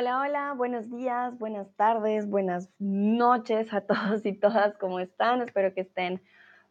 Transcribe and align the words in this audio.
Hola, 0.00 0.20
hola, 0.22 0.54
buenos 0.56 0.88
días, 0.88 1.38
buenas 1.38 1.70
tardes, 1.76 2.26
buenas 2.26 2.70
noches 2.78 3.70
a 3.70 3.80
todos 3.86 4.24
y 4.24 4.32
todas, 4.32 4.74
¿cómo 4.78 4.98
están? 4.98 5.42
Espero 5.42 5.74
que 5.74 5.82
estén 5.82 6.22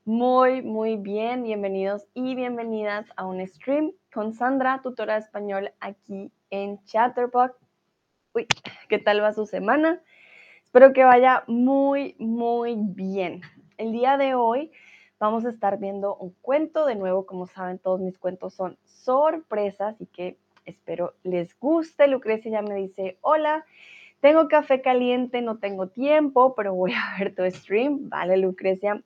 muy, 0.04 0.64
muy 0.64 0.98
bien. 0.98 1.44
Bienvenidos 1.44 2.08
y 2.16 2.34
bienvenidas 2.34 3.06
a 3.18 3.28
un 3.28 3.46
stream 3.46 3.92
con 4.12 4.34
Sandra, 4.34 4.82
tutora 4.82 5.14
de 5.14 5.20
español 5.20 5.72
aquí 5.80 6.32
en 6.50 6.84
Chatterbox. 6.86 7.54
Uy, 8.34 8.48
¿qué 8.90 8.98
tal 8.98 9.22
va 9.22 9.32
su 9.32 9.46
semana? 9.46 10.02
Espero 10.64 10.92
que 10.92 11.04
vaya 11.04 11.44
muy, 11.46 12.16
muy 12.18 12.78
bien. 12.80 13.42
El 13.78 13.92
día 13.92 14.18
de 14.18 14.34
hoy 14.34 14.72
vamos 15.20 15.46
a 15.46 15.52
estar 15.52 15.78
viendo 15.78 16.16
un 16.16 16.34
cuento. 16.42 16.88
De 16.88 16.96
nuevo, 16.96 17.28
como 17.28 17.46
saben, 17.46 17.78
todos 17.78 18.00
mis 18.00 18.18
cuentos 18.18 18.56
son 18.56 18.80
sorpresas 18.86 20.02
y 20.02 20.08
que 20.08 20.40
Espero 20.66 21.14
les 21.24 21.58
guste. 21.60 22.08
Lucrecia 22.08 22.52
ya 22.52 22.62
me 22.62 22.76
dice, 22.76 23.18
hola, 23.22 23.66
tengo 24.20 24.48
café 24.48 24.82
caliente, 24.82 25.42
no 25.42 25.58
tengo 25.58 25.88
tiempo, 25.88 26.56
pero 26.56 26.74
voy 26.74 26.94
a 26.94 27.18
ver 27.18 27.36
tu 27.36 27.50
stream. 27.50 28.10
Vale, 28.10 28.38
Lucrecia. 28.38 29.02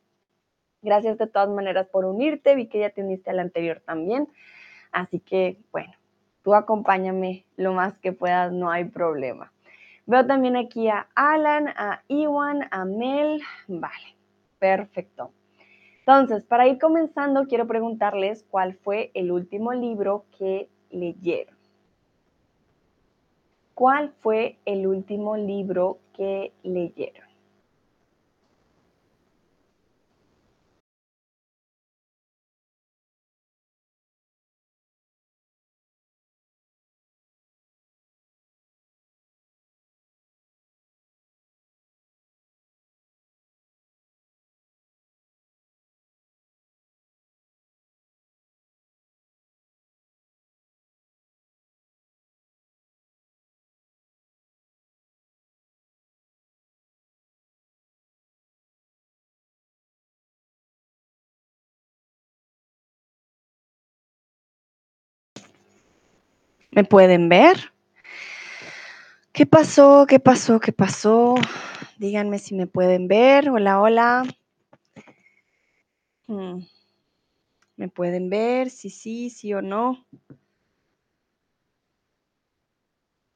Gracias 0.81 1.17
de 1.17 1.27
todas 1.27 1.49
maneras 1.49 1.87
por 1.87 2.05
unirte. 2.05 2.55
Vi 2.55 2.67
que 2.67 2.79
ya 2.79 2.89
te 2.89 3.03
uniste 3.03 3.29
al 3.29 3.39
anterior 3.39 3.81
también. 3.85 4.27
Así 4.91 5.19
que, 5.19 5.57
bueno, 5.71 5.93
tú 6.43 6.53
acompáñame 6.53 7.45
lo 7.55 7.73
más 7.73 7.97
que 7.99 8.11
puedas, 8.11 8.51
no 8.51 8.69
hay 8.69 8.85
problema. 8.85 9.51
Veo 10.05 10.25
también 10.27 10.57
aquí 10.57 10.89
a 10.89 11.07
Alan, 11.15 11.69
a 11.69 12.03
Iwan, 12.07 12.67
a 12.71 12.83
Mel. 12.83 13.41
Vale, 13.67 14.17
perfecto. 14.59 15.31
Entonces, 15.99 16.43
para 16.43 16.67
ir 16.67 16.79
comenzando, 16.79 17.47
quiero 17.47 17.65
preguntarles 17.65 18.43
cuál 18.43 18.73
fue 18.73 19.11
el 19.13 19.31
último 19.31 19.71
libro 19.71 20.25
que 20.37 20.69
leyeron. 20.93 21.57
¿Cuál 23.73 24.13
fue 24.21 24.57
el 24.65 24.87
último 24.87 25.35
libro 25.35 25.99
que 26.15 26.53
leyeron? 26.63 27.22
¿Me 66.75 66.83
pueden 66.83 67.29
ver? 67.29 67.71
¿Qué 69.31 69.45
pasó? 69.45 70.07
¿Qué 70.07 70.19
pasó? 70.19 70.59
¿Qué 70.59 70.73
pasó? 70.73 71.35
Díganme 71.99 72.39
si 72.39 72.55
me 72.55 72.65
pueden 72.65 73.07
ver. 73.07 73.47
Hola, 73.49 73.79
hola. 73.79 74.23
Hmm. 76.25 76.61
¿Me 77.75 77.89
pueden 77.89 78.31
ver? 78.31 78.71
Sí, 78.71 78.89
sí, 78.89 79.29
sí 79.29 79.53
o 79.53 79.61
no. 79.61 80.03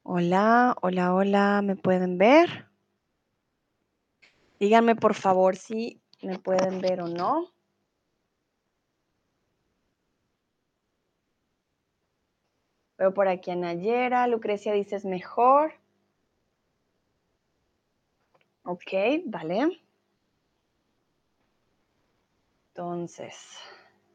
Hola, 0.02 0.76
hola, 0.82 1.14
hola. 1.14 1.62
¿Me 1.62 1.76
pueden 1.76 2.18
ver? 2.18 2.66
Díganme 4.60 4.96
por 4.96 5.14
favor 5.14 5.58
si 5.58 6.02
me 6.24 6.40
pueden 6.40 6.82
ver 6.82 7.02
o 7.02 7.08
no. 7.08 7.52
Veo 12.98 13.14
por 13.14 13.28
aquí 13.28 13.52
a 13.52 13.56
Nayera. 13.56 14.28
Lucrecia 14.28 14.74
dice 14.74 14.96
es 14.96 15.06
mejor. 15.06 15.74
Ok, 18.64 18.92
vale. 19.26 19.80
Entonces, 22.70 23.60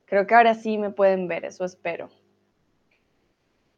creo 0.04 0.26
que 0.26 0.34
ahora 0.34 0.54
sí 0.54 0.78
me 0.78 0.90
pueden 0.90 1.26
ver, 1.26 1.44
eso 1.44 1.64
espero. 1.64 2.10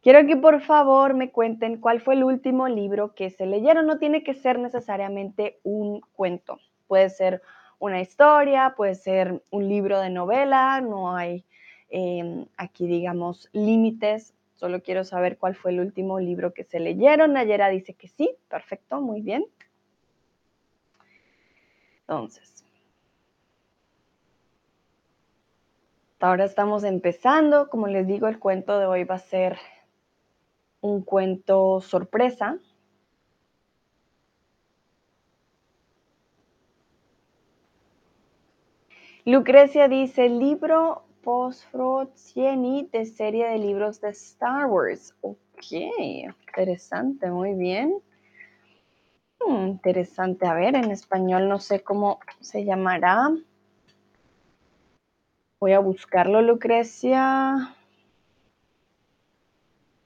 Quiero 0.01 0.27
que 0.27 0.37
por 0.37 0.61
favor 0.61 1.15
me 1.15 1.31
cuenten 1.31 1.79
cuál 1.81 2.01
fue 2.01 2.13
el 2.13 2.23
último 2.23 2.67
libro 2.67 3.15
que 3.15 3.31
se 3.31 3.47
leyeron. 3.47 3.87
No 3.87 3.97
tiene 3.97 4.23
que 4.23 4.35
ser 4.35 4.59
necesariamente 4.59 5.59
un 5.63 6.01
cuento. 6.13 6.59
Puede 6.85 7.09
ser 7.09 7.41
una 7.79 8.01
historia, 8.01 8.75
puede 8.77 8.93
ser 8.93 9.41
un 9.49 9.67
libro 9.67 9.99
de 9.99 10.11
novela. 10.11 10.79
No 10.81 11.15
hay 11.15 11.43
em, 11.89 12.45
aquí, 12.57 12.85
digamos, 12.85 13.49
límites 13.53 14.35
Solo 14.55 14.81
quiero 14.81 15.03
saber 15.03 15.37
cuál 15.37 15.55
fue 15.55 15.71
el 15.71 15.79
último 15.79 16.19
libro 16.19 16.53
que 16.53 16.63
se 16.63 16.79
leyeron. 16.79 17.33
Nayera 17.33 17.69
dice 17.69 17.93
que 17.93 18.07
sí, 18.07 18.35
perfecto, 18.47 19.01
muy 19.01 19.21
bien. 19.21 19.45
Entonces, 22.01 22.63
ahora 26.19 26.45
estamos 26.45 26.83
empezando. 26.83 27.69
Como 27.69 27.87
les 27.87 28.07
digo, 28.07 28.27
el 28.27 28.39
cuento 28.39 28.79
de 28.79 28.85
hoy 28.85 29.03
va 29.03 29.15
a 29.15 29.19
ser 29.19 29.57
un 30.81 31.01
cuento 31.01 31.81
sorpresa. 31.81 32.59
Lucrecia 39.25 39.87
dice, 39.87 40.29
libro 40.29 41.04
Tieni 42.13 42.87
de 42.91 43.05
serie 43.05 43.47
de 43.47 43.57
libros 43.57 43.99
de 43.99 44.09
Star 44.09 44.67
Wars. 44.67 45.15
Ok, 45.21 45.71
interesante, 46.47 47.31
muy 47.31 47.53
bien. 47.53 47.99
Hmm, 49.39 49.67
interesante, 49.67 50.45
a 50.45 50.53
ver, 50.53 50.75
en 50.75 50.91
español 50.91 51.49
no 51.49 51.59
sé 51.59 51.81
cómo 51.81 52.19
se 52.41 52.63
llamará. 52.63 53.31
Voy 55.59 55.73
a 55.73 55.79
buscarlo, 55.79 56.43
Lucrecia. 56.43 57.75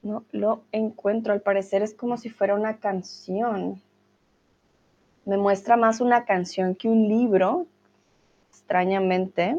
No 0.01 0.24
lo 0.31 0.63
encuentro, 0.72 1.34
al 1.34 1.41
parecer 1.41 1.81
es 1.81 1.94
como 1.94 2.16
si 2.16 2.30
fuera 2.30 2.56
una 2.56 2.78
canción. 2.78 3.81
Me 5.25 5.36
muestra 5.36 5.75
más 5.75 6.00
una 6.00 6.24
canción 6.24 6.75
que 6.75 6.88
un 6.88 7.09
libro, 7.09 7.68
extrañamente. 8.50 9.57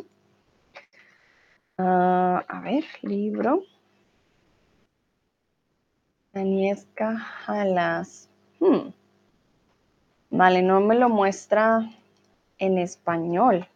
Ah, 1.83 2.45
a 2.47 2.61
ver, 2.61 2.85
libro. 3.01 3.65
Aniesca 6.35 7.17
Jalas. 7.17 8.29
Hmm. 8.59 8.91
Vale, 10.29 10.61
no 10.61 10.81
me 10.83 10.95
lo 10.95 11.09
muestra 11.09 11.91
en 12.59 12.77
español. 12.77 13.67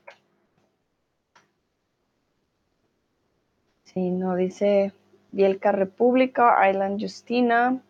Sí, 3.84 4.10
no 4.10 4.36
dice 4.36 4.92
Bielka 5.32 5.72
República, 5.72 6.68
Island 6.68 7.00
Justina. 7.00 7.80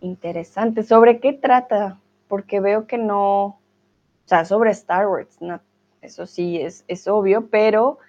Interesante. 0.00 0.82
¿Sobre 0.82 1.20
qué 1.20 1.34
trata? 1.34 2.00
Porque 2.26 2.58
veo 2.58 2.88
que 2.88 2.98
no, 2.98 3.44
o 3.44 3.58
sea, 4.24 4.44
sobre 4.44 4.72
Star 4.72 5.06
Wars, 5.06 5.38
eso 6.02 6.26
sí 6.26 6.60
es, 6.60 6.84
es 6.88 7.06
obvio, 7.06 7.46
pero 7.46 8.00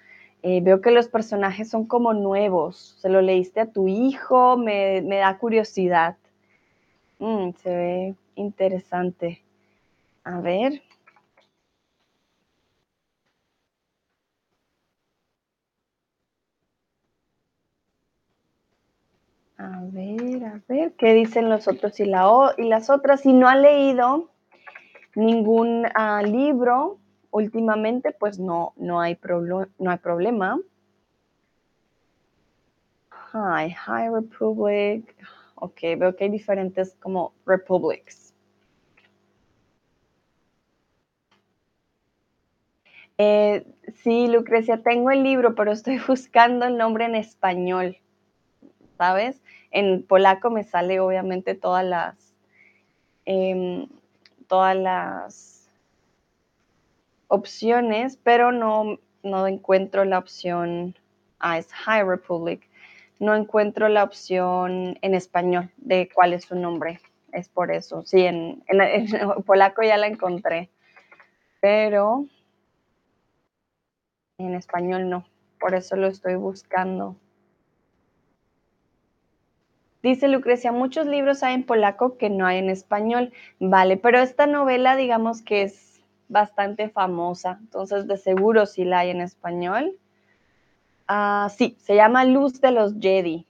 eh, 0.42 0.60
veo 0.62 0.80
que 0.80 0.90
los 0.90 1.08
personajes 1.08 1.68
son 1.68 1.86
como 1.86 2.14
nuevos. 2.14 2.96
¿Se 3.00 3.08
lo 3.08 3.20
leíste 3.20 3.60
a 3.60 3.72
tu 3.72 3.88
hijo? 3.88 4.56
Me, 4.56 5.02
da 5.02 5.38
curiosidad. 5.38 6.16
Mm, 7.18 7.50
se 7.62 7.70
ve 7.76 8.14
interesante. 8.36 9.42
A 10.24 10.40
ver. 10.40 10.82
A 19.58 19.82
ver, 19.92 20.44
a 20.44 20.60
ver, 20.68 20.92
¿qué 20.92 21.12
dicen 21.12 21.50
los 21.50 21.68
otros 21.68 22.00
y 22.00 22.06
las 22.06 22.88
otras? 22.88 23.20
Si 23.20 23.32
no 23.34 23.46
ha 23.46 23.56
leído 23.56 24.30
ningún 25.14 25.86
ah, 25.94 26.22
libro 26.22 26.99
últimamente, 27.30 28.12
pues 28.12 28.38
no, 28.38 28.72
no, 28.76 29.00
hay 29.00 29.18
no 29.78 29.90
hay 29.90 29.98
problema. 29.98 30.58
Hi, 33.32 33.70
High 33.70 34.10
Republic. 34.10 35.16
Ok, 35.54 35.80
veo 35.98 36.16
que 36.16 36.24
hay 36.24 36.30
diferentes 36.30 36.96
como 37.00 37.32
republics. 37.46 38.34
Eh, 43.18 43.66
sí, 43.96 44.28
Lucrecia, 44.28 44.82
tengo 44.82 45.10
el 45.10 45.22
libro, 45.22 45.54
pero 45.54 45.72
estoy 45.72 45.98
buscando 46.08 46.64
el 46.64 46.78
nombre 46.78 47.04
en 47.04 47.14
español, 47.14 47.98
¿sabes? 48.96 49.42
En 49.70 50.02
polaco 50.02 50.50
me 50.50 50.64
sale 50.64 51.00
obviamente 51.00 51.54
todas 51.54 51.84
las, 51.84 52.34
em, 53.26 53.86
todas 54.48 54.74
las 54.74 55.59
opciones, 57.30 58.18
pero 58.22 58.52
no, 58.52 58.98
no 59.22 59.46
encuentro 59.46 60.04
la 60.04 60.18
opción, 60.18 60.96
ah, 61.38 61.58
es 61.58 61.72
High 61.72 62.04
Republic, 62.04 62.68
no 63.18 63.34
encuentro 63.34 63.88
la 63.88 64.02
opción 64.04 64.98
en 65.00 65.14
español 65.14 65.70
de 65.76 66.10
cuál 66.12 66.32
es 66.34 66.44
su 66.44 66.56
nombre. 66.56 67.00
Es 67.32 67.48
por 67.48 67.70
eso. 67.70 68.02
Sí, 68.04 68.22
en, 68.22 68.64
en 68.66 69.06
polaco 69.46 69.82
ya 69.82 69.96
la 69.96 70.08
encontré, 70.08 70.68
pero 71.60 72.26
en 74.38 74.54
español 74.54 75.08
no. 75.08 75.24
Por 75.60 75.74
eso 75.74 75.94
lo 75.94 76.08
estoy 76.08 76.34
buscando. 76.34 77.16
Dice 80.02 80.28
Lucrecia, 80.28 80.72
muchos 80.72 81.06
libros 81.06 81.42
hay 81.42 81.54
en 81.54 81.62
polaco 81.62 82.16
que 82.16 82.30
no 82.30 82.46
hay 82.46 82.58
en 82.58 82.70
español. 82.70 83.32
Vale, 83.60 83.98
pero 83.98 84.18
esta 84.18 84.46
novela 84.46 84.96
digamos 84.96 85.42
que 85.42 85.62
es 85.62 85.89
bastante 86.30 86.88
famosa, 86.88 87.58
entonces 87.60 88.06
de 88.06 88.16
seguro 88.16 88.64
sí 88.64 88.84
la 88.84 89.00
hay 89.00 89.10
en 89.10 89.20
español. 89.20 89.98
Ah, 91.06 91.48
sí, 91.54 91.76
se 91.80 91.96
llama 91.96 92.24
Luz 92.24 92.60
de 92.60 92.70
los 92.70 92.94
Jedi. 92.98 93.46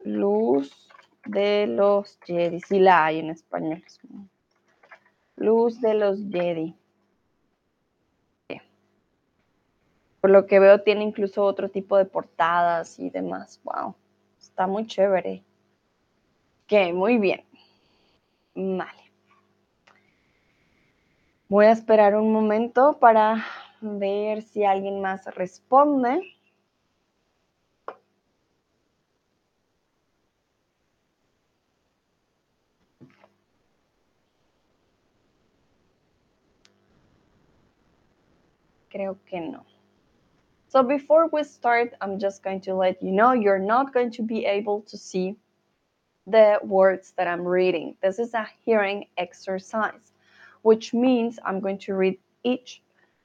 Luz 0.00 0.90
de 1.26 1.66
los 1.66 2.18
Jedi, 2.24 2.60
sí 2.60 2.80
la 2.80 3.04
hay 3.04 3.18
en 3.18 3.30
español. 3.30 3.84
Luz 5.36 5.80
de 5.80 5.94
los 5.94 6.18
Jedi. 6.30 6.74
Por 10.20 10.30
lo 10.30 10.46
que 10.46 10.58
veo 10.58 10.80
tiene 10.80 11.04
incluso 11.04 11.44
otro 11.44 11.68
tipo 11.68 11.96
de 11.96 12.04
portadas 12.06 12.98
y 12.98 13.10
demás. 13.10 13.60
Wow. 13.62 13.94
Está 14.40 14.66
muy 14.66 14.86
chévere. 14.86 15.44
Ok, 16.64 16.92
muy 16.92 17.18
bien. 17.18 17.44
Vale. 18.54 19.07
Voy 21.50 21.64
a 21.64 21.72
esperar 21.72 22.14
un 22.14 22.30
momento 22.30 22.98
para 23.00 23.42
ver 23.80 24.42
si 24.42 24.64
alguien 24.64 25.00
más 25.00 25.24
responde. 25.34 26.20
Creo 38.90 39.16
que 39.24 39.40
no. 39.40 39.64
So 40.68 40.82
before 40.82 41.28
we 41.32 41.44
start, 41.44 41.94
I'm 42.02 42.18
just 42.18 42.42
going 42.42 42.60
to 42.62 42.74
let 42.74 43.02
you 43.02 43.10
know 43.10 43.32
you're 43.32 43.58
not 43.58 43.94
going 43.94 44.10
to 44.12 44.22
be 44.22 44.44
able 44.44 44.82
to 44.82 44.98
see 44.98 45.34
the 46.26 46.58
words 46.62 47.12
that 47.16 47.26
I'm 47.26 47.46
reading. 47.46 47.96
This 48.02 48.18
is 48.18 48.34
a 48.34 48.46
hearing 48.66 49.06
exercise, 49.16 50.12
which 50.62 50.94
means 50.94 51.38
I'm 51.44 51.60
going 51.60 51.78
to 51.78 51.94
read 51.94 52.18
each 52.44 52.82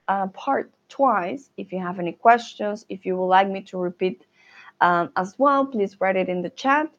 uh, 0.08 0.28
part 0.28 0.72
twice. 0.90 1.50
If 1.58 1.72
you 1.72 1.80
have 1.80 2.00
any 2.00 2.12
questions, 2.12 2.86
if 2.90 3.06
you 3.06 3.18
would 3.18 3.28
like 3.28 3.50
me 3.50 3.62
to 3.64 3.78
repeat 3.78 4.26
um, 4.82 5.12
as 5.16 5.36
well, 5.38 5.66
please 5.66 6.00
write 6.00 6.16
it 6.16 6.30
in 6.30 6.42
the 6.42 6.50
chat. 6.50 6.90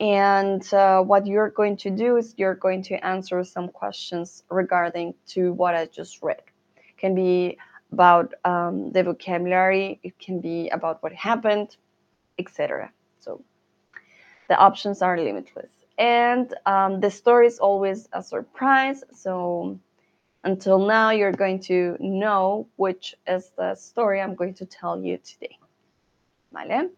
And 0.00 0.62
uh, 0.74 1.02
what 1.02 1.26
you're 1.26 1.50
going 1.50 1.76
to 1.78 1.90
do 1.90 2.16
is 2.16 2.34
you're 2.36 2.56
going 2.56 2.82
to 2.84 3.06
answer 3.06 3.44
some 3.44 3.68
questions 3.68 4.42
regarding 4.50 5.14
to 5.28 5.52
what 5.52 5.74
I 5.74 5.86
just 5.86 6.22
read. 6.22 6.42
Can 6.96 7.14
be 7.14 7.58
about 7.92 8.34
um, 8.44 8.90
the 8.90 9.04
vocabulary, 9.04 10.00
it 10.02 10.18
can 10.18 10.40
be 10.40 10.68
about 10.70 11.00
what 11.02 11.12
happened, 11.12 11.76
etc. 12.38 12.90
So 13.20 13.44
the 14.48 14.56
options 14.56 15.00
are 15.00 15.16
limitless. 15.18 15.73
And 15.98 16.54
um, 16.66 17.00
the 17.00 17.10
story 17.10 17.46
is 17.46 17.58
always 17.58 18.08
a 18.12 18.22
surprise. 18.22 19.04
So 19.12 19.78
until 20.42 20.78
now, 20.78 21.10
you're 21.10 21.32
going 21.32 21.60
to 21.60 21.96
know 22.00 22.68
which 22.76 23.14
is 23.26 23.50
the 23.56 23.74
story 23.74 24.20
I'm 24.20 24.34
going 24.34 24.54
to 24.54 24.66
tell 24.66 25.00
you 25.00 25.18
today. 25.18 25.58
¿Vale? 26.52 26.90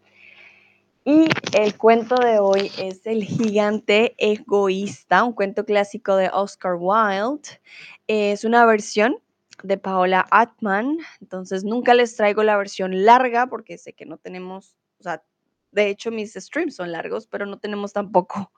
Y 1.05 1.29
el 1.53 1.77
cuento 1.77 2.15
de 2.15 2.39
hoy 2.39 2.69
es 2.77 3.07
El 3.07 3.23
gigante 3.23 4.13
egoísta, 4.17 5.23
un 5.23 5.31
cuento 5.31 5.63
clásico 5.63 6.17
de 6.17 6.29
Oscar 6.33 6.75
Wilde. 6.77 7.61
Es 8.07 8.43
una 8.43 8.65
versión 8.65 9.15
de 9.63 9.77
Paola 9.77 10.27
Atman. 10.31 10.97
Entonces 11.21 11.63
nunca 11.63 11.93
les 11.93 12.15
traigo 12.15 12.43
la 12.43 12.57
versión 12.57 13.05
larga 13.05 13.47
porque 13.47 13.77
sé 13.77 13.93
que 13.93 14.05
no 14.05 14.17
tenemos, 14.17 14.75
o 14.99 15.03
sea, 15.03 15.23
de 15.71 15.87
hecho 15.87 16.11
mis 16.11 16.33
streams 16.33 16.75
son 16.75 16.91
largos, 16.91 17.25
pero 17.25 17.45
no 17.45 17.57
tenemos 17.57 17.93
tampoco 17.93 18.51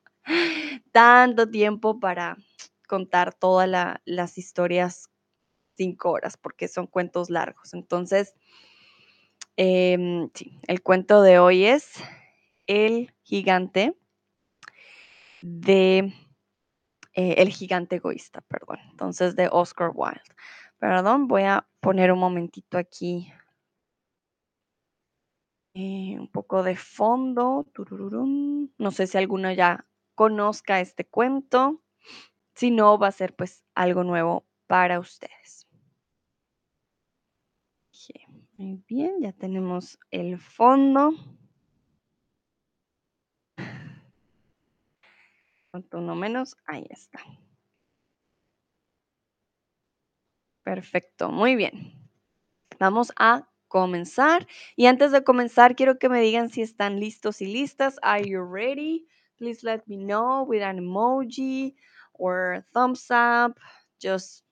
tanto 0.92 1.50
tiempo 1.50 2.00
para 2.00 2.38
contar 2.88 3.34
todas 3.34 3.70
las 4.06 4.38
historias 4.38 5.10
cinco 5.78 6.12
horas 6.12 6.36
porque 6.38 6.68
son 6.68 6.88
cuentos 6.88 7.30
largos. 7.30 7.74
Entonces, 7.74 8.36
em, 9.56 10.30
el 10.68 10.82
cuento 10.82 11.22
de 11.22 11.40
hoy 11.40 11.66
es 11.66 11.94
El 12.68 13.14
gigante 13.24 13.98
de... 15.42 16.14
Eh, 17.14 17.36
el 17.38 17.50
gigante 17.50 17.96
egoísta, 17.96 18.42
perdón. 18.42 18.78
Entonces, 18.92 19.36
de 19.36 19.50
Oscar 19.52 19.92
Wilde. 19.94 20.22
Perdón, 20.78 21.28
voy 21.28 21.44
a 21.44 21.68
poner 21.82 22.12
un 22.12 22.20
momentito 22.20 22.78
aquí 22.78 23.34
eh, 25.74 26.18
un 26.20 26.28
poco 26.28 26.64
de 26.64 26.76
fondo. 26.76 27.66
No 28.78 28.92
sé 28.92 29.08
si 29.08 29.18
alguno 29.18 29.52
ya 29.52 29.86
conozca 30.20 30.82
este 30.82 31.06
cuento. 31.06 31.82
Si 32.54 32.72
no, 32.72 33.00
va 33.00 33.08
a 33.08 33.14
ser 33.14 33.34
pues 33.38 33.64
algo 33.74 34.04
nuevo 34.04 34.46
para 34.68 35.00
ustedes. 35.00 35.66
Muy 38.58 38.84
bien, 38.86 39.22
ya 39.22 39.32
tenemos 39.32 39.98
el 40.12 40.38
fondo. 40.38 41.14
Uno 45.94 46.16
menos, 46.16 46.58
ahí 46.66 46.86
está. 46.90 47.22
Perfecto, 50.64 51.30
muy 51.30 51.56
bien. 51.56 51.94
Vamos 52.78 53.14
a 53.16 53.50
comenzar. 53.70 54.48
Y 54.76 54.88
antes 54.88 55.14
de 55.14 55.24
comenzar, 55.24 55.78
quiero 55.78 55.98
que 55.98 56.10
me 56.10 56.20
digan 56.20 56.50
si 56.50 56.62
están 56.62 57.00
listos 57.00 57.42
y 57.42 57.46
listas. 57.46 58.00
Are 58.02 58.30
you 58.30 58.44
ready? 58.44 59.08
Please 59.40 59.64
let 59.64 59.88
me 59.88 59.96
know 59.96 60.44
with 60.44 60.62
an 60.62 60.80
emoji 60.80 61.74
or 62.14 62.66
thumbs 62.74 63.08
up. 63.10 63.58
Just 64.00 64.44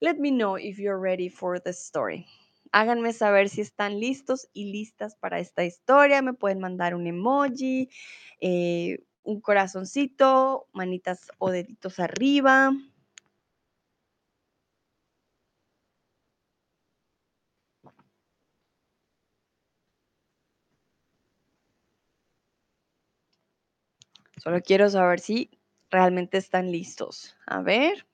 let 0.00 0.18
me 0.18 0.30
know 0.30 0.54
if 0.54 0.78
you're 0.78 0.98
ready 0.98 1.28
for 1.28 1.58
the 1.58 1.72
story. 1.72 2.26
Háganme 2.72 3.12
saber 3.12 3.48
si 3.48 3.62
están 3.62 3.98
listos 3.98 4.46
y 4.54 4.70
listas 4.70 5.16
para 5.16 5.40
esta 5.40 5.64
historia. 5.64 6.22
Me 6.22 6.32
pueden 6.32 6.60
mandar 6.60 6.94
un 6.94 7.06
emoji, 7.06 7.88
eh, 8.40 8.98
un 9.24 9.40
corazoncito, 9.40 10.68
manitas 10.72 11.30
o 11.38 11.50
deditos 11.50 11.98
arriba. 11.98 12.72
Solo 24.42 24.60
quiero 24.62 24.88
saber 24.88 25.20
si 25.20 25.50
realmente 25.90 26.38
están 26.38 26.70
listos. 26.70 27.36
A 27.46 27.60
ver. 27.60 28.06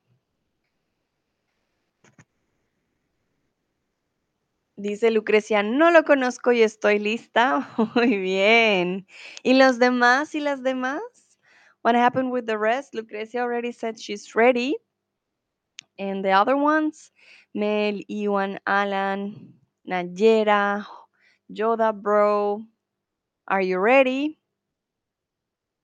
Dice 4.77 5.11
Lucrecia, 5.13 5.63
no 5.63 5.93
lo 5.93 6.03
conozco 6.03 6.51
y 6.51 6.63
estoy 6.63 6.99
lista. 6.99 7.71
Muy 7.95 8.19
bien. 8.19 9.07
¿Y 9.43 9.55
los 9.55 9.79
demás 9.79 10.35
y 10.35 10.41
las 10.41 10.63
demás? 10.63 11.01
What 11.83 11.95
happened 11.95 12.33
with 12.33 12.47
the 12.47 12.57
rest? 12.59 12.95
Lucrecia 12.95 13.43
already 13.43 13.73
said 13.73 13.97
she's 13.99 14.35
ready. 14.35 14.77
And 15.99 16.25
the 16.25 16.33
other 16.33 16.57
ones? 16.57 17.13
Mel, 17.55 18.01
Iwan, 18.09 18.59
Alan, 18.67 19.55
Nayera, 19.87 20.85
Yoda 21.49 21.93
Bro. 21.93 22.65
Are 23.47 23.63
you 23.63 23.79
ready? 23.79 24.39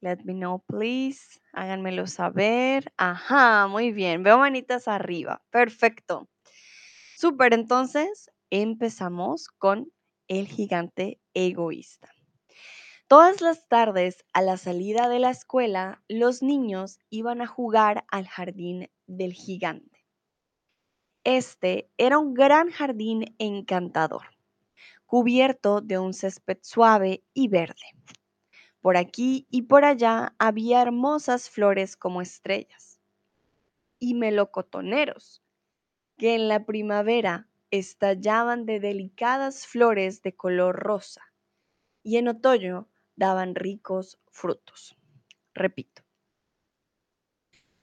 Let 0.00 0.24
me 0.24 0.34
know, 0.34 0.64
please. 0.66 1.40
Háganmelo 1.52 2.06
saber. 2.06 2.92
Ajá, 2.96 3.66
muy 3.66 3.92
bien. 3.92 4.22
Veo 4.22 4.38
manitas 4.38 4.88
arriba. 4.88 5.42
Perfecto. 5.50 6.28
Súper, 7.16 7.52
entonces 7.52 8.30
empezamos 8.48 9.48
con 9.48 9.92
el 10.28 10.48
gigante 10.48 11.20
egoísta. 11.34 12.08
Todas 13.08 13.40
las 13.40 13.66
tardes, 13.68 14.24
a 14.32 14.40
la 14.40 14.56
salida 14.56 15.08
de 15.08 15.18
la 15.18 15.30
escuela, 15.30 16.02
los 16.08 16.42
niños 16.42 16.98
iban 17.10 17.42
a 17.42 17.46
jugar 17.46 18.04
al 18.08 18.26
jardín 18.28 18.88
del 19.06 19.32
gigante. 19.32 20.06
Este 21.24 21.90
era 21.98 22.18
un 22.18 22.32
gran 22.32 22.70
jardín 22.70 23.34
encantador, 23.38 24.26
cubierto 25.04 25.80
de 25.80 25.98
un 25.98 26.14
césped 26.14 26.58
suave 26.62 27.24
y 27.34 27.48
verde. 27.48 27.94
Por 28.80 28.96
aquí 28.96 29.46
y 29.50 29.62
por 29.62 29.84
allá 29.84 30.34
había 30.38 30.80
hermosas 30.80 31.50
flores 31.50 31.96
como 31.96 32.22
estrellas 32.22 33.00
y 33.98 34.14
melocotoneros 34.14 35.42
que 36.16 36.34
en 36.34 36.48
la 36.48 36.64
primavera 36.64 37.48
estallaban 37.70 38.66
de 38.66 38.80
delicadas 38.80 39.66
flores 39.66 40.22
de 40.22 40.34
color 40.34 40.76
rosa 40.76 41.32
y 42.02 42.16
en 42.16 42.28
otoño 42.28 42.88
daban 43.16 43.54
ricos 43.54 44.18
frutos. 44.30 44.96
Repito, 45.54 46.02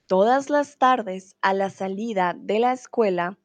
todas 0.06 0.50
las 0.50 0.78
tardes 0.78 1.36
a 1.42 1.54
la 1.54 1.70
salida 1.70 2.34
de 2.36 2.58
la 2.58 2.72
escuela, 2.72 3.38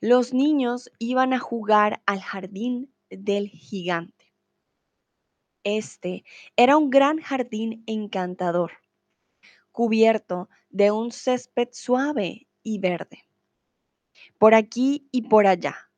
los 0.00 0.32
niños 0.32 0.90
iban 0.98 1.32
a 1.32 1.38
jugar 1.38 2.02
al 2.06 2.20
jardín 2.20 2.94
del 3.10 3.48
gigante. 3.48 4.21
Este 5.64 6.24
era 6.56 6.76
un 6.76 6.90
gran 6.90 7.18
jardín 7.18 7.84
encantador, 7.86 8.72
cubierto 9.70 10.48
de 10.70 10.90
un 10.90 11.12
césped 11.12 11.68
suave 11.72 12.48
y 12.62 12.78
verde. 12.78 13.24
Por 14.38 14.54
aquí 14.54 15.08
y 15.12 15.22
por 15.22 15.46
allá 15.46 15.90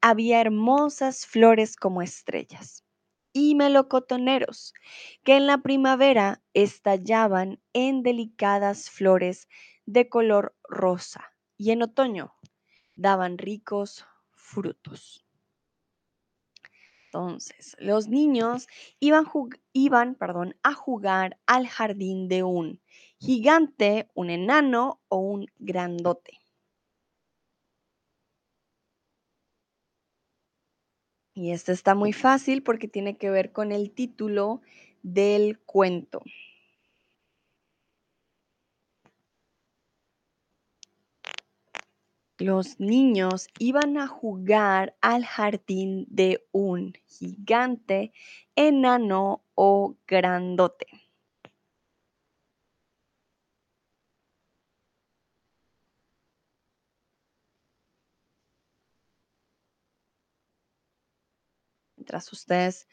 había 0.00 0.40
hermosas 0.40 1.26
flores 1.26 1.76
como 1.76 2.02
estrellas 2.02 2.84
y 3.32 3.54
melocotoneros 3.54 4.74
que 5.24 5.36
en 5.36 5.46
la 5.46 5.58
primavera 5.58 6.42
estallaban 6.54 7.60
en 7.72 8.02
delicadas 8.02 8.90
flores 8.90 9.48
de 9.86 10.08
color 10.08 10.56
rosa 10.64 11.32
y 11.56 11.70
en 11.70 11.82
otoño 11.82 12.34
daban 12.96 13.38
ricos 13.38 14.04
frutos. 14.32 15.21
Entonces, 17.14 17.76
los 17.78 18.08
niños 18.08 18.68
iban, 18.98 19.26
iban 19.74 20.14
perdón, 20.14 20.56
a 20.62 20.72
jugar 20.72 21.38
al 21.44 21.68
jardín 21.68 22.26
de 22.26 22.42
un 22.42 22.80
gigante, 23.18 24.08
un 24.14 24.30
enano 24.30 24.98
o 25.08 25.18
un 25.18 25.46
grandote. 25.58 26.38
Y 31.34 31.50
este 31.50 31.72
está 31.72 31.94
muy 31.94 32.14
fácil 32.14 32.62
porque 32.62 32.88
tiene 32.88 33.18
que 33.18 33.28
ver 33.28 33.52
con 33.52 33.72
el 33.72 33.90
título 33.90 34.62
del 35.02 35.58
cuento. 35.60 36.22
Los 42.42 42.80
niños 42.80 43.46
iban 43.60 43.96
a 43.98 44.08
jugar 44.08 44.96
al 45.00 45.24
jardín 45.24 46.06
de 46.08 46.44
un 46.50 46.92
gigante, 47.06 48.12
enano 48.56 49.44
o 49.54 49.96
grandote. 50.08 50.88
Mientras 61.94 62.32
ustedes 62.32 62.88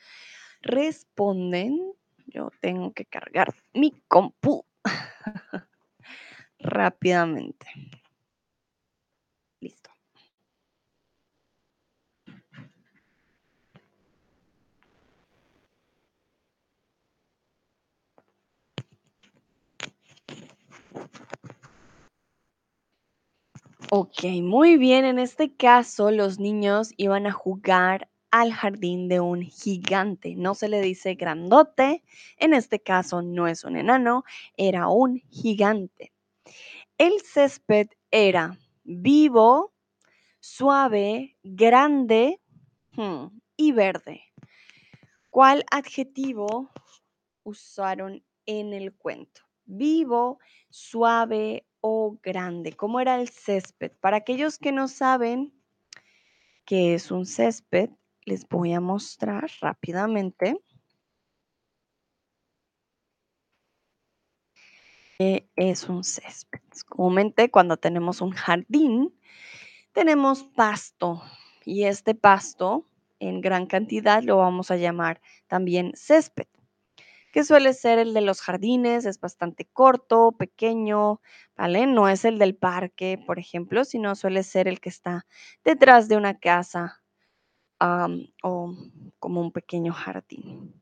responden, 0.61 1.95
yo 2.27 2.51
tengo 2.61 2.93
que 2.93 3.05
cargar 3.05 3.55
mi 3.73 3.99
compu 4.07 4.63
rápidamente. 6.59 7.98
Ok, 23.91 24.23
muy 24.43 24.77
bien. 24.77 25.03
En 25.03 25.17
este 25.17 25.55
caso, 25.55 26.11
los 26.11 26.39
niños 26.39 26.91
iban 26.97 27.25
a 27.25 27.31
jugar 27.31 28.07
al 28.29 28.53
jardín 28.53 29.07
de 29.07 29.19
un 29.19 29.41
gigante. 29.41 30.35
No 30.35 30.53
se 30.53 30.69
le 30.69 30.79
dice 30.79 31.15
grandote. 31.15 32.03
En 32.37 32.53
este 32.53 32.79
caso, 32.79 33.23
no 33.23 33.47
es 33.47 33.63
un 33.63 33.77
enano, 33.77 34.25
era 34.57 34.89
un 34.89 35.23
gigante. 35.31 36.13
El 36.99 37.13
césped 37.21 37.87
era 38.11 38.59
vivo, 38.83 39.73
suave, 40.39 41.35
grande 41.41 42.39
hmm, 42.91 43.25
y 43.57 43.71
verde. 43.71 44.21
¿Cuál 45.31 45.65
adjetivo 45.71 46.69
usaron 47.41 48.23
en 48.45 48.73
el 48.73 48.93
cuento? 48.93 49.41
Vivo, 49.65 50.37
suave 50.69 51.65
o 51.81 52.17
grande. 52.21 52.73
¿Cómo 52.73 52.99
era 52.99 53.19
el 53.19 53.29
césped? 53.29 53.91
Para 53.99 54.17
aquellos 54.17 54.57
que 54.57 54.71
no 54.71 54.87
saben 54.87 55.53
qué 56.65 56.93
es 56.93 57.11
un 57.11 57.25
césped, 57.25 57.89
les 58.25 58.47
voy 58.47 58.73
a 58.73 58.81
mostrar 58.81 59.49
rápidamente. 59.61 60.61
¿Qué 65.17 65.49
es 65.55 65.89
un 65.89 66.03
césped? 66.03 66.61
Comúnmente 66.87 67.51
cuando 67.51 67.77
tenemos 67.77 68.21
un 68.21 68.31
jardín, 68.31 69.13
tenemos 69.91 70.43
pasto 70.43 71.21
y 71.65 71.83
este 71.83 72.15
pasto 72.15 72.85
en 73.19 73.41
gran 73.41 73.65
cantidad 73.65 74.23
lo 74.23 74.37
vamos 74.37 74.71
a 74.71 74.77
llamar 74.77 75.21
también 75.47 75.91
césped, 75.95 76.47
que 77.31 77.43
suele 77.43 77.73
ser 77.73 77.99
el 77.99 78.13
de 78.13 78.21
los 78.21 78.41
jardines, 78.41 79.05
es 79.05 79.19
bastante 79.19 79.65
corto, 79.65 80.33
pequeño, 80.33 81.21
¿vale? 81.55 81.87
No 81.87 82.09
es 82.09 82.25
el 82.25 82.39
del 82.39 82.55
parque, 82.55 83.19
por 83.25 83.39
ejemplo, 83.39 83.83
sino 83.85 84.15
suele 84.15 84.43
ser 84.43 84.67
el 84.67 84.79
que 84.81 84.89
está 84.89 85.25
detrás 85.63 86.07
de 86.09 86.17
una 86.17 86.39
casa 86.39 87.01
o 88.43 88.73
como 89.19 89.41
un 89.41 89.51
pequeño 89.51 89.93
jardín. 89.93 90.73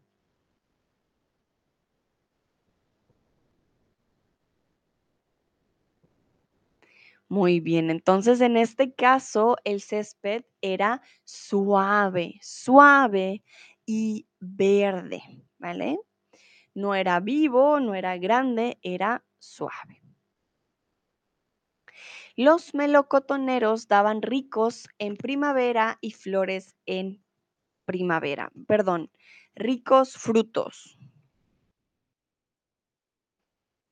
Muy 7.29 7.59
bien, 7.59 7.89
entonces 7.89 8.39
en 8.41 8.55
este 8.55 8.93
caso 8.93 9.57
el 9.65 9.81
césped 9.81 10.43
era 10.61 11.01
suave, 11.25 12.39
suave 12.41 13.43
y 13.85 14.27
verde, 14.39 15.21
¿vale? 15.57 15.97
No 16.81 16.93
era 16.93 17.19
vivo, 17.19 17.79
no 17.79 17.95
era 17.95 18.17
grande, 18.17 18.77
era 18.83 19.23
suave. 19.39 20.01
Los 22.35 22.75
melocotoneros 22.75 23.87
daban 23.87 24.21
ricos 24.21 24.87
en 24.99 25.17
primavera 25.17 25.97
y 26.01 26.11
flores 26.11 26.75
en 26.85 27.23
primavera, 27.85 28.51
perdón, 28.67 29.09
ricos 29.55 30.13
frutos. 30.13 30.99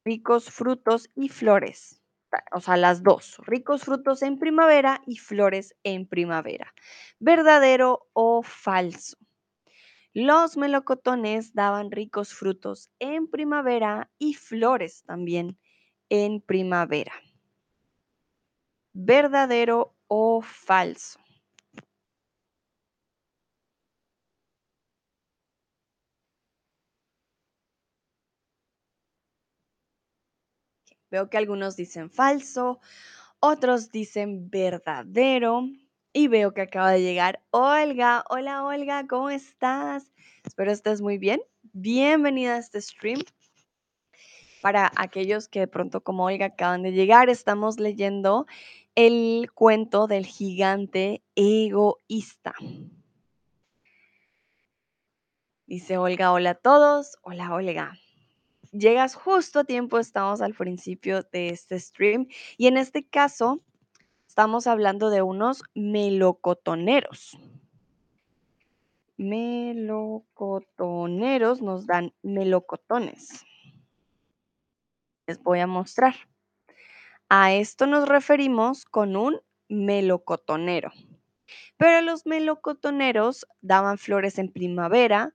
Ricos 0.06 0.52
frutos 0.52 1.10
y 1.16 1.30
flores 1.30 2.04
o 2.52 2.60
sea, 2.60 2.78
las 2.78 3.02
dos, 3.02 3.38
ricos 3.46 3.84
frutos 3.84 4.22
en 4.22 4.38
primavera 4.38 5.02
y 5.06 5.18
flores 5.18 5.76
en 5.84 6.08
primavera. 6.08 6.74
¿Verdadero 7.20 8.10
o 8.14 8.44
falso? 8.44 9.18
Los 10.18 10.56
melocotones 10.56 11.54
daban 11.54 11.92
ricos 11.92 12.34
frutos 12.34 12.90
en 13.00 13.28
primavera 13.28 14.10
y 14.18 14.34
flores 14.36 15.04
también 15.04 15.60
en 16.08 16.40
primavera. 16.40 17.12
¿Verdadero 18.94 19.94
o 20.08 20.42
falso? 20.42 21.20
Veo 31.12 31.30
que 31.30 31.38
algunos 31.38 31.76
dicen 31.76 32.10
falso, 32.10 32.80
otros 33.42 33.92
dicen 33.92 34.50
verdadero. 34.50 35.68
Y 36.18 36.30
veo 36.30 36.54
que 36.54 36.62
acaba 36.62 36.92
de 36.92 37.02
llegar 37.02 37.44
Olga. 37.52 38.24
Hola 38.30 38.64
Olga, 38.64 39.06
¿cómo 39.06 39.30
estás? 39.30 40.14
Espero 40.46 40.72
estés 40.72 41.02
muy 41.02 41.18
bien. 41.18 41.42
Bienvenida 41.74 42.56
a 42.56 42.58
este 42.58 42.80
stream. 42.80 43.20
Para 44.62 44.90
aquellos 44.96 45.50
que 45.50 45.60
de 45.60 45.68
pronto 45.68 46.06
como 46.06 46.24
Olga 46.24 46.46
acaban 46.46 46.84
de 46.84 46.94
llegar, 46.94 47.30
estamos 47.30 47.82
leyendo 47.82 48.48
el 48.96 49.52
cuento 49.54 50.08
del 50.08 50.26
gigante 50.26 51.22
egoísta. 51.36 52.54
Dice 55.66 55.98
Olga, 55.98 56.32
hola 56.32 56.52
a 56.52 56.56
todos. 56.56 57.18
Hola 57.24 57.54
Olga 57.54 58.00
llegas 58.72 59.16
justo 59.16 59.60
a 59.60 59.64
tiempo, 59.64 60.00
estamos 60.00 60.42
al 60.42 60.54
principio 60.54 61.24
de 61.24 61.50
este 61.50 61.80
stream 61.80 62.28
y 62.58 62.68
en 62.68 62.78
este 62.78 63.06
caso 63.06 63.62
estamos 64.36 64.68
hablando 64.68 65.10
de 65.12 65.22
unos 65.22 65.64
melocotoneros. 65.76 67.38
melocotoneros 69.16 71.62
nos 71.62 71.88
dan 71.88 72.14
melocotones. 72.22 73.46
Les 75.26 75.42
voy 75.42 75.62
a 75.62 75.68
mostrar. 75.68 76.16
A 77.30 77.54
esto 77.54 77.88
nos 77.88 78.10
referimos 78.10 78.84
con 78.84 79.16
un 79.16 79.40
melocotonero. 79.70 80.92
Pero 81.78 82.02
los 82.02 82.26
melocotoneros 82.26 83.48
daban 83.62 83.98
flores 83.98 84.38
en 84.38 84.52
primavera, 84.52 85.34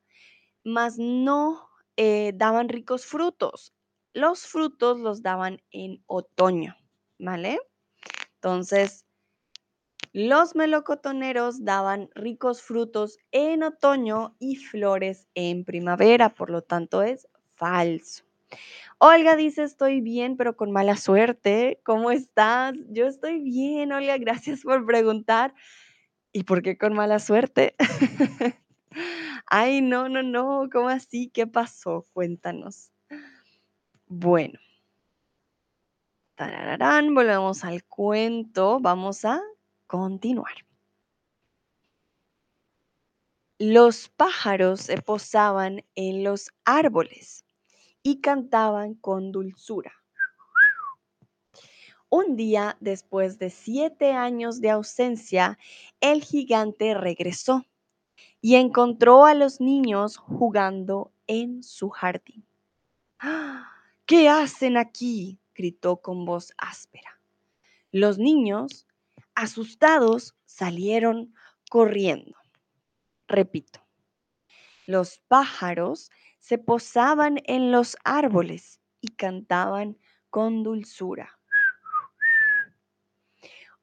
mas 0.62 0.98
no 0.98 1.70
eh, 1.96 2.32
daban 2.34 2.68
ricos 2.68 3.06
frutos. 3.06 3.72
Los 4.12 4.46
frutos 4.46 5.00
los 5.00 5.22
daban 5.22 5.62
en 5.70 6.04
otoño, 6.06 6.76
¿vale? 7.18 7.60
Entonces, 8.42 9.04
los 10.14 10.56
melocotoneros 10.56 11.62
daban 11.62 12.08
ricos 12.14 12.62
frutos 12.62 13.18
en 13.32 13.62
otoño 13.62 14.34
y 14.38 14.56
flores 14.56 15.28
en 15.34 15.66
primavera, 15.66 16.34
por 16.34 16.48
lo 16.48 16.62
tanto 16.62 17.02
es 17.02 17.28
falso. 17.54 18.24
Olga 18.96 19.36
dice, 19.36 19.62
estoy 19.62 20.00
bien, 20.00 20.38
pero 20.38 20.56
con 20.56 20.72
mala 20.72 20.96
suerte. 20.96 21.82
¿Cómo 21.84 22.10
estás? 22.10 22.72
Yo 22.88 23.06
estoy 23.06 23.40
bien, 23.40 23.92
Olga, 23.92 24.16
gracias 24.16 24.62
por 24.62 24.86
preguntar. 24.86 25.54
¿Y 26.32 26.44
por 26.44 26.62
qué 26.62 26.78
con 26.78 26.94
mala 26.94 27.18
suerte? 27.18 27.74
Ay, 29.46 29.82
no, 29.82 30.08
no, 30.08 30.22
no, 30.22 30.70
¿cómo 30.72 30.88
así? 30.88 31.28
¿Qué 31.28 31.46
pasó? 31.46 32.06
Cuéntanos. 32.14 32.90
Bueno. 34.06 34.58
Volvemos 36.40 37.64
al 37.64 37.84
cuento. 37.84 38.80
Vamos 38.80 39.26
a 39.26 39.42
continuar. 39.86 40.52
Los 43.58 44.08
pájaros 44.08 44.80
se 44.80 45.02
posaban 45.02 45.84
en 45.94 46.24
los 46.24 46.50
árboles 46.64 47.44
y 48.02 48.22
cantaban 48.22 48.94
con 48.94 49.32
dulzura. 49.32 49.92
Un 52.08 52.36
día 52.36 52.78
después 52.80 53.38
de 53.38 53.50
siete 53.50 54.12
años 54.12 54.62
de 54.62 54.70
ausencia, 54.70 55.58
el 56.00 56.22
gigante 56.22 56.94
regresó 56.94 57.66
y 58.40 58.54
encontró 58.54 59.26
a 59.26 59.34
los 59.34 59.60
niños 59.60 60.16
jugando 60.16 61.12
en 61.26 61.62
su 61.62 61.90
jardín. 61.90 62.46
¡Ah! 63.18 63.70
¿Qué 64.06 64.28
hacen 64.28 64.76
aquí? 64.76 65.39
Gritó 65.54 66.00
con 66.00 66.24
voz 66.24 66.52
áspera. 66.58 67.20
Los 67.92 68.18
niños, 68.18 68.86
asustados, 69.34 70.34
salieron 70.44 71.34
corriendo. 71.70 72.36
Repito, 73.26 73.80
los 74.86 75.20
pájaros 75.28 76.10
se 76.38 76.58
posaban 76.58 77.40
en 77.44 77.70
los 77.70 77.96
árboles 78.04 78.80
y 79.00 79.08
cantaban 79.08 79.98
con 80.30 80.62
dulzura. 80.62 81.38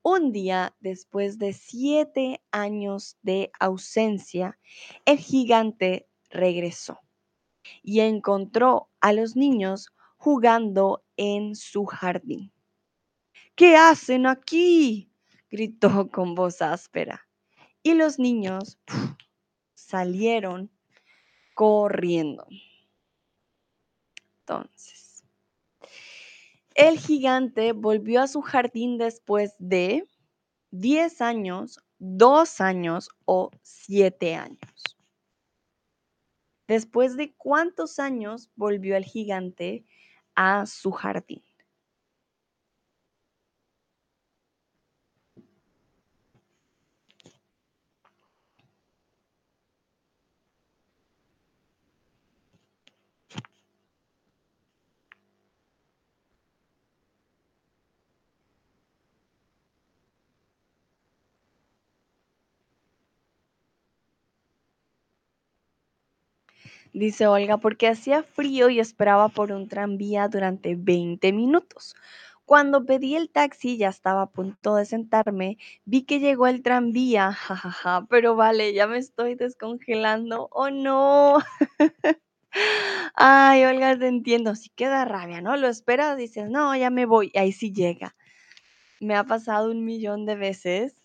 Un 0.01 0.31
día 0.31 0.75
después 0.79 1.37
de 1.37 1.51
siete 1.53 2.41
años 2.51 3.17
de 3.21 3.51
ausencia, 3.59 4.57
el 5.05 5.17
gigante 5.17 6.07
regresó 6.29 7.01
y 7.83 7.99
encontró 7.99 8.89
a 9.01 9.11
los 9.11 9.35
niños 9.35 9.89
jugando 10.17 11.03
en 11.15 11.55
su 11.55 11.85
jardín. 11.85 12.51
¿Qué 13.55 13.75
hacen 13.75 14.25
aquí? 14.25 15.09
gritó 15.49 16.09
con 16.11 16.35
voz 16.35 16.61
áspera. 16.61 17.27
Y 17.81 17.93
los 17.93 18.19
niños 18.19 18.77
salieron 19.73 20.69
corriendo. 21.53 22.45
Entonces, 24.39 25.23
el 26.75 26.99
gigante 26.99 27.71
volvió 27.71 28.21
a 28.21 28.27
su 28.27 28.41
jardín 28.41 28.97
después 28.97 29.55
de 29.57 30.07
10 30.71 31.21
años, 31.21 31.79
2 31.97 32.61
años 32.61 33.09
o 33.25 33.49
7 33.63 34.35
años. 34.35 34.97
¿Después 36.67 37.15
de 37.15 37.33
cuántos 37.33 37.97
años 37.97 38.51
volvió 38.55 38.95
el 38.97 39.05
gigante 39.05 39.85
a 40.37 40.65
su 40.67 40.91
jardín? 40.91 41.43
Dice 66.93 67.27
Olga, 67.27 67.57
porque 67.57 67.87
hacía 67.87 68.23
frío 68.23 68.69
y 68.69 68.79
esperaba 68.79 69.29
por 69.29 69.51
un 69.51 69.67
tranvía 69.67 70.27
durante 70.27 70.75
20 70.75 71.31
minutos. 71.33 71.95
Cuando 72.45 72.85
pedí 72.85 73.15
el 73.15 73.29
taxi, 73.29 73.77
ya 73.77 73.89
estaba 73.89 74.21
a 74.21 74.29
punto 74.29 74.75
de 74.75 74.85
sentarme, 74.85 75.57
vi 75.83 76.03
que 76.03 76.19
llegó 76.19 76.47
el 76.47 76.63
tranvía, 76.63 77.33
jajaja, 77.33 78.07
pero 78.09 78.35
vale, 78.35 78.73
ya 78.73 78.87
me 78.87 78.97
estoy 78.97 79.35
descongelando, 79.35 80.47
oh 80.51 80.69
no. 80.69 81.39
Ay, 83.15 83.65
Olga, 83.65 83.97
te 83.99 84.07
entiendo, 84.07 84.55
sí 84.55 84.69
queda 84.75 85.03
rabia, 85.05 85.41
¿no? 85.41 85.57
Lo 85.57 85.67
esperas, 85.67 86.17
dices, 86.17 86.49
no, 86.49 86.75
ya 86.75 86.89
me 86.89 87.05
voy, 87.05 87.31
ahí 87.35 87.51
sí 87.51 87.73
llega. 87.73 88.15
Me 89.01 89.15
ha 89.15 89.25
pasado 89.25 89.71
un 89.71 89.83
millón 89.83 90.25
de 90.25 90.35
veces. 90.35 90.95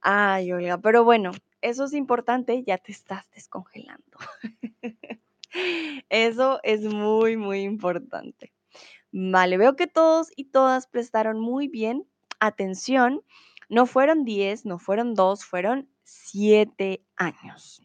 Ay, 0.00 0.52
Olga, 0.52 0.78
pero 0.78 1.04
bueno, 1.04 1.30
eso 1.62 1.84
es 1.84 1.94
importante, 1.94 2.64
ya 2.64 2.78
te 2.78 2.92
estás 2.92 3.24
descongelando. 3.30 4.18
Eso 6.08 6.60
es 6.62 6.82
muy, 6.82 7.36
muy 7.36 7.60
importante. 7.60 8.52
Vale, 9.10 9.56
veo 9.56 9.76
que 9.76 9.86
todos 9.86 10.28
y 10.36 10.46
todas 10.46 10.86
prestaron 10.86 11.40
muy 11.40 11.68
bien 11.68 12.06
atención. 12.40 13.22
No 13.68 13.86
fueron 13.86 14.24
10, 14.24 14.66
no 14.66 14.78
fueron 14.78 15.14
2, 15.14 15.44
fueron 15.44 15.90
7 16.04 17.04
años. 17.16 17.82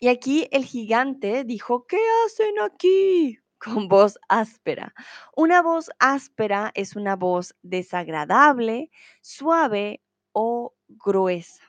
Y 0.00 0.08
aquí 0.08 0.48
el 0.52 0.64
gigante 0.64 1.42
dijo, 1.42 1.86
¿qué 1.86 1.98
hacen 2.24 2.60
aquí? 2.60 3.38
Con 3.58 3.88
voz 3.88 4.18
áspera. 4.28 4.94
Una 5.34 5.62
voz 5.62 5.90
áspera 5.98 6.70
es 6.74 6.94
una 6.94 7.16
voz 7.16 7.56
desagradable, 7.62 8.92
suave 9.20 10.00
o 10.30 10.76
gruesa. 10.86 11.64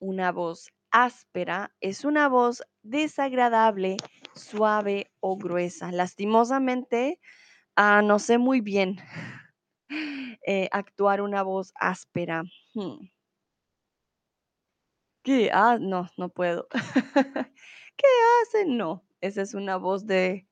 Una 0.00 0.32
voz 0.32 0.73
áspera 0.94 1.74
es 1.80 2.04
una 2.04 2.28
voz 2.28 2.62
desagradable, 2.82 3.96
suave 4.34 5.10
o 5.20 5.36
gruesa. 5.36 5.90
Lastimosamente, 5.90 7.20
ah, 7.76 8.02
no 8.02 8.20
sé 8.20 8.38
muy 8.38 8.60
bien 8.60 8.98
eh, 10.46 10.68
actuar 10.72 11.20
una 11.20 11.42
voz 11.42 11.72
áspera. 11.76 12.44
Hmm. 12.74 13.08
¿Qué? 15.24 15.50
Ah, 15.52 15.78
no, 15.80 16.08
no 16.16 16.28
puedo. 16.28 16.68
¿Qué 17.96 18.06
hacen? 18.42 18.76
No, 18.76 19.04
esa 19.20 19.42
es 19.42 19.54
una 19.54 19.76
voz 19.76 20.06
de, 20.06 20.46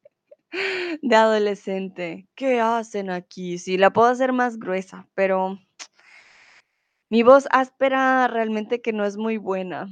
de 1.03 1.17
adolescente. 1.17 2.29
¿Qué 2.35 2.61
hacen 2.61 3.11
aquí? 3.11 3.59
Sí, 3.59 3.79
la 3.79 3.93
puedo 3.93 4.09
hacer 4.09 4.33
más 4.33 4.59
gruesa, 4.59 5.09
pero 5.15 5.59
mi 7.11 7.23
voz 7.23 7.47
áspera 7.53 8.27
realmente 8.27 8.81
que 8.81 8.93
no 8.93 9.05
es 9.05 9.17
muy 9.17 9.37
buena. 9.37 9.89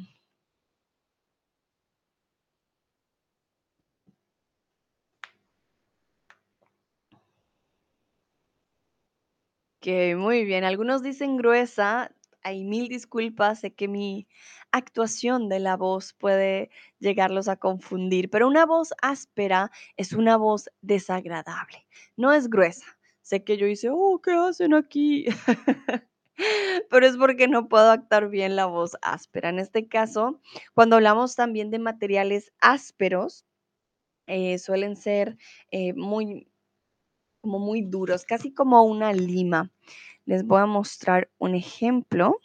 Que 9.81 10.15
muy 10.15 10.45
bien. 10.45 10.65
Algunos 10.65 11.03
dicen 11.03 11.37
gruesa. 11.37 12.15
Hay 12.43 12.65
mil 12.65 12.89
disculpas. 12.89 13.61
Sé 13.61 13.73
que 13.73 13.89
mi 13.89 14.29
actuación 14.73 15.49
de 15.49 15.59
la 15.59 15.77
voz 15.77 16.13
puede 16.13 16.71
llegarlos 16.99 17.49
a 17.49 17.57
confundir, 17.57 18.31
pero 18.31 18.47
una 18.47 18.67
voz 18.67 18.93
áspera 19.03 19.71
es 19.97 20.13
una 20.13 20.37
voz 20.37 20.71
desagradable. 20.83 21.87
No 22.17 22.33
es 22.33 22.49
gruesa. 22.49 22.87
Sé 23.23 23.43
que 23.45 23.57
yo 23.57 23.67
hice, 23.67 23.89
oh, 23.91 24.21
¿qué 24.23 24.33
hacen 24.33 24.75
aquí? 24.75 25.27
pero 26.91 27.07
es 27.07 27.17
porque 27.17 27.49
no 27.49 27.69
puedo 27.69 27.91
actuar 27.91 28.29
bien 28.29 28.57
la 28.57 28.67
voz 28.67 28.97
áspera. 29.03 29.49
En 29.51 29.59
este 29.59 29.89
caso, 29.89 30.41
cuando 30.75 30.97
hablamos 30.97 31.37
también 31.37 31.71
de 31.71 31.79
materiales 31.79 32.53
ásperos, 32.61 33.45
eh, 34.27 34.59
suelen 34.59 34.97
ser 34.97 35.37
eh, 35.71 35.93
muy 35.95 36.50
como 37.41 37.59
muy 37.59 37.83
duros, 37.83 38.25
casi 38.25 38.53
como 38.53 38.83
una 38.85 39.13
lima. 39.13 39.71
Les 40.27 40.47
voy 40.47 40.61
a 40.61 40.67
mostrar 40.67 41.31
un 41.39 41.55
ejemplo. 41.55 42.39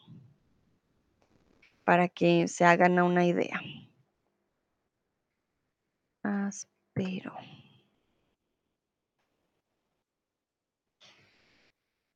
para 1.86 2.10
que 2.10 2.47
se 2.47 2.65
hagan 2.65 2.99
una 2.99 3.25
idea. 3.25 3.62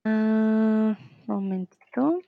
Ah, 0.03 0.97
momentito. 1.27 2.19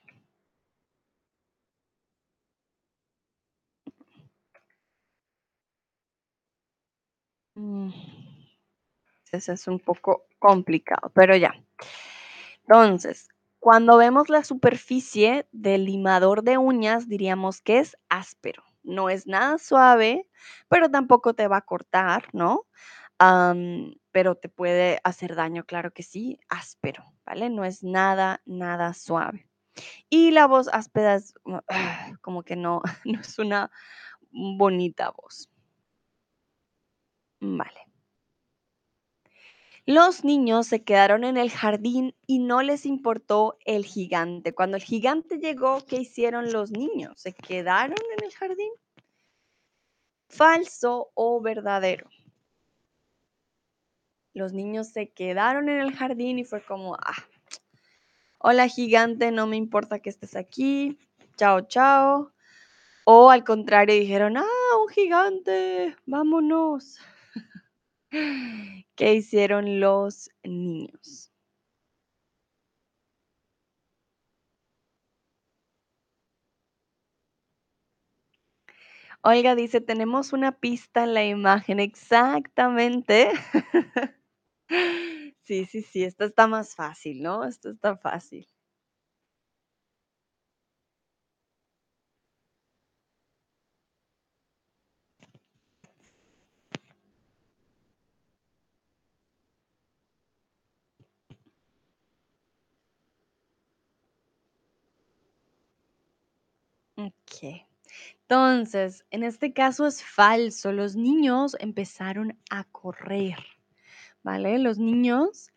Mm. 7.56 8.21
Es 9.32 9.66
un 9.66 9.80
poco 9.80 10.26
complicado, 10.38 11.10
pero 11.14 11.34
ya. 11.34 11.54
Entonces, 12.68 13.28
cuando 13.58 13.96
vemos 13.96 14.28
la 14.28 14.44
superficie 14.44 15.46
del 15.52 15.86
limador 15.86 16.42
de 16.42 16.58
uñas, 16.58 17.08
diríamos 17.08 17.62
que 17.62 17.78
es 17.78 17.96
áspero. 18.10 18.62
No 18.82 19.08
es 19.08 19.26
nada 19.26 19.56
suave, 19.56 20.28
pero 20.68 20.90
tampoco 20.90 21.34
te 21.34 21.48
va 21.48 21.58
a 21.58 21.62
cortar, 21.62 22.28
¿no? 22.32 22.66
Pero 24.10 24.34
te 24.34 24.48
puede 24.48 25.00
hacer 25.04 25.34
daño, 25.34 25.64
claro 25.64 25.92
que 25.92 26.02
sí, 26.02 26.38
áspero, 26.48 27.04
¿vale? 27.24 27.48
No 27.48 27.64
es 27.64 27.82
nada, 27.82 28.42
nada 28.44 28.92
suave. 28.92 29.48
Y 30.10 30.32
la 30.32 30.46
voz 30.46 30.68
áspera 30.68 31.14
es 31.14 31.34
uh, 31.44 31.60
como 32.20 32.42
que 32.42 32.56
no, 32.56 32.82
no 33.06 33.20
es 33.20 33.38
una 33.38 33.70
bonita 34.30 35.10
voz. 35.10 35.48
Vale. 37.40 37.91
Los 39.84 40.22
niños 40.22 40.68
se 40.68 40.84
quedaron 40.84 41.24
en 41.24 41.36
el 41.36 41.50
jardín 41.50 42.14
y 42.28 42.38
no 42.38 42.62
les 42.62 42.86
importó 42.86 43.58
el 43.64 43.84
gigante. 43.84 44.54
Cuando 44.54 44.76
el 44.76 44.82
gigante 44.84 45.38
llegó, 45.38 45.84
¿qué 45.84 45.96
hicieron 45.96 46.52
los 46.52 46.70
niños? 46.70 47.20
¿Se 47.20 47.32
quedaron 47.32 47.96
en 48.16 48.24
el 48.24 48.32
jardín? 48.32 48.70
¿Falso 50.28 51.10
o 51.14 51.40
verdadero? 51.40 52.08
Los 54.34 54.52
niños 54.52 54.88
se 54.88 55.10
quedaron 55.10 55.68
en 55.68 55.80
el 55.80 55.94
jardín 55.94 56.38
y 56.38 56.44
fue 56.44 56.64
como, 56.64 56.94
ah, 56.94 57.24
hola 58.38 58.68
gigante, 58.68 59.32
no 59.32 59.48
me 59.48 59.56
importa 59.56 59.98
que 59.98 60.10
estés 60.10 60.36
aquí, 60.36 60.96
chao, 61.36 61.62
chao. 61.62 62.32
O 63.04 63.30
al 63.30 63.42
contrario, 63.42 63.96
dijeron, 63.96 64.36
ah, 64.36 64.76
un 64.80 64.88
gigante, 64.88 65.96
vámonos. 66.06 67.00
¿Qué 68.94 69.14
hicieron 69.14 69.80
los 69.80 70.30
niños? 70.44 71.30
Olga 79.24 79.54
dice, 79.54 79.80
tenemos 79.80 80.32
una 80.32 80.52
pista 80.58 81.04
en 81.04 81.14
la 81.14 81.24
imagen, 81.24 81.80
exactamente. 81.80 83.30
Sí, 85.42 85.66
sí, 85.66 85.82
sí, 85.82 86.04
esto 86.04 86.24
está 86.24 86.46
más 86.46 86.74
fácil, 86.74 87.22
¿no? 87.22 87.44
Esto 87.44 87.70
está 87.70 87.96
fácil. 87.96 88.46
Entonces, 108.22 109.04
en 109.10 109.24
este 109.24 109.52
caso 109.52 109.86
es 109.86 110.02
falso. 110.02 110.72
Los 110.72 110.96
niños 110.96 111.56
empezaron 111.60 112.38
a 112.50 112.64
correr, 112.64 113.36
¿vale? 114.22 114.58
Los 114.58 114.78
niños 114.78 115.52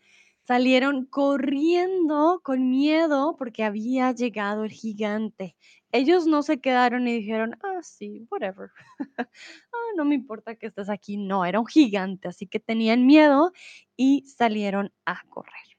salieron 0.45 1.05
corriendo 1.05 2.41
con 2.43 2.69
miedo 2.69 3.35
porque 3.37 3.63
había 3.63 4.11
llegado 4.11 4.63
el 4.63 4.71
gigante. 4.71 5.55
Ellos 5.91 6.27
no 6.27 6.43
se 6.43 6.59
quedaron 6.59 7.07
y 7.07 7.19
dijeron, 7.19 7.57
ah, 7.63 7.81
sí, 7.81 8.27
whatever. 8.29 8.69
ah, 9.17 9.87
no 9.95 10.05
me 10.05 10.15
importa 10.15 10.55
que 10.55 10.67
estés 10.67 10.89
aquí. 10.89 11.17
No, 11.17 11.45
era 11.45 11.59
un 11.59 11.65
gigante, 11.65 12.27
así 12.27 12.47
que 12.47 12.59
tenían 12.59 13.05
miedo 13.05 13.53
y 13.95 14.25
salieron 14.27 14.91
a 15.05 15.23
correr. 15.29 15.77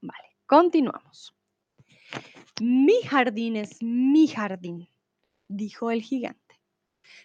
Vale, 0.00 0.36
continuamos. 0.46 1.34
Mi 2.60 3.02
jardín 3.02 3.56
es 3.56 3.82
mi 3.82 4.26
jardín, 4.26 4.88
dijo 5.56 5.90
el 5.90 6.02
gigante. 6.02 6.60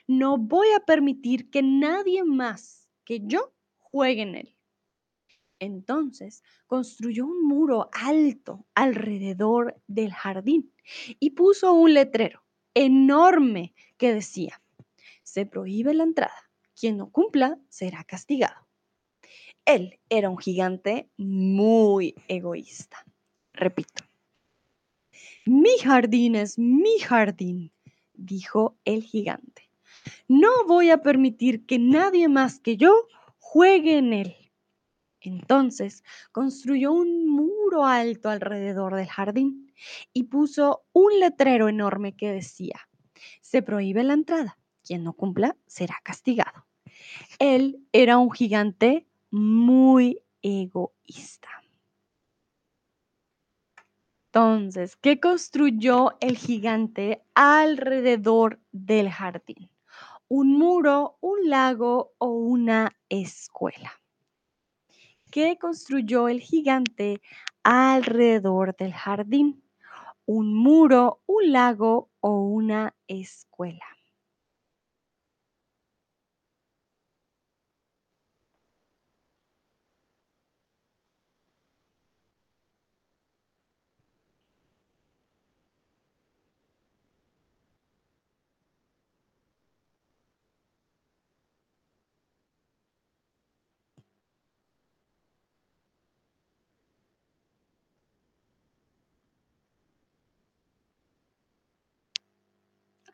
No 0.08 0.38
voy 0.38 0.68
a 0.76 0.80
permitir 0.80 1.50
que 1.50 1.62
nadie 1.62 2.24
más 2.24 2.90
que 3.04 3.22
yo 3.24 3.54
juegue 3.80 4.22
en 4.22 4.36
él. 4.36 4.58
Entonces 5.60 6.44
construyó 6.68 7.26
un 7.26 7.48
muro 7.48 7.90
alto 7.92 8.68
alrededor 8.76 9.82
del 9.88 10.14
jardín 10.14 10.74
y 11.20 11.32
puso 11.32 11.74
un 11.74 11.94
letrero 11.94 12.44
enorme 12.74 13.74
que 13.98 14.14
decía, 14.14 14.62
se 15.24 15.46
prohíbe 15.46 15.94
la 15.94 16.04
entrada. 16.04 16.52
Quien 16.80 16.98
no 16.98 17.12
cumpla 17.12 17.60
será 17.70 18.04
castigado. 18.04 18.68
Él 19.66 20.00
era 20.10 20.30
un 20.30 20.38
gigante 20.38 21.10
muy 21.18 22.16
egoísta. 22.28 23.04
Repito, 23.54 24.04
mi 25.46 25.78
jardín 25.80 26.36
es 26.36 26.60
mi 26.60 27.00
jardín, 27.00 27.74
dijo 28.18 28.78
el 28.86 29.04
gigante. 29.04 29.70
No 30.28 30.50
voy 30.68 30.90
a 30.90 31.02
permitir 31.02 31.66
que 31.66 31.80
nadie 31.80 32.28
más 32.28 32.60
que 32.60 32.78
yo 32.78 33.08
juegue 33.40 33.98
en 33.98 34.14
él. 34.14 34.36
Entonces 35.22 36.04
construyó 36.32 36.92
un 36.92 37.28
muro 37.28 37.86
alto 37.86 38.30
alrededor 38.30 38.96
del 38.96 39.08
jardín 39.08 39.74
y 40.14 40.24
puso 40.24 40.84
un 40.94 41.20
letrero 41.20 41.68
enorme 41.70 42.16
que 42.16 42.32
decía, 42.32 42.88
se 43.42 43.62
prohíbe 43.62 44.04
la 44.04 44.14
entrada. 44.14 44.58
Quien 44.84 45.04
no 45.04 45.14
cumpla 45.14 45.58
será 45.66 45.96
castigado. 46.04 46.66
Él 47.40 47.86
era 47.92 48.18
un 48.18 48.32
gigante 48.32 49.08
muy 49.32 50.22
egoísta. 50.42 51.50
Entonces, 54.38 54.96
¿qué 54.98 55.20
construyó 55.20 56.16
el 56.20 56.38
gigante 56.38 57.24
alrededor 57.34 58.60
del 58.72 59.10
jardín? 59.10 59.72
¿Un 60.28 60.60
muro, 60.60 61.18
un 61.22 61.50
lago 61.50 62.14
o 62.20 62.28
una 62.28 62.96
escuela? 63.10 64.00
¿Qué 65.32 65.58
construyó 65.58 66.28
el 66.28 66.40
gigante 66.40 67.20
alrededor 67.64 68.76
del 68.76 68.94
jardín? 68.94 69.64
¿Un 70.28 70.54
muro, 70.54 71.24
un 71.26 71.52
lago 71.52 72.12
o 72.20 72.42
una 72.42 72.94
escuela? 73.08 73.97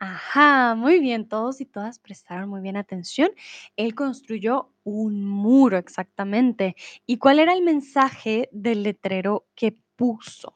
Ajá, 0.05 0.75
muy 0.75 0.99
bien, 0.99 1.29
todos 1.29 1.61
y 1.61 1.65
todas 1.65 1.97
prestaron 1.97 2.49
muy 2.49 2.59
bien 2.59 2.75
atención. 2.75 3.31
Él 3.77 3.95
construyó 3.95 4.69
un 4.83 5.25
muro, 5.25 5.77
exactamente. 5.77 6.75
¿Y 7.05 7.19
cuál 7.19 7.39
era 7.39 7.53
el 7.53 7.61
mensaje 7.63 8.49
del 8.51 8.83
letrero 8.83 9.45
que 9.55 9.77
puso? 9.95 10.55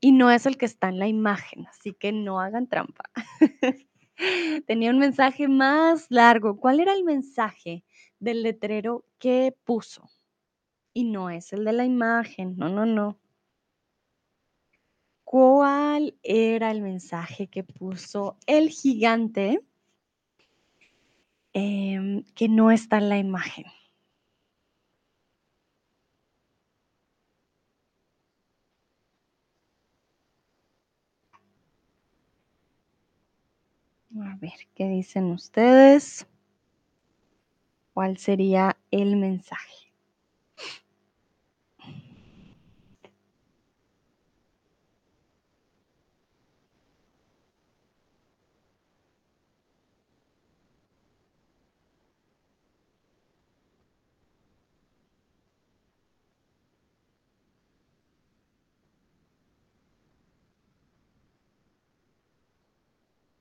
Y 0.00 0.12
no 0.12 0.32
es 0.32 0.46
el 0.46 0.56
que 0.58 0.66
está 0.66 0.88
en 0.88 0.98
la 0.98 1.06
imagen, 1.08 1.66
así 1.68 1.92
que 1.94 2.10
no 2.10 2.40
hagan 2.40 2.66
trampa. 2.66 3.04
Tenía 4.66 4.90
un 4.90 4.98
mensaje 4.98 5.46
más 5.46 6.06
largo. 6.10 6.56
¿Cuál 6.58 6.80
era 6.80 6.92
el 6.94 7.04
mensaje 7.04 7.84
del 8.18 8.42
letrero 8.42 9.04
que 9.20 9.54
puso? 9.64 10.10
Y 10.94 11.04
no 11.04 11.30
es 11.30 11.52
el 11.52 11.64
de 11.64 11.74
la 11.74 11.84
imagen, 11.86 12.56
no, 12.58 12.68
no, 12.68 12.86
no. 12.86 13.18
¿Cuál 15.32 16.14
era 16.22 16.70
el 16.70 16.82
mensaje 16.82 17.46
que 17.46 17.64
puso 17.64 18.36
el 18.46 18.68
gigante 18.68 19.64
em, 21.54 22.24
que 22.34 22.48
no 22.48 22.70
está 22.70 22.98
en 22.98 23.08
la 23.08 23.16
imagen? 23.18 23.64
A 34.20 34.36
ver, 34.40 34.52
¿qué 34.74 34.88
dicen 34.88 35.26
ustedes? 35.32 36.26
¿Cuál 37.94 38.18
sería 38.18 38.76
el 38.90 39.16
mensaje? 39.16 39.92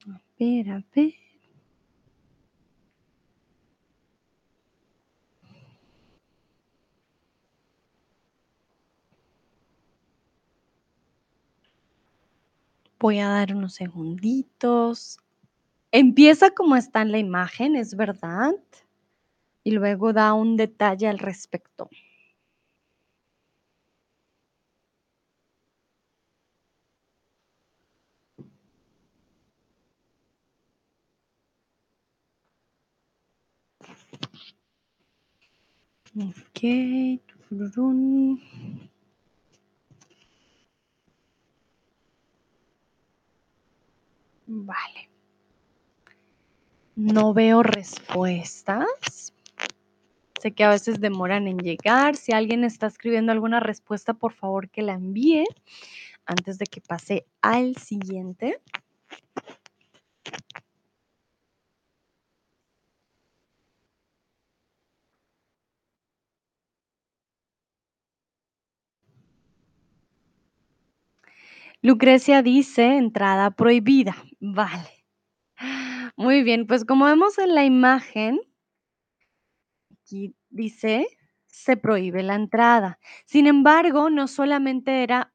A 0.10 0.20
ver, 0.42 0.72
a 0.72 0.84
ver. 0.96 1.14
Voy 13.00 13.20
a 13.20 13.28
dar 13.30 13.56
unos 13.56 13.74
segunditos. 13.76 15.20
Empieza 15.92 16.52
como 16.52 16.76
está 16.76 17.02
en 17.02 17.12
la 17.12 17.20
imagen, 17.20 17.76
es 17.76 17.96
verdad. 17.96 18.54
Y 19.64 19.72
luego 19.72 20.14
da 20.14 20.34
un 20.34 20.58
detalle 20.58 21.08
al 21.08 21.20
respecto. 21.20 21.90
Ok. 36.16 36.60
Vale. 44.48 45.10
No 46.96 47.34
veo 47.34 47.64
respuestas. 47.64 49.34
Sé 50.42 50.52
que 50.52 50.64
a 50.64 50.70
veces 50.70 51.00
demoran 51.00 51.48
en 51.48 51.60
llegar. 51.60 52.18
Si 52.18 52.34
alguien 52.34 52.64
está 52.66 52.88
escribiendo 52.88 53.32
alguna 53.32 53.62
respuesta, 53.62 54.14
por 54.14 54.34
favor 54.34 54.70
que 54.70 54.82
la 54.82 54.94
envíe 54.94 55.46
antes 56.26 56.58
de 56.58 56.66
que 56.66 56.82
pase 56.82 57.26
al 57.42 57.78
siguiente. 57.78 58.60
Lucrecia 71.84 72.44
dice 72.44 72.96
entrada 72.98 73.50
prohibida. 73.50 74.16
Vale. 74.40 75.04
Muy 76.16 76.44
bien, 76.44 76.68
pues 76.68 76.86
como 76.86 77.06
vemos 77.06 77.40
en 77.40 77.56
la 77.56 77.66
imagen, 77.66 78.40
aquí 79.90 80.36
dice 80.50 81.08
se 81.48 81.78
prohíbe 81.78 82.22
la 82.22 82.36
entrada. 82.36 83.00
Sin 83.26 83.48
embargo, 83.48 84.12
no 84.12 84.28
solamente 84.28 85.02
era 85.02 85.34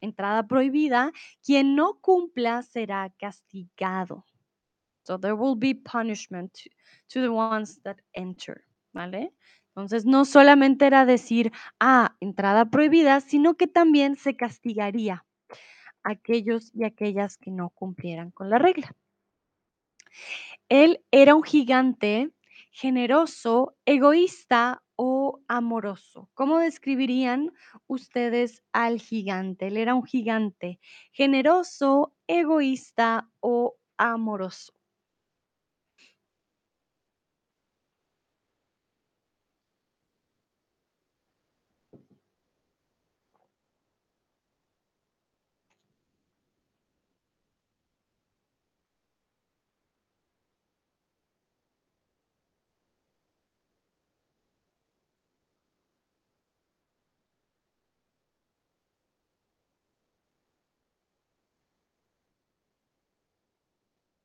entrada 0.00 0.46
prohibida, 0.46 1.12
quien 1.44 1.76
no 1.76 1.98
cumpla 2.00 2.62
será 2.62 3.12
castigado. 3.18 4.24
So 5.02 5.18
there 5.18 5.34
will 5.34 5.58
be 5.58 5.74
punishment 5.74 6.52
to, 7.08 7.20
the 7.20 7.28
ones 7.28 7.82
that 7.82 7.98
enter, 8.14 8.64
¿vale? 8.94 9.34
Entonces, 9.68 10.06
no 10.06 10.24
solamente 10.24 10.86
era 10.86 11.04
decir, 11.04 11.52
ah, 11.80 12.16
entrada 12.20 12.70
prohibida, 12.70 13.20
sino 13.20 13.54
que 13.54 13.66
también 13.66 14.16
se 14.16 14.36
castigaría 14.36 15.24
aquellos 16.04 16.70
y 16.74 16.84
aquellas 16.84 17.36
que 17.36 17.50
no 17.50 17.70
cumplieran 17.70 18.30
con 18.30 18.50
la 18.50 18.58
regla. 18.58 18.94
Él 20.68 21.02
era 21.10 21.34
un 21.34 21.42
gigante 21.42 22.30
generoso, 22.70 23.76
egoísta 23.84 24.82
o 24.96 25.40
amoroso. 25.48 26.30
¿Cómo 26.34 26.58
describirían 26.58 27.52
ustedes 27.86 28.62
al 28.72 29.00
gigante? 29.00 29.66
Él 29.66 29.76
era 29.76 29.94
un 29.94 30.04
gigante 30.04 30.80
generoso, 31.12 32.14
egoísta 32.26 33.28
o 33.40 33.76
amoroso. 33.98 34.72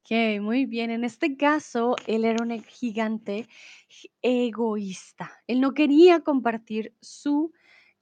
Ok, 0.10 0.42
muy 0.42 0.66
bien. 0.66 0.90
En 0.90 1.04
este 1.04 1.36
caso, 1.36 1.98
él 2.06 2.24
era 2.24 2.42
un 2.42 2.64
gigante 2.64 3.50
egoísta. 4.22 5.30
Él 5.48 5.60
no 5.60 5.74
quería 5.74 6.22
compartir 6.22 6.96
su 7.02 7.52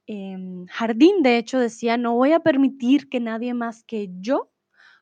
em, 0.06 0.66
jardín. 0.66 1.24
De 1.24 1.36
hecho, 1.36 1.58
decía, 1.58 1.96
no 1.96 2.14
voy 2.14 2.30
a 2.30 2.38
permitir 2.38 3.08
que 3.08 3.18
nadie 3.18 3.54
más 3.54 3.82
que 3.82 4.08
yo 4.20 4.52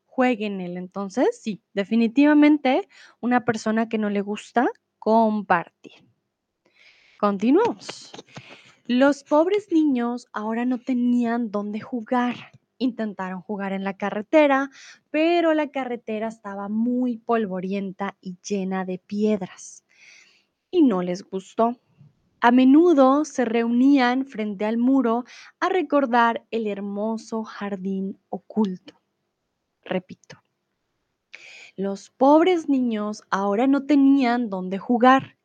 juegue 0.06 0.46
en 0.46 0.62
él. 0.62 0.78
Entonces, 0.78 1.38
sí, 1.42 1.62
definitivamente 1.74 2.88
una 3.20 3.44
persona 3.44 3.86
que 3.86 3.98
no 3.98 4.08
le 4.08 4.22
gusta 4.22 4.66
compartir. 4.98 6.08
Continuamos. 7.18 8.12
Los 8.86 9.24
pobres 9.24 9.70
niños 9.70 10.26
ahora 10.32 10.64
no 10.64 10.78
tenían 10.78 11.50
dónde 11.50 11.80
jugar. 11.80 12.50
Intentaron 12.78 13.40
jugar 13.40 13.72
en 13.72 13.84
la 13.84 13.96
carretera, 13.96 14.70
pero 15.10 15.54
la 15.54 15.68
carretera 15.70 16.28
estaba 16.28 16.68
muy 16.68 17.18
polvorienta 17.18 18.16
y 18.20 18.36
llena 18.42 18.84
de 18.84 18.98
piedras 18.98 19.84
y 20.70 20.82
no 20.82 21.02
les 21.02 21.22
gustó. 21.22 21.78
A 22.40 22.50
menudo 22.50 23.24
se 23.24 23.44
reunían 23.44 24.26
frente 24.26 24.64
al 24.64 24.76
muro 24.76 25.24
a 25.60 25.68
recordar 25.68 26.44
el 26.50 26.66
hermoso 26.66 27.44
jardín 27.44 28.18
oculto. 28.28 29.00
Repito, 29.82 30.42
los 31.76 32.10
pobres 32.10 32.68
niños 32.68 33.22
ahora 33.30 33.66
no 33.66 33.86
tenían 33.86 34.50
dónde 34.50 34.78
jugar. 34.78 35.38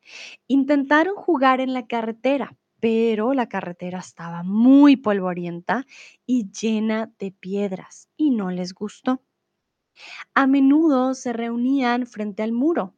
Intentaron 0.48 1.16
jugar 1.16 1.62
en 1.62 1.74
la 1.74 1.88
carretera, 1.88 2.58
pero 2.80 3.34
la 3.34 3.50
carretera 3.50 4.00
estaba 4.00 4.44
muy 4.44 4.96
polvorienta 4.96 5.86
y 6.26 6.50
llena 6.52 7.12
de 7.20 7.32
piedras 7.32 8.10
y 8.16 8.32
no 8.32 8.52
les 8.52 8.74
gustó. 8.74 9.24
A 10.34 10.48
menudo 10.48 11.14
se 11.14 11.34
reunían 11.34 12.08
frente 12.08 12.44
al 12.44 12.52
muro 12.52 12.96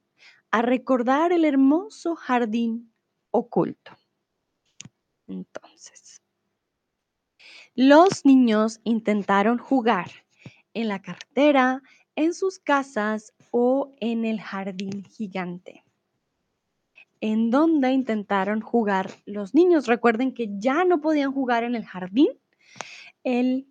a 0.52 0.62
recordar 0.62 1.32
el 1.32 1.46
hermoso 1.46 2.16
jardín 2.16 2.94
oculto. 3.32 3.98
Entonces, 5.28 6.22
los 7.74 8.26
niños 8.26 8.82
intentaron 8.84 9.58
jugar 9.58 10.12
en 10.74 10.90
la 10.90 11.02
carretera, 11.02 11.82
en 12.16 12.34
sus 12.34 12.60
casas 12.60 13.34
o 13.50 13.96
en 14.00 14.26
el 14.26 14.42
jardín 14.42 15.06
gigante 15.06 15.84
en 17.22 17.52
donde 17.52 17.92
intentaron 17.92 18.62
jugar 18.62 19.12
los 19.26 19.54
niños. 19.54 19.88
Recuerden 19.88 20.34
que 20.34 20.50
ya 20.58 20.84
no 20.84 21.00
podían 21.00 21.32
jugar 21.32 21.64
en 21.64 21.76
el 21.76 21.86
jardín. 21.86 22.30
El 23.24 23.68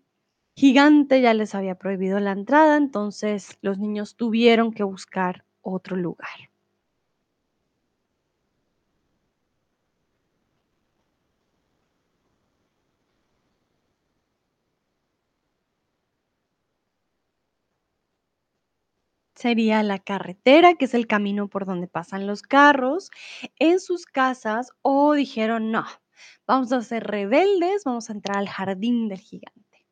gigante 0.55 1.21
ya 1.21 1.35
les 1.35 1.55
había 1.55 1.75
prohibido 1.75 2.21
la 2.21 2.33
entrada, 2.33 2.77
entonces 2.77 3.59
los 3.61 3.79
niños 3.79 4.17
tuvieron 4.17 4.73
que 4.73 4.85
buscar 4.85 5.45
otro 5.63 5.97
lugar. 5.97 6.50
sería 19.41 19.83
la 19.83 19.99
carretera, 19.99 20.75
que 20.75 20.85
es 20.85 20.95
el 20.95 21.07
camino 21.07 21.49
por 21.49 21.67
donde 21.67 21.89
pasan 21.89 22.27
los 22.27 22.43
carros, 22.43 23.11
en 23.59 23.81
sus 23.81 24.07
casas 24.07 24.71
o 24.83 25.15
dijeron, 25.15 25.71
no, 25.73 25.85
vamos 26.47 26.73
a 26.73 26.83
ser 26.83 27.05
rebeldes, 27.05 27.85
vamos 27.85 28.11
a 28.11 28.13
entrar 28.13 28.39
al 28.39 28.49
jardín 28.49 29.09
del 29.09 29.19
gigante. 29.21 29.87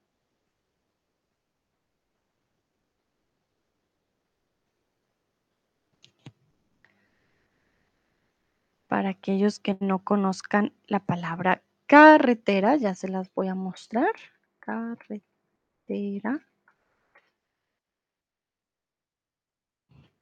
Para 8.86 9.10
aquellos 9.10 9.60
que 9.60 9.76
no 9.80 10.04
conozcan 10.04 10.74
la 10.86 11.00
palabra 11.00 11.62
carretera, 11.86 12.76
ya 12.76 12.94
se 12.94 13.08
las 13.08 13.32
voy 13.34 13.48
a 13.48 13.54
mostrar. 13.54 14.12
Carretera. 14.60 16.47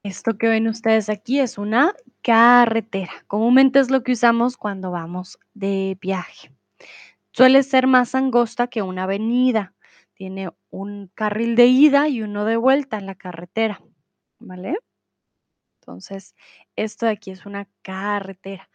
Esto 0.03 0.37
que 0.37 0.47
ven 0.47 0.67
ustedes 0.67 1.09
aquí 1.09 1.39
es 1.39 1.57
una 1.57 1.93
carretera. 2.21 3.11
Comúnmente 3.27 3.79
es 3.79 3.89
lo 3.89 4.03
que 4.03 4.13
usamos 4.13 4.57
cuando 4.57 4.91
vamos 4.91 5.39
de 5.53 5.97
viaje. 5.99 6.51
Suele 7.31 7.63
ser 7.63 7.87
más 7.87 8.15
angosta 8.15 8.67
que 8.67 8.81
una 8.81 9.03
avenida. 9.03 9.73
Tiene 10.13 10.49
un 10.69 11.11
carril 11.13 11.55
de 11.55 11.67
ida 11.67 12.07
y 12.07 12.21
uno 12.21 12.45
de 12.45 12.57
vuelta 12.57 12.97
en 12.97 13.05
la 13.05 13.15
carretera, 13.15 13.81
¿vale? 14.39 14.77
Entonces, 15.81 16.35
esto 16.75 17.05
de 17.05 17.13
aquí 17.13 17.31
es 17.31 17.45
una 17.45 17.67
carretera. 17.81 18.69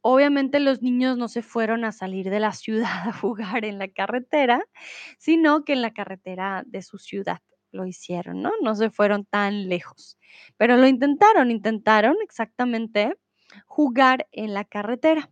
Obviamente 0.00 0.60
los 0.60 0.82
niños 0.82 1.16
no 1.18 1.28
se 1.28 1.42
fueron 1.42 1.84
a 1.84 1.92
salir 1.92 2.30
de 2.30 2.40
la 2.40 2.52
ciudad 2.52 2.84
a 3.08 3.12
jugar 3.12 3.64
en 3.64 3.78
la 3.78 3.88
carretera, 3.88 4.64
sino 5.18 5.64
que 5.64 5.74
en 5.74 5.82
la 5.82 5.92
carretera 5.92 6.62
de 6.66 6.82
su 6.82 6.98
ciudad 6.98 7.40
lo 7.72 7.86
hicieron, 7.86 8.42
¿no? 8.42 8.52
No 8.62 8.74
se 8.74 8.90
fueron 8.90 9.24
tan 9.24 9.68
lejos, 9.68 10.18
pero 10.56 10.76
lo 10.76 10.86
intentaron, 10.86 11.50
intentaron 11.50 12.16
exactamente 12.22 13.16
jugar 13.66 14.28
en 14.32 14.54
la 14.54 14.64
carretera. 14.64 15.30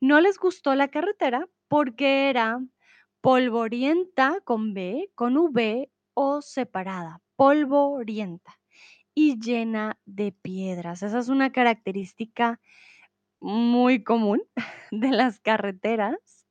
No 0.00 0.20
les 0.20 0.38
gustó 0.38 0.74
la 0.74 0.88
carretera 0.88 1.48
porque 1.68 2.30
era 2.30 2.60
polvorienta 3.20 4.38
con 4.44 4.74
B, 4.74 5.10
con 5.14 5.36
V 5.36 5.90
o 6.14 6.42
separada, 6.42 7.20
polvorienta 7.36 8.58
y 9.14 9.38
llena 9.40 9.98
de 10.04 10.32
piedras. 10.32 11.02
Esa 11.02 11.18
es 11.18 11.28
una 11.28 11.50
característica 11.50 12.60
muy 13.40 14.04
común 14.04 14.42
de 14.90 15.10
las 15.10 15.40
carreteras. 15.40 16.46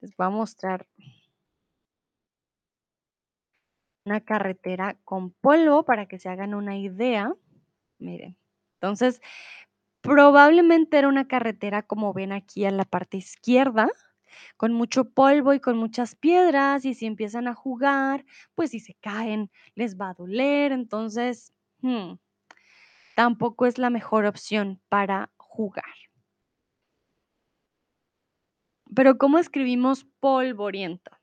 Les 0.00 0.16
voy 0.16 0.26
a 0.26 0.30
mostrar 0.30 0.86
una 4.04 4.20
carretera 4.20 4.96
con 5.04 5.30
polvo 5.32 5.84
para 5.84 6.06
que 6.06 6.18
se 6.18 6.28
hagan 6.28 6.54
una 6.54 6.76
idea. 6.76 7.32
Miren, 7.98 8.36
entonces 8.80 9.20
probablemente 10.02 10.98
era 10.98 11.08
una 11.08 11.28
carretera 11.28 11.82
como 11.82 12.12
ven 12.12 12.32
aquí 12.32 12.64
en 12.64 12.76
la 12.76 12.84
parte 12.84 13.16
izquierda, 13.18 13.88
con 14.56 14.72
mucho 14.72 15.04
polvo 15.10 15.54
y 15.54 15.60
con 15.60 15.78
muchas 15.78 16.16
piedras 16.16 16.84
y 16.84 16.94
si 16.94 17.06
empiezan 17.06 17.48
a 17.48 17.54
jugar, 17.54 18.24
pues 18.54 18.70
si 18.70 18.80
se 18.80 18.94
caen 18.94 19.50
les 19.74 19.96
va 19.96 20.10
a 20.10 20.14
doler, 20.14 20.72
entonces 20.72 21.52
hmm, 21.82 22.14
tampoco 23.14 23.66
es 23.66 23.78
la 23.78 23.90
mejor 23.90 24.26
opción 24.26 24.80
para 24.88 25.30
jugar. 25.36 25.84
Pero 28.94 29.16
¿cómo 29.16 29.38
escribimos 29.38 30.04
polvorienta? 30.20 31.21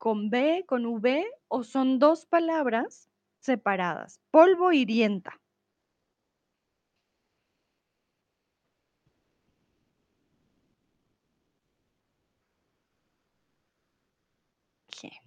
¿Con 0.00 0.30
B, 0.30 0.64
con 0.66 0.86
V 0.86 1.26
o 1.48 1.62
son 1.62 1.98
dos 1.98 2.24
palabras 2.24 3.10
separadas? 3.38 4.18
Polvo 4.30 4.72
y 4.72 4.86
rienta. 4.86 5.38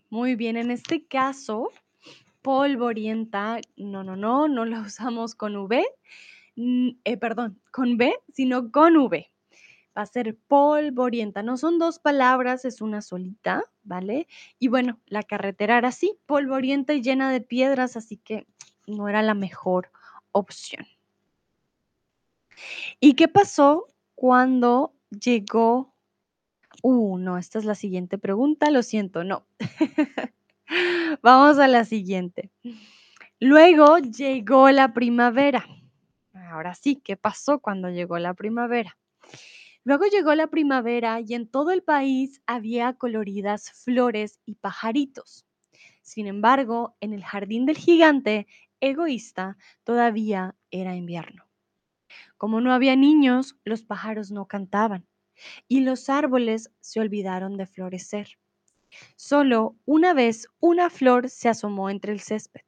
Muy 0.10 0.34
bien, 0.34 0.58
en 0.58 0.72
este 0.72 1.06
caso, 1.06 1.70
polvorienta, 2.42 3.60
no, 3.78 4.04
no, 4.04 4.16
no, 4.16 4.48
no 4.48 4.66
la 4.66 4.82
usamos 4.88 5.36
con 5.36 5.56
V, 5.56 5.86
eh, 6.56 7.18
perdón, 7.18 7.62
con 7.72 7.98
B, 7.98 8.16
sino 8.34 8.72
con 8.72 8.98
V 8.98 9.32
va 9.96 10.02
a 10.02 10.06
ser 10.08 10.36
polvorienta. 10.48 11.44
No 11.44 11.58
son 11.58 11.78
dos 11.78 12.00
palabras, 12.00 12.66
es 12.66 12.82
una 12.82 13.04
solita, 13.04 13.64
¿vale? 13.84 14.28
Y 14.60 14.68
bueno, 14.68 15.00
la 15.08 15.24
carretera 15.24 15.78
era 15.78 15.90
así, 15.90 16.18
polvorienta 16.26 16.94
y 16.94 17.02
llena 17.02 17.32
de 17.32 17.42
piedras, 17.42 17.98
así 17.98 18.18
que 18.18 18.48
no 18.88 19.08
era 19.08 19.22
la 19.22 19.34
mejor 19.34 19.92
opción. 20.32 20.86
¿Y 23.00 23.14
qué 23.14 23.28
pasó 23.28 23.88
cuando 24.16 24.94
llegó? 25.10 25.94
Uh, 26.82 27.18
no, 27.18 27.38
esta 27.38 27.60
es 27.60 27.66
la 27.66 27.76
siguiente 27.76 28.18
pregunta, 28.18 28.72
lo 28.72 28.84
siento, 28.84 29.24
no. 29.24 29.46
Vamos 31.22 31.60
a 31.60 31.68
la 31.68 31.86
siguiente. 31.86 32.52
Luego 33.40 33.98
llegó 33.98 34.70
la 34.72 34.94
primavera. 34.94 35.66
Ahora 36.34 36.76
sí, 36.76 36.96
¿qué 36.96 37.18
pasó 37.18 37.60
cuando 37.60 37.90
llegó 37.90 38.18
la 38.18 38.34
primavera? 38.34 38.98
Luego 39.86 40.06
llegó 40.06 40.34
la 40.36 40.48
primavera 40.48 41.20
y 41.20 41.34
en 41.34 41.48
todo 41.48 41.72
el 41.72 41.84
país 41.84 42.42
había 42.46 42.94
coloridas 42.94 43.72
flores 43.84 44.40
y 44.46 44.56
pajaritos. 44.56 45.46
Sin 46.02 46.28
embargo, 46.28 46.96
en 47.02 47.14
el 47.14 47.24
jardín 47.24 47.66
del 47.66 47.78
gigante 47.78 48.48
egoísta 48.80 49.58
todavía 49.84 50.56
era 50.72 50.96
invierno. 50.96 51.48
Como 52.38 52.62
no 52.62 52.74
había 52.74 52.96
niños, 52.96 53.58
los 53.64 53.84
pájaros 53.84 54.32
no 54.32 54.48
cantaban 54.48 55.08
y 55.68 55.82
los 55.82 56.10
árboles 56.10 56.72
se 56.82 57.00
olvidaron 57.00 57.58
de 57.58 57.66
florecer. 57.68 58.40
Solo 59.16 59.76
una 59.86 60.14
vez 60.14 60.48
una 60.60 60.90
flor 60.90 61.30
se 61.30 61.50
asomó 61.50 61.90
entre 61.90 62.14
el 62.14 62.22
césped, 62.22 62.66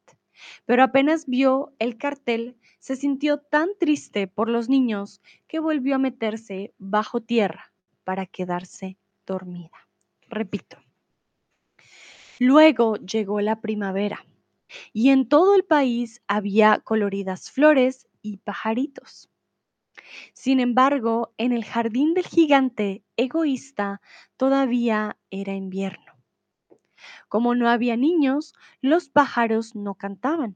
pero 0.66 0.84
apenas 0.84 1.28
vio 1.28 1.74
el 1.80 1.98
cartel 1.98 2.58
se 2.86 2.96
sintió 2.96 3.40
tan 3.40 3.70
triste 3.80 4.28
por 4.28 4.48
los 4.48 4.70
niños 4.70 5.20
que 5.48 5.58
volvió 5.58 5.96
a 5.96 5.98
meterse 5.98 6.72
bajo 6.78 7.20
tierra 7.20 7.74
para 8.04 8.28
quedarse 8.28 9.00
dormida. 9.26 9.90
Repito. 10.30 10.78
Luego 12.38 12.98
llegó 12.98 13.42
la 13.42 13.60
primavera 13.60 14.24
y 14.94 15.10
en 15.10 15.28
todo 15.28 15.56
el 15.56 15.64
país 15.64 16.22
había 16.28 16.78
coloridas 16.78 17.50
flores 17.50 18.08
y 18.22 18.38
pajaritos. 18.38 19.32
Sin 20.34 20.60
embargo, 20.60 21.34
en 21.40 21.54
el 21.54 21.66
jardín 21.66 22.14
del 22.14 22.28
gigante 22.28 23.04
egoísta 23.18 24.00
todavía 24.38 25.18
era 25.32 25.56
invierno. 25.56 26.14
Como 27.30 27.56
no 27.56 27.68
había 27.68 27.98
niños, 27.98 28.54
los 28.80 29.10
pájaros 29.10 29.74
no 29.74 29.96
cantaban 29.96 30.56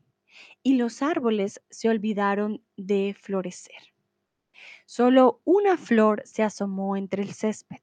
y 0.64 0.76
los 0.76 1.02
árboles 1.02 1.62
se 1.70 1.90
olvidaron 1.90 2.64
de 2.78 3.16
florecer. 3.20 3.94
Solo 4.86 5.42
una 5.46 5.78
flor 5.78 6.22
se 6.26 6.44
asomó 6.44 6.98
entre 6.98 7.24
el 7.24 7.34
césped, 7.34 7.82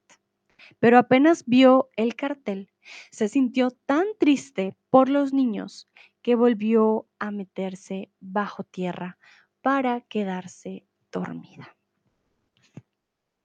pero 0.79 0.99
apenas 0.99 1.45
vio 1.47 1.89
el 1.97 2.17
cartel, 2.17 2.71
se 3.11 3.29
sintió 3.29 3.71
tan 3.71 4.07
triste 4.19 4.77
por 4.91 5.09
los 5.09 5.33
niños 5.33 5.89
que 6.23 6.35
volvió 6.35 7.07
a 7.19 7.31
meterse 7.31 8.11
bajo 8.21 8.65
tierra 8.65 9.19
para 9.62 10.01
quedarse 10.03 10.85
dormida. 11.12 11.77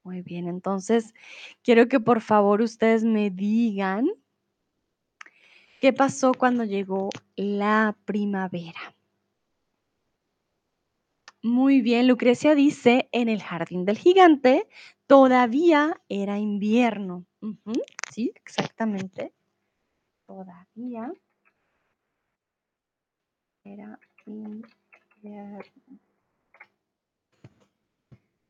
Muy 0.03 0.23
bien, 0.23 0.47
entonces 0.47 1.13
quiero 1.61 1.87
que 1.87 1.99
por 1.99 2.21
favor 2.21 2.61
ustedes 2.61 3.03
me 3.03 3.29
digan 3.29 4.09
qué 5.79 5.93
pasó 5.93 6.33
cuando 6.33 6.63
llegó 6.63 7.09
la 7.35 7.95
primavera. 8.05 8.95
Muy 11.43 11.81
bien, 11.81 12.07
Lucrecia 12.07 12.53
dice, 12.53 13.09
en 13.11 13.27
el 13.27 13.41
jardín 13.41 13.83
del 13.83 13.97
gigante 13.97 14.67
todavía 15.07 15.99
era 16.07 16.37
invierno. 16.37 17.25
sí, 18.11 18.31
exactamente. 18.35 19.33
Todavía 20.27 21.11
era 23.63 23.99
invierno. 24.27 25.63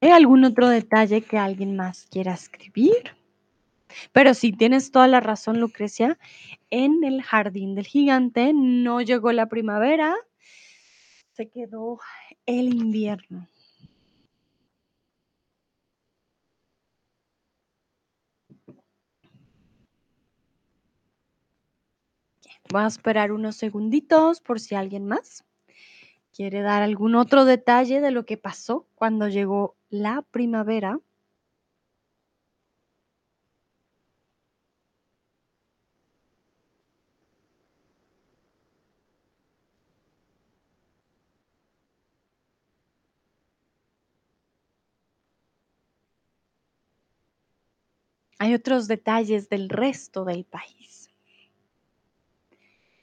¿Hay 0.01 0.09
algún 0.09 0.43
otro 0.43 0.67
detalle 0.67 1.21
que 1.21 1.37
alguien 1.37 1.75
más 1.77 2.07
quiera 2.07 2.33
escribir? 2.33 3.15
Pero 4.11 4.33
sí, 4.33 4.51
tienes 4.51 4.91
toda 4.91 5.07
la 5.07 5.19
razón, 5.19 5.59
Lucrecia. 5.59 6.17
En 6.69 7.03
el 7.03 7.21
jardín 7.21 7.75
del 7.75 7.85
gigante 7.85 8.51
no 8.53 9.01
llegó 9.01 9.31
la 9.31 9.47
primavera, 9.47 10.15
se 11.33 11.49
quedó 11.49 11.99
el 12.59 12.73
invierno. 12.73 13.47
Voy 22.69 22.83
a 22.83 22.87
esperar 22.87 23.31
unos 23.31 23.57
segunditos 23.57 24.39
por 24.39 24.59
si 24.59 24.75
alguien 24.75 25.05
más 25.05 25.43
quiere 26.33 26.61
dar 26.61 26.81
algún 26.81 27.15
otro 27.15 27.43
detalle 27.45 27.99
de 27.99 28.11
lo 28.11 28.25
que 28.25 28.37
pasó 28.37 28.87
cuando 28.95 29.27
llegó 29.27 29.75
la 29.89 30.21
primavera. 30.31 30.99
Hay 48.41 48.55
otros 48.55 48.87
detalles 48.87 49.49
del 49.49 49.69
resto 49.69 50.25
del 50.25 50.45
país. 50.45 51.11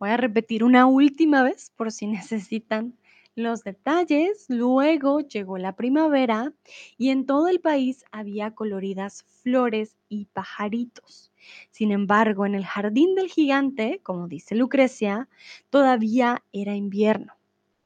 Voy 0.01 0.09
a 0.09 0.17
repetir 0.17 0.65
una 0.65 0.87
última 0.87 1.45
vez 1.45 1.71
por 1.77 1.93
si 1.93 2.07
necesitan 2.09 2.99
los 3.37 3.63
detalles. 3.63 4.47
Luego 4.49 5.21
llegó 5.21 5.57
la 5.57 5.77
primavera 5.77 6.53
y 6.97 7.11
en 7.11 7.25
todo 7.25 7.47
el 7.47 7.61
país 7.61 8.05
había 8.11 8.57
coloridas 8.57 9.23
flores 9.45 9.97
y 10.09 10.25
pajaritos. 10.25 11.31
Sin 11.71 11.93
embargo, 11.93 12.45
en 12.45 12.57
el 12.57 12.67
jardín 12.67 13.15
del 13.15 13.29
gigante, 13.29 14.01
como 14.03 14.27
dice 14.27 14.57
Lucrecia, 14.57 15.29
todavía 15.71 16.43
era 16.53 16.75
invierno. 16.75 17.35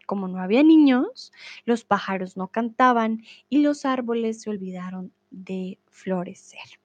Como 0.07 0.27
no 0.27 0.41
había 0.41 0.63
niños, 0.63 1.35
los 1.67 1.85
pájaros 1.85 2.35
no 2.35 2.49
cantaban 2.49 3.25
y 3.51 3.59
los 3.59 3.85
árboles 3.85 4.41
se 4.41 4.49
olvidaron 4.49 5.13
de 5.31 5.79
florecer. 5.91 6.81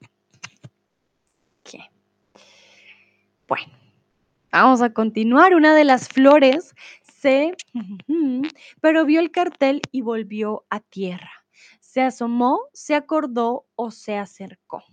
Bueno, 3.48 3.72
vamos 4.52 4.82
a 4.82 4.94
continuar. 4.94 5.56
Una 5.56 5.74
de 5.74 5.86
las 5.86 6.10
flores 6.10 6.76
se, 7.20 7.56
pero 8.82 9.06
vio 9.06 9.20
el 9.20 9.32
cartel 9.32 9.82
y 9.92 10.02
volvió 10.02 10.66
a 10.70 10.80
tierra. 10.80 11.32
Se 11.80 12.02
asomó, 12.02 12.60
se 12.74 12.94
acordó 12.96 13.66
o 13.76 13.92
se 13.92 14.18
acercó. 14.18 14.84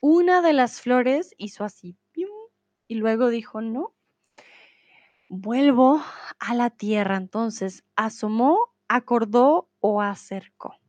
Una 0.00 0.42
de 0.42 0.52
las 0.52 0.80
flores 0.80 1.34
hizo 1.38 1.64
así, 1.64 1.96
y 2.88 2.96
luego 2.96 3.30
dijo, 3.30 3.62
no, 3.62 3.94
vuelvo 5.30 6.02
a 6.38 6.54
la 6.54 6.68
tierra. 6.68 7.16
Entonces, 7.16 7.84
asomó, 7.96 8.58
acordó 8.86 9.70
o 9.80 10.02
acercó. 10.02 10.81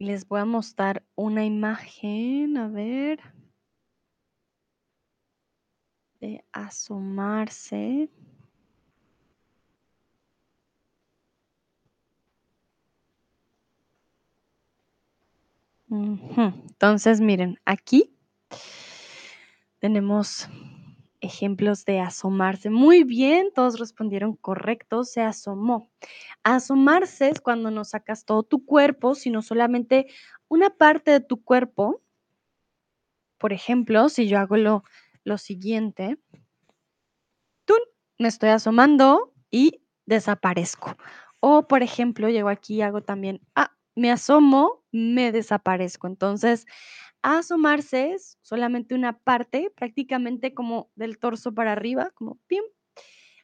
Les 0.00 0.28
voy 0.28 0.40
a 0.40 0.44
mostrar 0.44 1.04
una 1.16 1.44
imagen, 1.44 2.56
a 2.56 2.68
ver. 2.68 3.20
De 6.20 6.44
asomarse. 6.52 8.08
Entonces, 15.90 17.20
miren, 17.20 17.58
aquí 17.64 18.14
tenemos 19.80 20.48
ejemplos 21.20 21.84
de 21.84 22.00
asomarse. 22.00 22.70
Muy 22.70 23.04
bien, 23.04 23.50
todos 23.54 23.78
respondieron 23.78 24.36
correcto, 24.36 25.04
se 25.04 25.22
asomó. 25.22 25.90
Asomarse 26.44 27.30
es 27.30 27.40
cuando 27.40 27.70
no 27.70 27.84
sacas 27.84 28.24
todo 28.24 28.42
tu 28.42 28.64
cuerpo, 28.64 29.14
sino 29.14 29.42
solamente 29.42 30.06
una 30.48 30.70
parte 30.70 31.10
de 31.12 31.20
tu 31.20 31.42
cuerpo. 31.42 32.02
Por 33.38 33.52
ejemplo, 33.52 34.08
si 34.08 34.28
yo 34.28 34.38
hago 34.38 34.56
lo, 34.56 34.84
lo 35.24 35.38
siguiente, 35.38 36.18
¡tun! 37.64 37.78
me 38.18 38.28
estoy 38.28 38.50
asomando 38.50 39.32
y 39.50 39.82
desaparezco. 40.06 40.96
O, 41.40 41.68
por 41.68 41.82
ejemplo, 41.82 42.28
llego 42.28 42.48
aquí 42.48 42.76
y 42.76 42.82
hago 42.82 43.02
también, 43.02 43.40
ah, 43.54 43.72
me 43.94 44.10
asomo, 44.10 44.84
me 44.92 45.32
desaparezco. 45.32 46.06
Entonces, 46.06 46.66
asomarse 47.22 48.12
es 48.12 48.38
solamente 48.42 48.94
una 48.94 49.18
parte, 49.18 49.70
prácticamente 49.74 50.54
como 50.54 50.90
del 50.94 51.18
torso 51.18 51.52
para 51.54 51.72
arriba, 51.72 52.10
como 52.14 52.38
pim, 52.46 52.62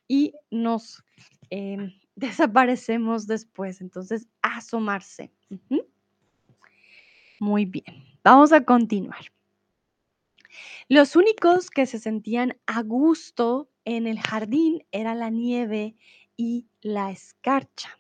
y 0.08 0.34
nos 0.50 1.02
em, 1.50 1.92
desaparecemos 2.16 3.26
después. 3.26 3.80
Entonces, 3.80 4.28
asomarse. 4.42 5.32
Muy 7.40 7.64
bien, 7.64 8.04
vamos 8.22 8.52
a 8.52 8.64
continuar. 8.64 9.24
Los 10.88 11.16
únicos 11.16 11.70
que 11.70 11.86
se 11.86 11.98
sentían 11.98 12.56
a 12.66 12.82
gusto 12.82 13.70
en 13.84 14.06
el 14.06 14.20
jardín 14.20 14.84
era 14.92 15.14
la 15.14 15.30
nieve 15.30 15.96
y 16.36 16.68
la 16.80 17.10
escarcha. 17.10 17.98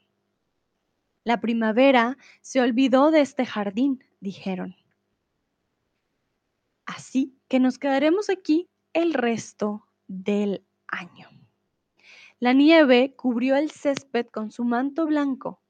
La 1.24 1.40
primavera 1.40 2.18
se 2.42 2.60
olvidó 2.60 3.10
de 3.10 3.22
este 3.22 3.46
jardín, 3.46 4.04
dijeron. 4.20 4.76
Así 6.94 7.36
que 7.48 7.58
nos 7.58 7.78
quedaremos 7.78 8.30
aquí 8.30 8.70
el 8.92 9.14
resto 9.14 9.84
del 10.06 10.64
año. 10.86 11.28
La 12.38 12.52
nieve 12.52 13.16
cubrió 13.16 13.56
el 13.56 13.72
césped 13.72 14.26
con 14.26 14.52
su 14.52 14.64
manto 14.64 15.04
blanco 15.04 15.60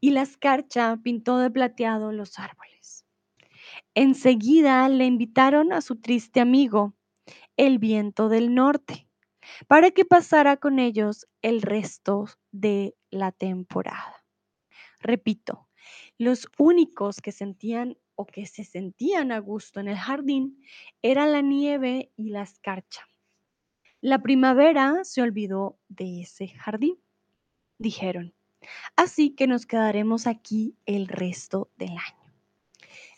y 0.00 0.10
la 0.10 0.22
escarcha 0.22 0.96
pintó 0.96 1.38
de 1.38 1.52
plateado 1.52 2.10
los 2.10 2.40
árboles. 2.40 3.06
Enseguida 3.94 4.88
le 4.88 5.04
invitaron 5.04 5.72
a 5.72 5.80
su 5.82 6.00
triste 6.00 6.40
amigo, 6.40 6.96
el 7.56 7.78
viento 7.78 8.28
del 8.28 8.52
norte, 8.52 9.08
para 9.68 9.92
que 9.92 10.04
pasara 10.04 10.56
con 10.56 10.80
ellos 10.80 11.28
el 11.42 11.62
resto 11.62 12.26
de 12.50 12.96
la 13.10 13.30
temporada. 13.30 14.24
Repito, 14.98 15.68
los 16.18 16.48
únicos 16.58 17.20
que 17.20 17.30
sentían 17.30 17.96
o 18.16 18.26
que 18.26 18.46
se 18.46 18.64
sentían 18.64 19.30
a 19.30 19.38
gusto 19.38 19.78
en 19.78 19.88
el 19.88 19.96
jardín 19.96 20.60
era 21.02 21.26
la 21.26 21.42
nieve 21.42 22.10
y 22.16 22.30
la 22.30 22.42
escarcha. 22.42 23.06
La 24.00 24.22
primavera 24.22 25.04
se 25.04 25.22
olvidó 25.22 25.78
de 25.88 26.22
ese 26.22 26.48
jardín, 26.48 26.98
dijeron. 27.78 28.34
Así 28.96 29.30
que 29.30 29.46
nos 29.46 29.66
quedaremos 29.66 30.26
aquí 30.26 30.76
el 30.86 31.08
resto 31.08 31.70
del 31.76 31.90
año. 31.90 32.34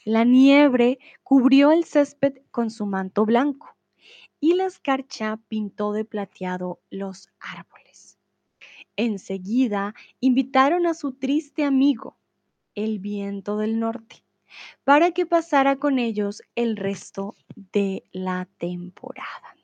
La 0.04 0.24
nieve 0.24 0.98
cubrió 1.22 1.72
el 1.72 1.84
césped 1.84 2.42
con 2.50 2.70
su 2.70 2.86
manto 2.86 3.24
blanco 3.24 3.76
y 4.40 4.54
la 4.54 4.66
escarcha 4.66 5.38
pintó 5.48 5.92
de 5.92 6.04
plateado 6.04 6.80
los 6.90 7.28
árboles. 7.40 8.18
Enseguida 8.96 9.94
invitaron 10.20 10.86
a 10.86 10.94
su 10.94 11.12
triste 11.12 11.64
amigo, 11.64 12.18
el 12.74 12.98
viento 12.98 13.56
del 13.56 13.78
norte, 13.78 14.24
para 14.84 15.12
que 15.12 15.26
pasara 15.26 15.76
con 15.76 15.98
ellos 15.98 16.42
el 16.54 16.76
resto 16.76 17.34
de 17.72 18.04
la 18.12 18.48
temporada. 18.58 19.56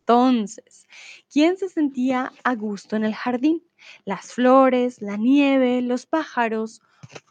Entonces, 0.00 0.88
¿quién 1.32 1.56
se 1.56 1.68
sentía 1.68 2.32
a 2.42 2.54
gusto 2.54 2.96
en 2.96 3.04
el 3.04 3.14
jardín? 3.14 3.62
¿Las 4.04 4.32
flores, 4.32 5.00
la 5.00 5.16
nieve, 5.16 5.80
los 5.80 6.06
pájaros 6.06 6.82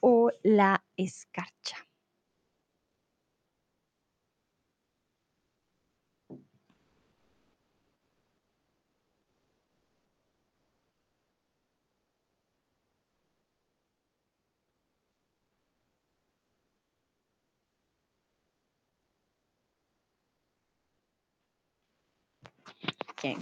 o 0.02 0.32
la 0.44 0.84
escarcha? 0.96 1.88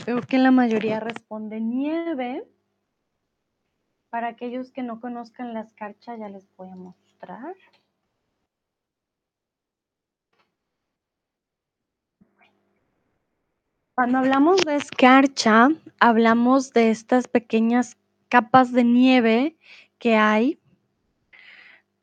Veo 0.06 0.22
que 0.22 0.38
la 0.38 0.52
mayoría 0.52 1.00
responde 1.00 1.62
nieve. 1.62 2.46
Para 4.10 4.28
aquellos 4.28 4.72
que 4.72 4.84
no 4.84 5.00
conozcan 5.00 5.54
la 5.54 5.62
escarcha, 5.62 6.18
ya 6.18 6.28
les 6.28 6.54
voy 6.56 6.70
a 6.70 6.76
mostrar. 6.76 7.56
Cuando 13.96 14.18
hablamos 14.18 14.62
de 14.62 14.76
escarcha, 14.76 15.70
hablamos 16.00 16.72
de 16.74 16.90
estas 16.90 17.28
pequeñas 17.28 17.98
capas 18.30 18.72
de 18.72 18.84
nieve 18.84 19.58
que 19.98 20.16
hay 20.16 20.60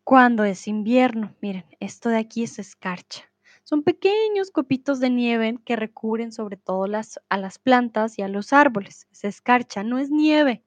cuando 0.05 0.45
es 0.45 0.69
invierno. 0.69 1.35
Miren, 1.41 1.65
esto 1.81 2.09
de 2.09 2.19
aquí 2.19 2.45
es 2.45 2.59
escarcha. 2.59 3.25
Son 3.67 3.83
pequeños 3.83 4.53
copitos 4.53 5.01
de 5.01 5.11
nieve 5.11 5.59
que 5.65 5.75
recubren 5.75 6.31
sobre 6.31 6.57
todo 6.57 6.85
a 6.85 7.37
las 7.37 7.59
plantas 7.59 8.17
y 8.17 8.23
a 8.23 8.29
los 8.29 8.53
árboles. 8.53 9.09
Es 9.11 9.25
escarcha, 9.25 9.83
no 9.83 9.99
es 9.99 10.09
nieve, 10.09 10.63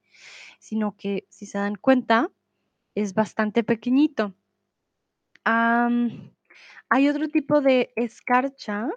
sino 0.60 0.98
que 0.98 1.26
si 1.30 1.46
se 1.46 1.58
dan 1.58 1.76
cuenta, 1.76 2.30
es 2.96 3.14
bastante 3.14 3.64
pequeñito. 3.64 4.36
hay 5.46 7.08
otro 7.08 7.30
tipo 7.30 7.62
de 7.62 7.94
escarcha 7.96 8.90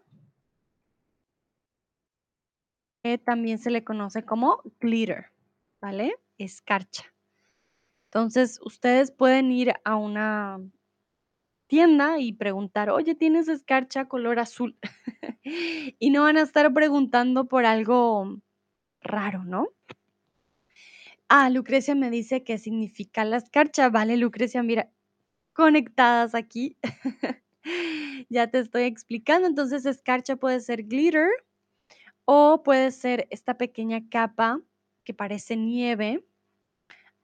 que 3.05 3.18
también 3.18 3.61
se 3.61 3.70
le 3.70 3.84
conoce 3.84 4.24
como 4.24 4.64
glitter, 4.80 5.26
¿vale? 5.80 6.16
Escarcha. 6.38 7.05
Entonces, 8.07 8.59
ustedes 8.64 9.12
pueden 9.12 9.53
ir 9.53 9.74
a 9.84 9.94
una 9.94 10.59
tienda 11.72 12.18
y 12.20 12.34
preguntar, 12.34 12.90
oye, 12.90 13.14
¿tienes 13.14 13.48
escarcha 13.48 14.06
color 14.06 14.38
azul? 14.38 14.76
y 15.98 16.10
no 16.10 16.24
van 16.24 16.36
a 16.36 16.42
estar 16.42 16.70
preguntando 16.74 17.48
por 17.48 17.64
algo 17.64 18.42
raro, 19.00 19.42
¿no? 19.44 19.68
Ah, 21.30 21.48
Lucrecia 21.48 21.94
me 21.94 22.10
dice 22.10 22.44
qué 22.44 22.58
significa 22.58 23.24
la 23.24 23.38
escarcha. 23.38 23.88
Vale, 23.88 24.18
Lucrecia, 24.18 24.62
mira, 24.62 24.90
conectadas 25.54 26.34
aquí. 26.34 26.76
ya 28.28 28.48
te 28.48 28.58
estoy 28.58 28.82
explicando. 28.82 29.48
Entonces, 29.48 29.86
escarcha 29.86 30.36
puede 30.36 30.60
ser 30.60 30.82
glitter 30.82 31.30
o 32.26 32.62
puede 32.62 32.90
ser 32.90 33.26
esta 33.30 33.56
pequeña 33.56 34.06
capa 34.10 34.60
que 35.04 35.14
parece 35.14 35.56
nieve, 35.56 36.22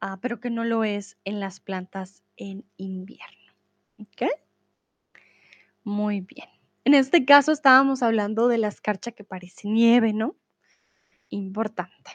ah, 0.01 0.19
pero 0.23 0.41
que 0.41 0.49
no 0.49 0.65
lo 0.65 0.85
es 0.85 1.19
en 1.25 1.39
las 1.39 1.61
plantas 1.61 2.25
en 2.39 2.65
invierno. 2.79 3.38
¿Ok? 4.01 4.23
Muy 5.85 6.21
bien. 6.21 6.49
En 6.85 6.95
este 6.95 7.25
caso 7.25 7.53
estábamos 7.53 8.03
hablando 8.03 8.49
de 8.49 8.59
la 8.59 8.69
escarcha 8.69 9.13
que 9.13 9.25
parece 9.25 9.69
nieve, 9.69 10.13
¿no? 10.13 10.37
Importante. 11.31 12.13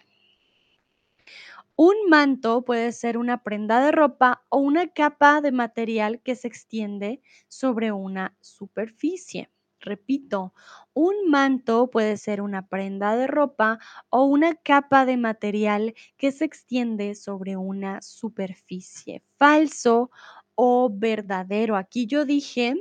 Un 1.76 1.96
manto 2.08 2.64
puede 2.64 2.92
ser 2.92 3.18
una 3.18 3.42
prenda 3.44 3.84
de 3.84 3.92
ropa 3.92 4.44
o 4.50 4.58
una 4.60 4.88
capa 4.90 5.42
de 5.42 5.52
material 5.52 6.22
que 6.22 6.36
se 6.36 6.48
extiende 6.48 7.22
sobre 7.48 7.92
una 7.92 8.36
superficie. 8.42 9.50
Repito, 9.80 10.54
un 10.94 11.30
manto 11.30 11.90
puede 11.90 12.18
ser 12.18 12.42
una 12.42 12.68
prenda 12.68 13.16
de 13.18 13.28
ropa 13.28 13.80
o 14.10 14.24
una 14.24 14.56
capa 14.56 15.06
de 15.06 15.18
material 15.18 15.94
que 16.16 16.32
se 16.32 16.46
extiende 16.46 17.16
sobre 17.16 17.58
una 17.58 18.02
superficie. 18.02 19.24
Falso 19.38 20.10
o 20.56 20.90
verdadero. 20.92 21.76
Aquí 21.76 22.06
yo 22.06 22.26
dije 22.26 22.76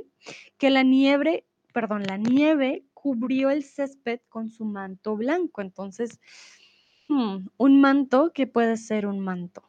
que 0.57 0.69
la 0.69 0.83
nieve, 0.83 1.45
perdón, 1.73 2.03
la 2.03 2.17
nieve 2.17 2.85
cubrió 2.93 3.49
el 3.49 3.63
césped 3.63 4.21
con 4.29 4.49
su 4.49 4.65
manto 4.65 5.15
blanco. 5.15 5.61
Entonces, 5.61 6.19
hmm, 7.09 7.47
un 7.57 7.81
manto, 7.81 8.31
¿qué 8.33 8.47
puede 8.47 8.77
ser 8.77 9.05
un 9.05 9.19
manto? 9.19 9.63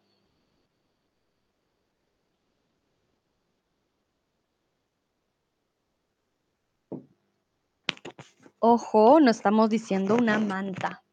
Ojo, 8.58 9.20
no 9.20 9.30
estamos 9.30 9.68
diciendo 9.68 10.16
una 10.16 10.38
manta. 10.38 11.03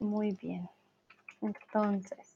Muy 0.00 0.32
bien. 0.32 0.68
Entonces, 1.42 2.34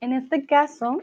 en 0.00 0.12
este 0.12 0.46
caso, 0.46 1.02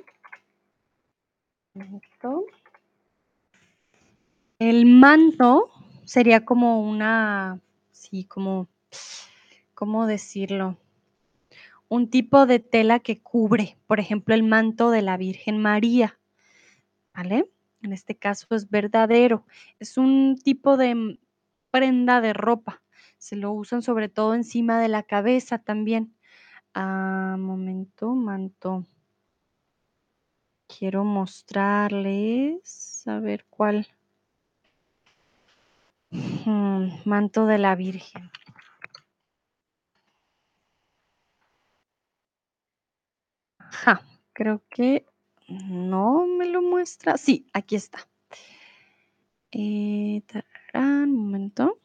el 4.60 4.86
manto 4.86 5.70
sería 6.06 6.46
como 6.46 6.82
una, 6.82 7.60
sí, 8.10 8.26
como, 8.26 8.68
¿cómo 9.74 10.08
decirlo? 10.08 10.78
Un 11.90 12.10
tipo 12.10 12.46
de 12.46 12.60
tela 12.60 13.00
que 13.00 13.22
cubre, 13.22 13.78
por 13.88 14.00
ejemplo, 14.00 14.36
el 14.36 14.44
manto 14.44 14.92
de 14.92 15.02
la 15.02 15.18
Virgen 15.18 15.62
María, 15.62 16.20
¿vale? 17.14 17.50
En 17.82 17.94
este 17.94 18.16
caso 18.16 18.48
es 18.52 18.70
verdadero. 18.70 19.46
Es 19.80 19.98
un 19.98 20.38
tipo 20.44 20.78
de 20.78 21.20
prenda 21.72 22.22
de 22.22 22.34
ropa. 22.34 22.82
Se 23.18 23.36
lo 23.36 23.52
usan 23.52 23.82
sobre 23.82 24.10
todo 24.10 24.36
encima 24.36 24.80
de 24.80 24.90
la 24.90 25.04
cabeza 25.04 25.60
también. 25.60 26.14
Ah, 26.74 27.38
momento, 27.40 28.14
manto. 28.14 28.86
Quiero 30.68 31.06
mostrarles, 31.06 33.08
a 33.08 33.20
ver 33.20 33.46
cuál. 33.50 33.88
Hmm, 36.12 36.90
manto 37.06 37.46
de 37.46 37.58
la 37.58 37.76
Virgen. 37.76 38.30
Creo 44.34 44.62
que 44.70 45.06
no 45.48 46.26
me 46.28 46.46
lo 46.46 46.62
muestra. 46.62 47.18
Sí, 47.18 47.48
aquí 47.54 47.76
está. 47.76 48.08
Eh, 49.52 50.22
tararán, 50.28 51.12
momento. 51.14 51.80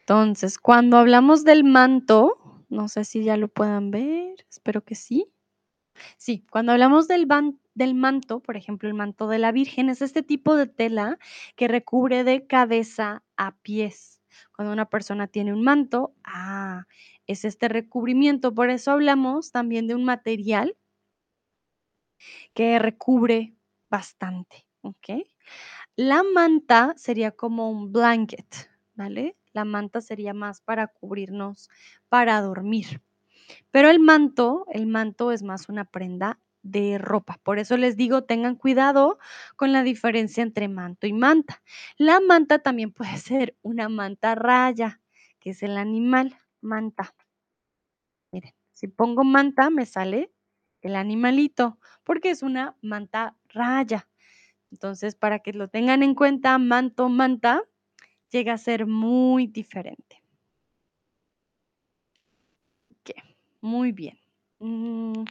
Entonces, 0.00 0.58
cuando 0.58 0.96
hablamos 0.98 1.44
del 1.44 1.64
manto, 1.64 2.64
no 2.68 2.88
sé 2.88 3.04
si 3.04 3.22
ya 3.24 3.36
lo 3.36 3.48
puedan 3.48 3.90
ver, 3.90 4.44
espero 4.50 4.82
que 4.84 4.94
sí. 4.94 5.26
Sí, 6.18 6.46
cuando 6.50 6.72
hablamos 6.72 7.08
del, 7.08 7.26
del 7.74 7.94
manto, 7.94 8.40
por 8.40 8.56
ejemplo, 8.56 8.88
el 8.88 8.94
manto 8.94 9.28
de 9.28 9.38
la 9.38 9.52
Virgen, 9.52 9.88
es 9.88 10.02
este 10.02 10.22
tipo 10.22 10.56
de 10.56 10.66
tela 10.66 11.18
que 11.56 11.68
recubre 11.68 12.24
de 12.24 12.46
cabeza 12.46 13.22
a 13.36 13.56
pies. 13.56 14.20
Cuando 14.54 14.72
una 14.72 14.86
persona 14.88 15.26
tiene 15.26 15.52
un 15.52 15.62
manto, 15.62 16.14
ah, 16.24 16.86
es 17.26 17.44
este 17.44 17.68
recubrimiento. 17.68 18.54
Por 18.54 18.70
eso 18.70 18.92
hablamos 18.92 19.52
también 19.52 19.86
de 19.86 19.94
un 19.94 20.04
material 20.04 20.76
que 22.54 22.78
recubre 22.78 23.54
bastante, 23.90 24.66
¿ok? 24.82 25.26
La 25.96 26.22
manta 26.22 26.94
sería 26.96 27.32
como 27.32 27.70
un 27.70 27.92
blanket, 27.92 28.70
¿vale? 28.94 29.36
La 29.52 29.64
manta 29.64 30.00
sería 30.00 30.32
más 30.32 30.60
para 30.60 30.86
cubrirnos, 30.86 31.68
para 32.08 32.40
dormir. 32.40 33.02
Pero 33.70 33.90
el 33.90 34.00
manto, 34.00 34.66
el 34.72 34.86
manto 34.86 35.32
es 35.32 35.42
más 35.42 35.68
una 35.68 35.84
prenda 35.84 36.38
de 36.62 36.98
ropa. 36.98 37.38
Por 37.42 37.58
eso 37.58 37.76
les 37.76 37.96
digo, 37.96 38.24
tengan 38.24 38.56
cuidado 38.56 39.18
con 39.56 39.72
la 39.72 39.82
diferencia 39.82 40.42
entre 40.42 40.68
manto 40.68 41.06
y 41.06 41.12
manta. 41.12 41.62
La 41.96 42.20
manta 42.20 42.60
también 42.60 42.92
puede 42.92 43.16
ser 43.18 43.56
una 43.62 43.88
manta 43.88 44.34
raya, 44.34 45.00
que 45.40 45.50
es 45.50 45.62
el 45.62 45.76
animal 45.76 46.36
manta. 46.60 47.14
Miren, 48.32 48.54
si 48.72 48.88
pongo 48.88 49.24
manta 49.24 49.70
me 49.70 49.86
sale 49.86 50.32
el 50.80 50.96
animalito, 50.96 51.78
porque 52.04 52.30
es 52.30 52.42
una 52.42 52.76
manta 52.82 53.36
raya. 53.48 54.08
Entonces, 54.70 55.14
para 55.14 55.40
que 55.40 55.52
lo 55.52 55.68
tengan 55.68 56.02
en 56.02 56.14
cuenta, 56.14 56.58
manto, 56.58 57.08
manta, 57.08 57.62
llega 58.30 58.54
a 58.54 58.58
ser 58.58 58.86
muy 58.86 59.46
diferente. 59.46 60.22
Muy 63.62 63.92
bien. 63.92 64.18
Mm. 64.58 65.24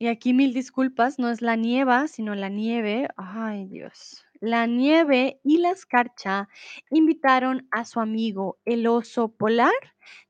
Y 0.00 0.06
aquí 0.06 0.32
mil 0.32 0.54
disculpas, 0.54 1.18
no 1.18 1.28
es 1.28 1.42
la 1.42 1.56
nieva, 1.56 2.06
sino 2.06 2.36
la 2.36 2.48
nieve. 2.48 3.08
Ay, 3.16 3.66
Dios. 3.66 4.24
La 4.40 4.66
nieve 4.66 5.40
y 5.42 5.58
la 5.58 5.70
escarcha 5.70 6.48
invitaron 6.90 7.66
a 7.72 7.84
su 7.84 7.98
amigo 7.98 8.60
el 8.64 8.86
oso 8.86 9.34
polar, 9.34 9.72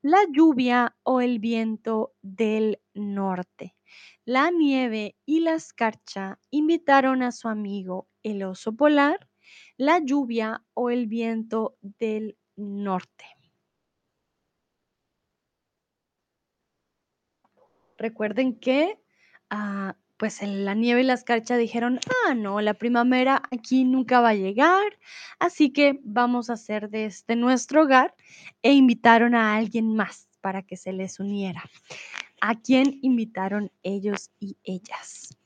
la 0.00 0.20
lluvia 0.32 0.96
o 1.02 1.20
el 1.20 1.38
viento 1.38 2.14
del 2.22 2.80
norte. 2.94 3.76
La 4.24 4.50
nieve 4.50 5.16
y 5.26 5.40
la 5.40 5.52
escarcha 5.52 6.38
invitaron 6.50 7.22
a 7.22 7.30
su 7.30 7.48
amigo 7.48 8.08
el 8.22 8.44
oso 8.44 8.74
polar, 8.74 9.28
la 9.76 9.98
lluvia 9.98 10.64
o 10.72 10.88
el 10.88 11.06
viento 11.08 11.76
del 11.82 12.38
norte. 12.56 13.26
Recuerden 17.98 18.58
que 18.58 18.98
ah, 19.50 19.96
pues 20.16 20.42
la 20.42 20.74
nieve 20.74 21.02
y 21.02 21.04
la 21.04 21.14
escarcha 21.14 21.56
dijeron, 21.56 22.00
ah, 22.26 22.34
no, 22.34 22.60
la 22.60 22.74
primavera 22.74 23.42
aquí 23.52 23.84
nunca 23.84 24.20
va 24.20 24.30
a 24.30 24.34
llegar, 24.34 24.98
así 25.38 25.72
que 25.72 26.00
vamos 26.02 26.50
a 26.50 26.54
hacer 26.54 26.90
de 26.90 27.06
este 27.06 27.36
nuestro 27.36 27.82
hogar 27.82 28.14
e 28.62 28.72
invitaron 28.72 29.34
a 29.34 29.54
alguien 29.54 29.94
más 29.94 30.28
para 30.40 30.62
que 30.62 30.76
se 30.76 30.92
les 30.92 31.20
uniera. 31.20 31.62
¿A 32.40 32.60
quién 32.60 32.98
invitaron 33.02 33.70
ellos 33.82 34.30
y 34.40 34.56
ellas? 34.64 35.36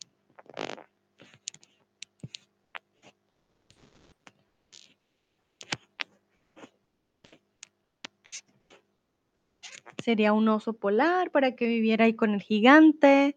Sería 10.03 10.33
un 10.33 10.49
oso 10.49 10.73
polar 10.73 11.31
para 11.31 11.55
que 11.55 11.67
viviera 11.67 12.07
ahí 12.07 12.15
con 12.15 12.31
el 12.35 12.43
gigante, 12.43 13.37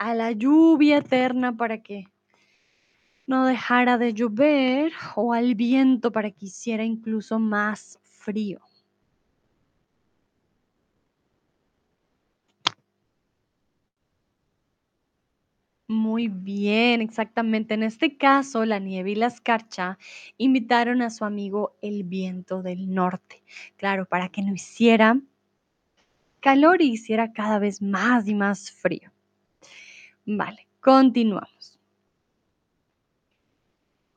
a 0.00 0.14
la 0.16 0.32
lluvia 0.32 0.98
eterna 0.98 1.56
para 1.56 1.82
que 1.82 2.06
no 3.26 3.46
dejara 3.46 3.96
de 3.96 4.12
llover 4.12 4.92
o 5.16 5.32
al 5.32 5.54
viento 5.54 6.12
para 6.12 6.30
que 6.30 6.44
hiciera 6.46 6.84
incluso 6.84 7.38
más 7.38 7.98
frío. 8.04 8.60
Muy 15.88 16.28
bien, 16.28 17.02
exactamente. 17.02 17.74
En 17.74 17.82
este 17.82 18.16
caso, 18.16 18.64
la 18.64 18.78
nieve 18.78 19.10
y 19.10 19.14
la 19.16 19.26
escarcha 19.26 19.98
invitaron 20.38 21.02
a 21.02 21.10
su 21.10 21.24
amigo 21.26 21.76
el 21.82 22.04
viento 22.04 22.62
del 22.62 22.94
norte, 22.94 23.42
claro, 23.76 24.06
para 24.06 24.28
que 24.30 24.40
no 24.42 24.54
hiciera 24.54 25.20
calor 26.40 26.82
y 26.82 26.90
hiciera 26.92 27.32
cada 27.32 27.58
vez 27.58 27.80
más 27.80 28.28
y 28.28 28.34
más 28.34 28.70
frío. 28.70 29.10
Vale, 30.32 30.68
continuamos. 30.78 31.80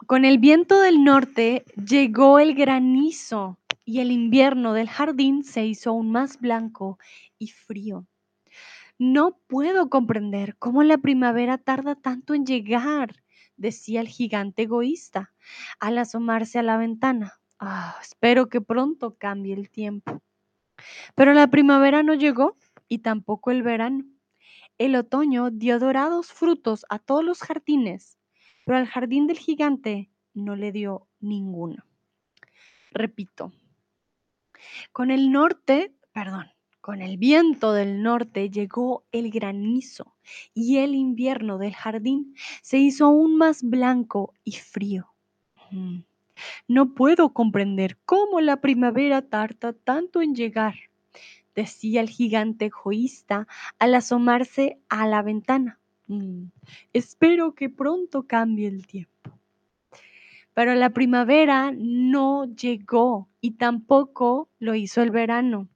Con 0.06 0.26
el 0.26 0.38
viento 0.38 0.80
del 0.80 1.04
norte 1.04 1.66
llegó 1.76 2.38
el 2.38 2.54
granizo 2.54 3.58
y 3.84 4.00
el 4.00 4.12
invierno 4.12 4.74
del 4.74 4.90
jardín 4.90 5.44
se 5.44 5.66
hizo 5.66 5.90
aún 5.90 6.12
más 6.12 6.40
blanco 6.40 7.00
y 7.40 7.48
frío. 7.48 8.06
No 9.00 9.40
puedo 9.48 9.90
comprender 9.90 10.56
cómo 10.58 10.84
la 10.84 11.00
primavera 11.00 11.58
tarda 11.58 11.96
tanto 11.96 12.36
en 12.36 12.46
llegar, 12.46 13.16
decía 13.58 14.00
el 14.00 14.08
gigante 14.08 14.64
egoísta 14.64 15.34
al 15.80 15.98
asomarse 15.98 16.60
a 16.60 16.64
la 16.64 16.78
ventana. 16.78 17.40
Ah, 17.58 17.98
espero 18.00 18.50
que 18.50 18.62
pronto 18.62 19.16
cambie 19.18 19.56
el 19.56 19.72
tiempo. 19.72 20.22
Pero 21.16 21.34
la 21.34 21.48
primavera 21.48 22.04
no 22.04 22.14
llegó 22.14 22.56
y 22.88 23.00
tampoco 23.00 23.50
el 23.50 23.64
verano. 23.64 24.13
El 24.84 24.98
otoño 24.98 25.50
dio 25.50 25.80
dorados 25.80 26.34
frutos 26.34 26.86
a 26.90 27.00
todos 27.00 27.24
los 27.24 27.40
jardines, 27.40 28.20
pero 28.66 28.78
al 28.80 28.86
jardín 28.86 29.28
del 29.28 29.38
gigante 29.40 30.12
no 30.34 30.58
le 30.58 30.74
dio 30.74 31.08
ninguno. 31.22 31.86
Repito, 32.92 33.54
con 34.92 35.10
el 35.10 35.32
norte, 35.32 35.96
perdón, 36.12 36.52
con 36.82 37.02
el 37.02 37.18
viento 37.18 37.72
del 37.72 38.04
norte 38.04 38.50
llegó 38.50 39.06
el 39.14 39.32
granizo 39.32 40.18
y 40.54 40.80
el 40.80 40.96
invierno 40.96 41.58
del 41.58 41.74
jardín 41.74 42.36
se 42.62 42.78
hizo 42.78 43.06
aún 43.06 43.38
más 43.38 43.64
blanco 43.64 44.34
y 44.44 44.52
frío. 44.52 45.14
Mm, 45.72 46.00
no 46.68 46.94
puedo 46.94 47.32
comprender 47.32 48.00
cómo 48.04 48.42
la 48.42 48.60
primavera 48.60 49.22
tarda 49.22 49.72
tanto 49.72 50.22
en 50.22 50.36
llegar, 50.36 50.76
decía 51.56 52.02
el 52.02 52.10
gigante 52.10 52.66
egoísta 52.66 53.48
al 53.80 53.96
asomarse 53.96 54.80
a 54.90 55.08
la 55.08 55.22
ventana. 55.22 55.80
Mm, 56.08 56.46
espero 56.94 57.56
que 57.56 57.70
pronto 57.70 58.28
cambie 58.28 58.68
el 58.68 58.86
tiempo. 58.88 59.32
Pero 60.54 60.76
la 60.76 60.92
primavera 60.92 61.72
no 61.76 62.46
llegó 62.46 63.30
y 63.42 63.52
tampoco 63.52 64.50
lo 64.60 64.76
hizo 64.76 65.02
el 65.02 65.12
verano. 65.12 65.68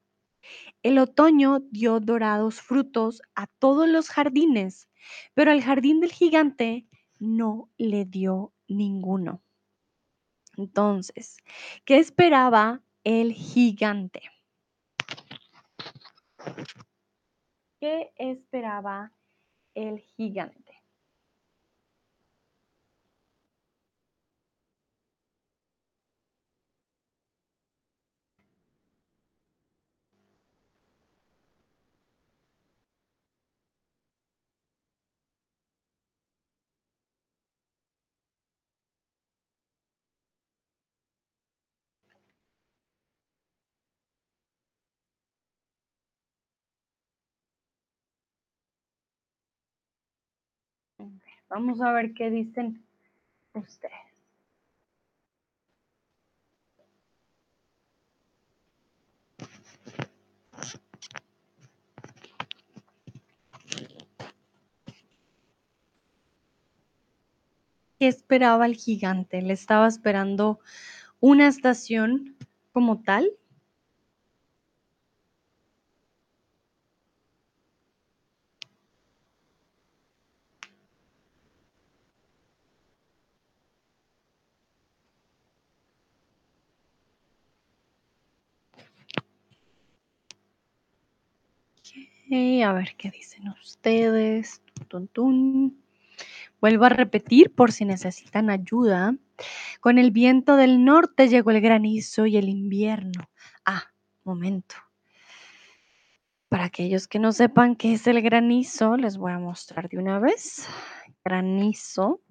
El 0.83 0.99
otoño 0.99 1.59
dio 1.71 1.99
dorados 1.99 2.61
frutos 2.61 3.21
a 3.35 3.47
todos 3.47 3.89
los 3.89 4.09
jardines, 4.09 4.87
pero 5.33 5.51
al 5.51 5.63
jardín 5.63 5.99
del 5.99 6.11
gigante 6.11 6.85
no 7.19 7.69
le 7.77 8.05
dio 8.05 8.53
ninguno. 8.67 9.41
Entonces, 10.55 11.37
¿qué 11.85 11.97
esperaba 11.97 12.81
el 13.03 13.33
gigante? 13.33 14.21
¿Qué 17.79 18.11
esperaba 18.17 19.11
el 19.75 19.99
gigante? 19.99 20.66
Vamos 51.49 51.79
a 51.81 51.93
ver 51.93 52.13
qué 52.13 52.29
dicen 52.29 52.83
ustedes. 53.53 53.93
¿Qué 67.99 68.07
esperaba 68.07 68.65
el 68.65 68.75
gigante? 68.75 69.41
¿Le 69.41 69.53
estaba 69.53 69.87
esperando 69.87 70.59
una 71.19 71.47
estación 71.47 72.35
como 72.71 73.01
tal? 73.01 73.31
A 92.63 92.73
ver 92.73 92.95
qué 92.97 93.11
dicen 93.11 93.49
ustedes. 93.49 94.61
Vuelvo 96.59 96.85
a 96.85 96.89
repetir 96.89 97.53
por 97.53 97.71
si 97.71 97.85
necesitan 97.85 98.49
ayuda. 98.49 99.15
Con 99.79 99.97
el 99.97 100.11
viento 100.11 100.55
del 100.55 100.83
norte 100.83 101.27
llegó 101.27 101.51
el 101.51 101.61
granizo 101.61 102.25
y 102.25 102.37
el 102.37 102.49
invierno. 102.49 103.29
Ah, 103.65 103.83
momento. 104.23 104.75
Para 106.49 106.65
aquellos 106.65 107.07
que 107.07 107.19
no 107.19 107.31
sepan 107.33 107.75
qué 107.75 107.93
es 107.93 108.07
el 108.07 108.21
granizo, 108.21 108.97
les 108.97 109.17
voy 109.17 109.33
a 109.33 109.39
mostrar 109.39 109.89
de 109.89 109.97
una 109.97 110.19
vez. 110.19 110.67
Granizo. 111.23 112.21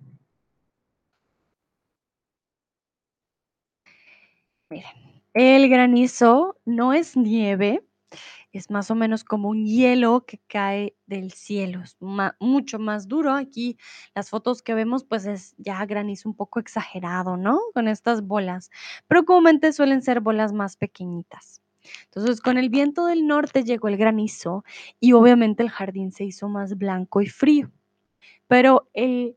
Miren, 4.70 5.22
el 5.34 5.68
granizo 5.68 6.56
no 6.64 6.92
es 6.92 7.16
nieve, 7.16 7.84
es 8.52 8.70
más 8.70 8.90
o 8.90 8.94
menos 8.94 9.24
como 9.24 9.48
un 9.48 9.64
hielo 9.66 10.24
que 10.26 10.40
cae 10.46 10.96
del 11.06 11.32
cielo, 11.32 11.82
es 11.82 11.96
mucho 12.40 12.78
más 12.78 13.08
duro. 13.08 13.32
Aquí 13.34 13.76
las 14.14 14.30
fotos 14.30 14.62
que 14.62 14.74
vemos 14.74 15.04
pues 15.04 15.26
es 15.26 15.54
ya 15.58 15.84
granizo 15.86 16.28
un 16.28 16.36
poco 16.36 16.60
exagerado, 16.60 17.36
¿no? 17.36 17.60
Con 17.74 17.88
estas 17.88 18.22
bolas, 18.22 18.70
pero 19.08 19.24
comúnmente 19.24 19.72
suelen 19.72 20.02
ser 20.02 20.20
bolas 20.20 20.52
más 20.52 20.76
pequeñitas. 20.76 21.60
Entonces 22.04 22.40
con 22.40 22.58
el 22.58 22.68
viento 22.70 23.06
del 23.06 23.26
norte 23.26 23.64
llegó 23.64 23.88
el 23.88 23.96
granizo 23.96 24.64
y 25.00 25.12
obviamente 25.12 25.62
el 25.62 25.70
jardín 25.70 26.12
se 26.12 26.24
hizo 26.24 26.48
más 26.48 26.76
blanco 26.76 27.20
y 27.20 27.26
frío. 27.26 27.70
Pero 28.48 28.88
el 28.94 29.36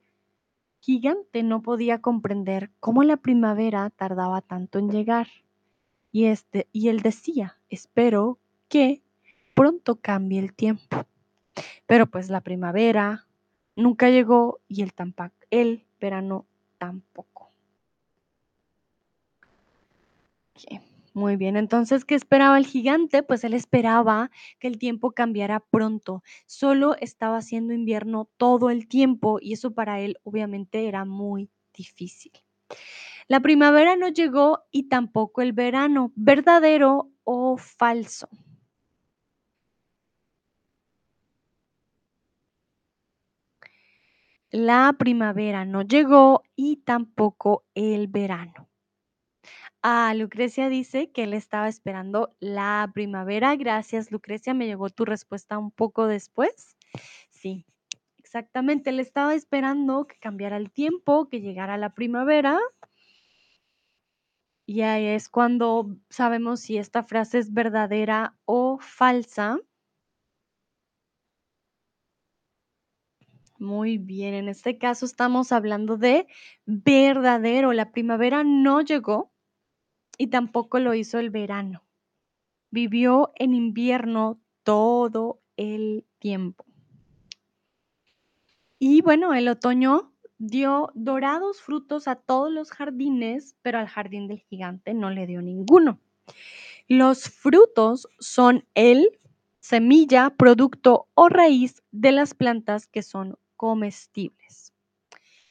gigante 0.79 1.43
no 1.43 1.61
podía 1.61 2.01
comprender 2.01 2.71
cómo 2.79 3.03
la 3.03 3.17
primavera 3.17 3.89
tardaba 3.89 4.41
tanto 4.41 4.79
en 4.79 4.89
llegar. 4.89 5.27
Y, 6.11 6.25
este, 6.25 6.67
y 6.71 6.87
él 6.89 7.01
decía, 7.01 7.59
espero 7.69 8.39
que 8.69 9.01
pronto 9.53 9.97
cambie 9.97 10.39
el 10.39 10.53
tiempo. 10.53 11.05
Pero 11.85 12.07
pues 12.07 12.29
la 12.29 12.41
primavera 12.41 13.27
nunca 13.75 14.09
llegó 14.09 14.61
y 14.67 14.83
el, 14.83 14.93
el 15.49 15.85
verano 15.99 16.45
tampoco. 16.77 17.51
Muy 21.13 21.35
bien, 21.35 21.57
entonces, 21.57 22.05
¿qué 22.05 22.15
esperaba 22.15 22.57
el 22.57 22.65
gigante? 22.65 23.23
Pues 23.23 23.43
él 23.43 23.53
esperaba 23.53 24.29
que 24.59 24.67
el 24.67 24.77
tiempo 24.77 25.11
cambiara 25.11 25.59
pronto. 25.59 26.23
Solo 26.45 26.95
estaba 27.01 27.37
haciendo 27.37 27.73
invierno 27.73 28.29
todo 28.37 28.69
el 28.69 28.87
tiempo 28.87 29.39
y 29.41 29.53
eso 29.53 29.71
para 29.71 29.99
él 29.99 30.17
obviamente 30.23 30.87
era 30.87 31.05
muy 31.05 31.49
difícil. 31.73 32.31
La 33.27 33.39
primavera 33.39 33.95
no 33.95 34.07
llegó 34.07 34.63
y 34.71 34.83
tampoco 34.83 35.41
el 35.41 35.53
verano, 35.53 36.11
verdadero 36.15 37.11
o 37.23 37.57
falso. 37.57 38.29
La 44.51 44.95
primavera 44.97 45.63
no 45.65 45.83
llegó 45.83 46.43
y 46.55 46.77
tampoco 46.77 47.65
el 47.75 48.07
verano. 48.07 48.67
Ah, 49.81 50.13
Lucrecia 50.15 50.69
dice 50.69 51.11
que 51.11 51.23
él 51.23 51.33
estaba 51.33 51.69
esperando 51.69 52.35
la 52.39 52.89
primavera. 52.93 53.55
Gracias, 53.55 54.11
Lucrecia. 54.11 54.53
Me 54.53 54.65
llegó 54.65 54.89
tu 54.89 55.05
respuesta 55.05 55.57
un 55.57 55.71
poco 55.71 56.07
después. 56.07 56.75
Sí, 57.29 57.65
exactamente, 58.17 58.89
él 58.89 58.99
estaba 58.99 59.33
esperando 59.33 60.05
que 60.05 60.17
cambiara 60.17 60.57
el 60.57 60.71
tiempo, 60.71 61.29
que 61.29 61.41
llegara 61.41 61.77
la 61.77 61.93
primavera. 61.93 62.59
Y 64.65 64.81
ahí 64.81 65.07
es 65.07 65.29
cuando 65.29 65.95
sabemos 66.09 66.59
si 66.59 66.77
esta 66.77 67.03
frase 67.03 67.39
es 67.39 67.53
verdadera 67.53 68.35
o 68.45 68.77
falsa. 68.79 69.59
Muy 73.59 73.97
bien, 73.97 74.33
en 74.35 74.47
este 74.47 74.77
caso 74.77 75.05
estamos 75.05 75.51
hablando 75.51 75.97
de 75.97 76.27
verdadero. 76.65 77.73
La 77.73 77.91
primavera 77.91 78.45
no 78.45 78.79
llegó 78.79 79.33
y 80.17 80.27
tampoco 80.27 80.79
lo 80.79 80.93
hizo 80.93 81.19
el 81.19 81.29
verano. 81.29 81.83
Vivió 82.71 83.33
en 83.35 83.53
invierno 83.53 84.39
todo 84.63 85.41
el 85.57 86.05
tiempo. 86.19 86.65
Y 88.79 89.01
bueno, 89.01 89.33
el 89.33 89.49
otoño 89.49 90.13
dio 90.37 90.89
dorados 90.95 91.61
frutos 91.61 92.07
a 92.07 92.15
todos 92.15 92.49
los 92.49 92.71
jardines, 92.71 93.57
pero 93.61 93.77
al 93.79 93.87
jardín 93.87 94.27
del 94.29 94.39
gigante 94.39 94.93
no 94.93 95.09
le 95.09 95.27
dio 95.27 95.41
ninguno. 95.41 95.99
Los 96.87 97.25
frutos 97.25 98.07
son 98.19 98.65
el 98.73 99.19
semilla, 99.59 100.29
producto 100.29 101.09
o 101.13 101.27
raíz 101.27 101.83
de 101.91 102.13
las 102.13 102.33
plantas 102.33 102.87
que 102.87 103.03
son 103.03 103.37
comestibles. 103.59 104.73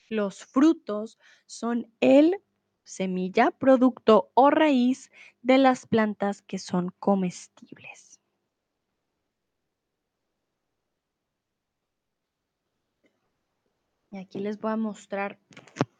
Los 0.08 0.42
frutos 0.46 1.18
son 1.44 1.92
el 2.00 2.42
semilla, 2.82 3.50
producto 3.50 4.30
o 4.32 4.48
raíz 4.48 5.10
de 5.42 5.58
las 5.58 5.86
plantas 5.86 6.40
que 6.40 6.58
son 6.58 6.88
comestibles. 6.98 8.18
Y 14.10 14.16
aquí 14.16 14.38
les 14.38 14.58
voy 14.58 14.72
a 14.72 14.76
mostrar 14.76 15.38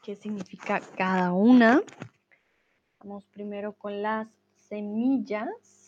qué 0.01 0.15
significa 0.15 0.81
cada 0.97 1.31
una. 1.31 1.83
Vamos 3.01 3.23
primero 3.27 3.73
con 3.73 4.01
las 4.01 4.27
semillas. 4.67 5.78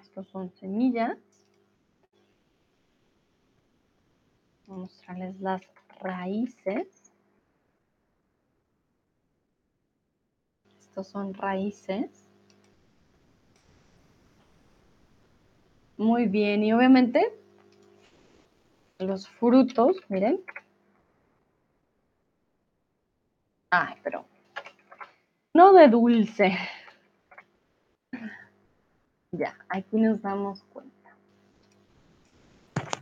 Estos 0.00 0.28
son 0.28 0.50
semillas. 0.52 1.16
Voy 4.66 4.76
a 4.76 4.80
mostrarles 4.80 5.40
las 5.40 5.62
raíces. 6.00 7.12
Estos 10.80 11.08
son 11.08 11.34
raíces. 11.34 12.24
Muy 15.96 16.26
bien, 16.26 16.62
y 16.62 16.72
obviamente 16.72 17.32
los 18.98 19.28
frutos, 19.28 19.96
miren. 20.08 20.42
Ay, 23.70 23.94
pero 24.02 24.26
no 25.54 25.72
de 25.72 25.88
dulce. 25.88 26.56
Ya, 29.36 29.56
aquí 29.68 29.96
nos 29.96 30.22
damos 30.22 30.62
cuenta. 30.72 30.92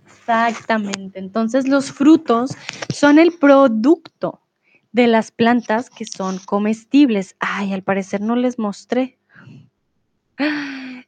Exactamente. 0.06 1.18
Entonces 1.18 1.68
los 1.68 1.92
frutos 1.92 2.52
son 2.92 3.18
el 3.18 3.32
producto 3.32 4.40
de 4.92 5.06
las 5.06 5.30
plantas 5.30 5.90
que 5.90 6.04
son 6.04 6.38
comestibles. 6.38 7.36
Ay, 7.40 7.72
al 7.72 7.82
parecer 7.82 8.20
no 8.20 8.36
les 8.36 8.58
mostré. 8.58 9.18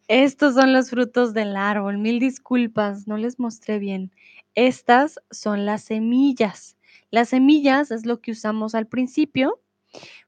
Estos 0.09 0.55
son 0.55 0.72
los 0.72 0.91
frutos 0.91 1.35
del 1.35 1.57
árbol. 1.57 1.99
Mil 1.99 2.20
disculpas, 2.20 3.07
no 3.07 3.16
les 3.16 3.39
mostré 3.39 3.79
bien. 3.79 4.12
Estas 4.55 5.18
son 5.31 5.66
las 5.66 5.83
semillas. 5.83 6.77
Las 7.11 7.31
semillas 7.31 7.91
es 7.91 8.07
lo 8.07 8.20
que 8.20 8.33
usamos 8.33 8.74
al 8.74 8.87
principio 8.87 9.61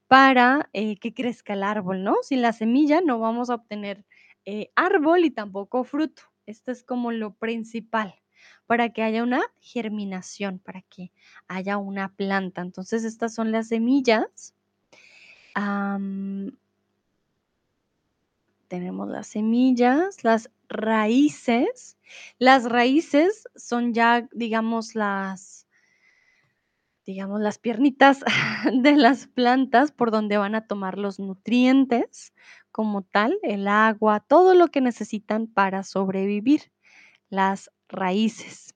para 0.07 0.71
eh, 0.73 0.97
que 0.97 1.13
crezca 1.13 1.53
el 1.53 1.63
árbol, 1.63 2.03
¿no? 2.03 2.17
Sin 2.23 2.43
la 2.43 2.53
semilla 2.53 3.01
no 3.01 3.19
vamos 3.19 3.51
a 3.51 3.57
obtener 3.57 4.05
eh, 4.51 4.71
árbol 4.77 5.27
y 5.27 5.31
tampoco 5.31 5.85
fruto. 5.85 6.23
Esto 6.47 6.73
es 6.73 6.83
como 6.83 7.13
lo 7.13 7.35
principal 7.35 8.15
para 8.65 8.89
que 8.95 9.03
haya 9.03 9.23
una 9.23 9.43
germinación, 9.61 10.59
para 10.59 10.81
que 10.81 11.13
haya 11.49 11.77
una 11.77 12.15
planta. 12.15 12.63
Entonces, 12.63 13.05
estas 13.05 13.35
son 13.35 13.53
las 13.53 13.69
semillas. 13.69 14.55
tenemos 18.69 19.09
las 19.09 19.27
semillas, 19.27 20.25
las 20.25 20.51
raíces. 20.71 21.99
Las 22.39 22.65
raíces 22.65 23.45
son 23.55 23.93
ya, 23.93 24.29
digamos, 24.33 24.95
las, 24.95 25.67
digamos, 27.05 27.43
las 27.43 27.59
piernitas 27.59 28.25
de 28.73 28.97
las 28.97 29.27
plantas 29.27 29.93
por 29.93 30.11
donde 30.11 30.39
van 30.39 30.55
a 30.55 30.67
tomar 30.67 30.97
los 30.97 31.19
nutrientes 31.19 32.33
como 32.73 33.03
tal, 33.03 33.39
el 33.43 33.69
agua, 33.69 34.21
todo 34.21 34.55
lo 34.55 34.69
que 34.69 34.81
necesitan 34.81 35.47
para 35.47 35.83
sobrevivir, 35.83 36.73
las 37.31 37.71
raíces. 37.89 38.75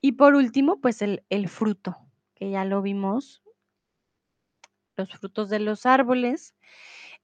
Y 0.00 0.12
por 0.12 0.34
último, 0.34 0.80
pues 0.80 1.02
el, 1.02 1.48
fruto, 1.48 1.96
que 2.34 2.50
ya 2.50 2.64
lo 2.64 2.82
vimos, 2.82 3.42
los 4.96 5.10
frutos 5.10 5.48
de 5.48 5.60
los 5.60 5.86
árboles. 5.86 6.54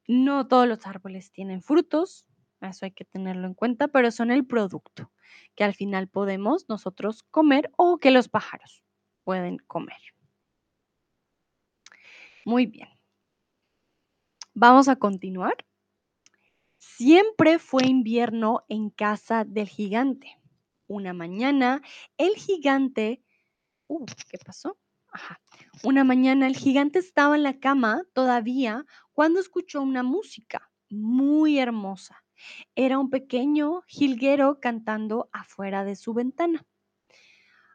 No 0.07 0.47
todos 0.47 0.69
los 0.69 0.87
árboles 0.87 1.33
tienen 1.33 1.63
frutos, 1.63 2.27
eso 2.61 2.85
hay 2.85 2.93
que 2.93 3.05
tenerlo 3.05 3.47
en 3.47 3.55
cuenta, 3.55 3.89
pero 3.89 4.11
son 4.11 4.31
el 4.31 4.47
producto 4.47 5.11
que 5.55 5.65
al 5.65 5.75
final 5.75 6.09
podemos 6.09 6.69
nosotros 6.69 7.25
comer 7.31 7.71
o 7.77 7.99
que 7.99 8.11
los 8.11 8.29
pájaros 8.29 8.83
pueden 9.25 9.59
comer. 9.59 9.99
Muy 12.45 12.67
bien. 12.67 12.96
Vamos 14.59 14.89
a 14.89 14.97
continuar. 14.97 15.55
Siempre 16.79 17.59
fue 17.59 17.85
invierno 17.85 18.65
en 18.71 18.89
casa 18.89 19.45
del 19.45 19.69
gigante. 19.69 20.41
Una 20.87 21.13
mañana, 21.13 21.83
el 22.17 22.37
gigante... 22.37 23.23
Uh, 23.87 24.07
¿qué 24.31 24.39
pasó? 24.39 24.79
Ajá. 25.09 25.43
Una 25.85 26.05
mañana 26.05 26.47
el 26.47 26.57
gigante 26.57 27.01
estaba 27.01 27.37
en 27.37 27.43
la 27.43 27.59
cama 27.59 28.05
todavía 28.15 28.87
cuando 29.13 29.41
escuchó 29.41 29.83
una 29.83 30.03
música 30.03 30.71
muy 30.89 31.59
hermosa. 31.59 32.25
Era 32.75 32.99
un 32.99 33.11
pequeño 33.11 33.83
jilguero 33.87 34.59
cantando 34.59 35.29
afuera 35.33 35.85
de 35.85 35.97
su 35.97 36.15
ventana. 36.15 36.65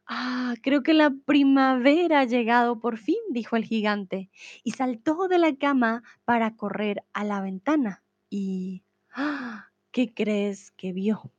Ah, 0.06 0.56
creo 0.62 0.84
que 0.84 0.93
la 0.93 1.12
primavera 1.26 2.22
ha 2.22 2.26
llegado 2.26 2.80
por 2.80 2.97
fin, 2.97 3.20
dijo 3.30 3.56
el 3.56 3.64
gigante, 3.64 4.30
y 4.64 4.72
saltó 4.72 5.28
de 5.28 5.38
la 5.38 5.56
cama 5.56 6.04
para 6.26 6.56
correr 6.56 7.04
a 7.14 7.24
la 7.24 7.41
ventana. 7.41 8.04
Y 8.30 8.84
¡Ah! 9.14 9.70
¿Qué 9.91 10.14
crees 10.14 10.72
que 10.72 10.93
vio? 10.93 11.32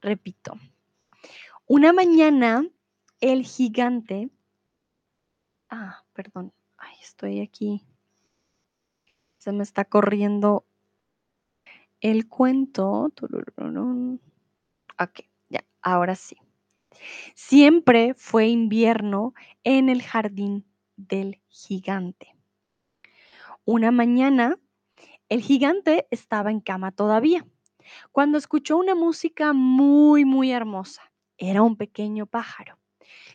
Repito. 0.00 0.54
Una 1.66 1.92
mañana, 1.92 2.66
el 3.20 3.44
gigante... 3.44 4.30
Ah, 5.68 6.04
perdón. 6.14 6.54
Ay, 6.78 6.94
estoy 7.02 7.40
aquí. 7.40 7.84
Se 9.36 9.52
me 9.52 9.62
está 9.62 9.84
corriendo 9.84 10.64
el 12.00 12.26
cuento. 12.28 13.12
Ok, 14.98 15.20
ya, 15.50 15.64
ahora 15.82 16.14
sí. 16.14 16.36
Siempre 17.34 18.14
fue 18.14 18.48
invierno 18.48 19.34
en 19.64 19.88
el 19.88 20.02
jardín 20.02 20.66
del 20.96 21.40
gigante. 21.48 22.34
Una 23.64 23.90
mañana, 23.90 24.58
el 25.28 25.42
gigante 25.42 26.06
estaba 26.10 26.50
en 26.50 26.60
cama 26.60 26.92
todavía, 26.92 27.46
cuando 28.12 28.38
escuchó 28.38 28.78
una 28.78 28.94
música 28.94 29.52
muy, 29.52 30.24
muy 30.24 30.52
hermosa. 30.52 31.12
Era 31.36 31.62
un 31.62 31.76
pequeño 31.76 32.26
pájaro, 32.26 32.78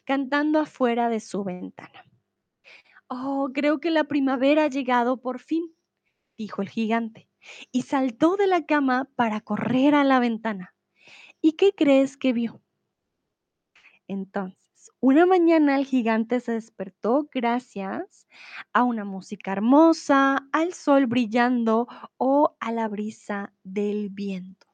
cantando 0.03 0.59
afuera 0.59 1.09
de 1.09 1.19
su 1.19 1.43
ventana. 1.43 2.03
Oh, 3.07 3.49
creo 3.53 3.79
que 3.79 3.91
la 3.91 4.05
primavera 4.05 4.63
ha 4.63 4.67
llegado 4.69 5.21
por 5.21 5.39
fin, 5.39 5.71
dijo 6.35 6.63
el 6.63 6.69
gigante, 6.69 7.29
y 7.71 7.83
saltó 7.83 8.35
de 8.35 8.47
la 8.47 8.65
cama 8.65 9.09
para 9.15 9.39
correr 9.41 9.93
a 9.93 10.03
la 10.03 10.19
ventana. 10.19 10.73
¿Y 11.41 11.53
qué 11.53 11.73
crees 11.73 12.17
que 12.17 12.33
vio? 12.33 12.62
Entonces, 14.07 14.91
una 14.99 15.25
mañana 15.25 15.77
el 15.77 15.85
gigante 15.85 16.39
se 16.39 16.53
despertó 16.53 17.29
gracias 17.31 18.27
a 18.73 18.83
una 18.83 19.05
música 19.05 19.51
hermosa, 19.51 20.47
al 20.51 20.73
sol 20.73 21.05
brillando 21.07 21.87
o 22.17 22.55
a 22.59 22.71
la 22.71 22.87
brisa 22.87 23.53
del 23.63 24.09
viento. 24.09 24.67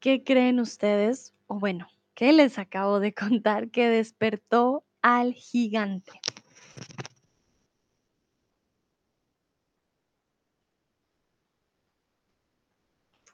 ¿Qué 0.00 0.22
creen 0.22 0.60
ustedes? 0.60 1.34
O 1.48 1.58
bueno, 1.58 1.88
¿qué 2.14 2.32
les 2.32 2.58
acabo 2.58 3.00
de 3.00 3.12
contar 3.42 3.70
que 3.70 3.88
despertó 3.88 4.84
al 5.02 5.34
gigante? 5.34 6.20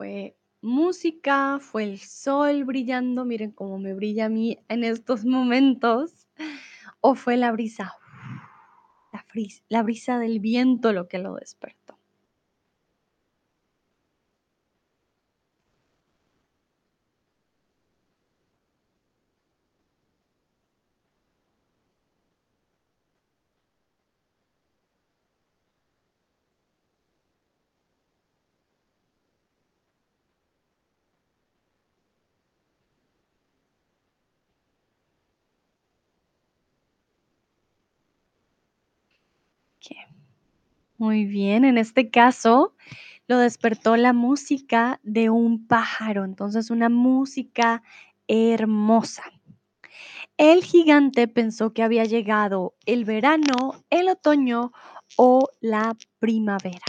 ¿Fue 0.02 0.36
música? 0.62 1.60
¿Fue 1.60 1.84
el 1.84 2.00
sol 2.00 2.64
brillando? 2.64 3.24
Miren 3.24 3.52
cómo 3.52 3.78
me 3.78 3.94
brilla 3.94 4.24
a 4.24 4.28
mí 4.28 4.58
en 4.68 4.82
estos 4.82 5.24
momentos. 5.24 6.26
¿O 7.00 7.14
fue 7.14 7.36
la 7.36 7.52
brisa? 7.52 7.94
La, 9.12 9.22
fris- 9.22 9.62
la 9.68 9.84
brisa 9.84 10.18
del 10.18 10.40
viento 10.40 10.92
lo 10.92 11.06
que 11.06 11.18
lo 11.18 11.36
despertó. 11.36 11.96
Ok. 39.76 40.22
Muy 41.02 41.24
bien, 41.24 41.64
en 41.64 41.78
este 41.78 42.10
caso 42.12 42.76
lo 43.26 43.38
despertó 43.38 43.96
la 43.96 44.12
música 44.12 45.00
de 45.02 45.30
un 45.30 45.66
pájaro, 45.66 46.24
entonces 46.24 46.70
una 46.70 46.88
música 46.88 47.82
hermosa. 48.28 49.24
El 50.36 50.62
gigante 50.62 51.26
pensó 51.26 51.72
que 51.72 51.82
había 51.82 52.04
llegado 52.04 52.76
el 52.86 53.04
verano, 53.04 53.82
el 53.90 54.10
otoño 54.10 54.70
o 55.16 55.48
la 55.60 55.96
primavera. 56.20 56.86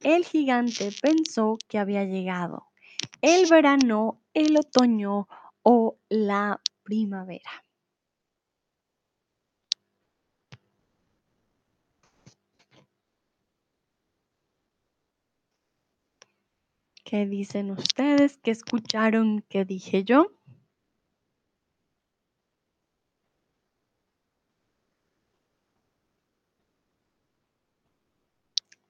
El 0.00 0.24
gigante 0.24 0.90
pensó 1.00 1.58
que 1.68 1.78
había 1.78 2.02
llegado 2.02 2.66
el 3.22 3.48
verano, 3.48 4.24
el 4.34 4.56
otoño 4.56 5.28
o 5.62 6.00
la 6.08 6.60
primavera. 6.82 7.65
¿Qué 17.06 17.24
dicen 17.24 17.70
ustedes? 17.70 18.36
¿Qué 18.42 18.50
escucharon 18.50 19.42
que 19.48 19.64
dije 19.64 20.02
yo? 20.02 20.32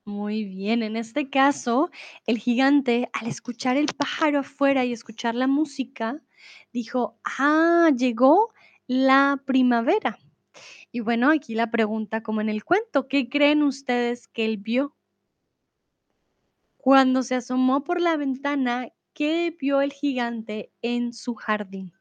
Muy 0.07 0.45
bien, 0.45 0.83
en 0.83 0.97
este 0.97 1.29
caso, 1.29 1.91
el 2.27 2.39
gigante, 2.39 3.11
al 3.13 3.27
escuchar 3.27 3.77
el 3.77 3.87
pájaro 3.87 4.39
afuera 4.39 4.85
y 4.87 4.93
escuchar 4.93 5.35
la 5.35 5.47
música, 5.49 6.23
dijo, 6.73 7.19
ah, 7.25 7.91
llegó 7.95 8.55
la 8.87 9.43
primavera. 9.45 10.19
Y 10.93 11.01
bueno, 11.01 11.31
aquí 11.31 11.55
la 11.55 11.71
pregunta 11.71 12.23
como 12.23 12.41
en 12.41 12.49
el 12.51 12.65
cuento, 12.65 13.09
¿qué 13.09 13.29
creen 13.29 13.63
ustedes 13.63 14.29
que 14.29 14.45
él 14.47 14.59
vio? 14.59 14.97
Cuando 16.87 17.25
se 17.25 17.35
asomó 17.35 17.83
por 17.83 18.01
la 18.01 18.17
ventana, 18.17 18.91
¿qué 19.13 19.53
vio 19.59 19.81
el 19.81 19.93
gigante 19.93 20.71
en 20.83 21.13
su 21.15 21.35
jardín? 21.35 21.93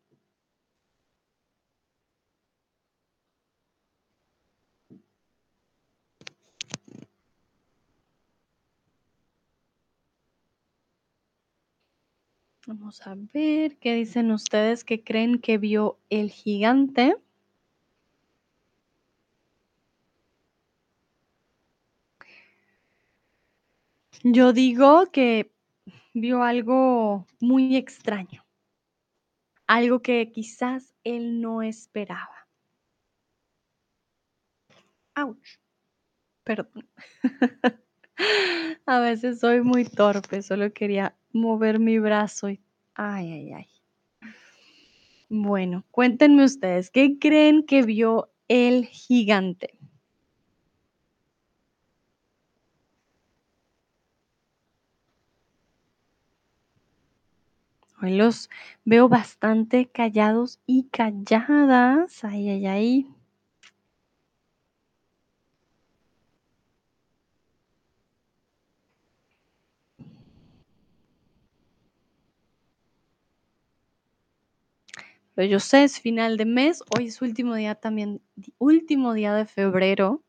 Vamos 12.68 13.02
a 13.08 13.16
ver, 13.16 13.80
¿qué 13.80 13.96
dicen 13.96 14.30
ustedes 14.30 14.84
que 14.84 15.04
creen 15.04 15.40
que 15.40 15.58
vio 15.58 15.98
el 16.12 16.30
gigante? 16.30 17.18
Yo 24.28 24.54
digo 24.54 25.12
que 25.12 25.52
vio 26.16 26.42
algo 26.42 27.28
muy 27.40 27.76
extraño, 27.76 28.44
algo 29.68 30.02
que 30.02 30.32
quizás 30.32 30.96
él 31.04 31.42
no 31.42 31.62
esperaba. 31.62 32.48
Ouch, 35.16 35.60
perdón. 36.44 36.90
A 38.88 39.00
veces 39.00 39.42
soy 39.42 39.62
muy 39.62 39.86
torpe, 39.86 40.42
solo 40.42 40.74
quería 40.74 41.16
mover 41.32 41.78
mi 41.78 42.00
brazo 42.00 42.50
y... 42.50 42.60
Ay, 42.96 43.32
ay, 43.32 43.54
ay. 43.54 43.68
Bueno, 45.30 45.86
cuéntenme 45.92 46.46
ustedes, 46.46 46.90
¿qué 46.90 47.20
creen 47.20 47.64
que 47.64 47.84
vio 47.84 48.32
el 48.48 48.88
gigante? 48.88 49.78
Los 58.10 58.50
veo 58.86 59.10
bastante 59.10 59.88
callados 59.88 60.60
y 60.66 60.86
calladas. 60.90 62.24
Ay, 62.24 62.50
ay, 62.50 62.66
ay. 62.68 63.08
Pero 75.34 75.48
yo 75.50 75.60
sé, 75.60 75.84
es 75.84 76.00
final 76.00 76.38
de 76.38 76.46
mes, 76.46 76.82
hoy 76.98 77.08
es 77.08 77.22
último 77.22 77.56
día 77.56 77.76
también, 77.76 78.22
último 78.58 79.14
día 79.14 79.34
de 79.34 79.46
febrero. 79.46 80.24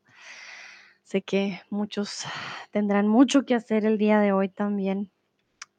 Sé 1.03 1.21
que 1.23 1.61
muchos 1.71 2.25
tendrán 2.69 3.07
mucho 3.07 3.43
que 3.45 3.55
hacer 3.55 3.83
el 3.85 3.97
día 3.97 4.19
de 4.19 4.31
hoy 4.31 4.49
también, 4.49 5.11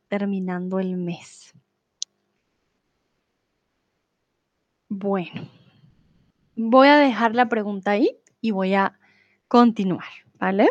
terminando 0.09 0.81
el 0.81 0.97
mes. 0.97 1.55
Bueno, 4.91 5.49
voy 6.57 6.89
a 6.89 6.97
dejar 6.97 7.35
la 7.35 7.49
pregunta 7.49 7.91
ahí 7.91 8.17
y 8.41 8.53
voy 8.53 8.73
a 8.73 8.99
continuar, 9.47 10.09
¿vale? 10.39 10.71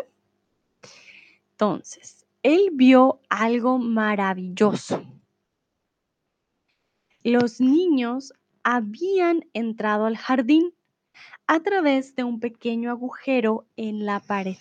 Entonces, 1.52 2.26
él 2.42 2.70
vio 2.72 3.20
algo 3.28 3.78
maravilloso. 3.78 5.04
Los 7.22 7.60
niños 7.60 8.32
habían 8.64 9.44
entrado 9.52 10.06
al 10.06 10.16
jardín 10.16 10.74
a 11.46 11.60
través 11.60 12.16
de 12.16 12.24
un 12.24 12.40
pequeño 12.40 12.90
agujero 12.90 13.66
en 13.76 14.04
la 14.04 14.18
pared. 14.20 14.56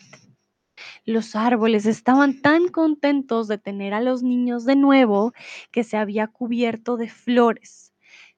Los 1.03 1.35
árboles 1.35 1.85
estaban 1.87 2.41
tan 2.41 2.67
contentos 2.67 3.47
de 3.47 3.57
tener 3.57 3.93
a 3.93 4.01
los 4.01 4.21
niños 4.21 4.65
de 4.65 4.75
nuevo 4.75 5.33
que 5.71 5.83
se 5.83 5.97
había 5.97 6.27
cubierto 6.27 6.95
de 6.97 7.09
flores. 7.09 7.93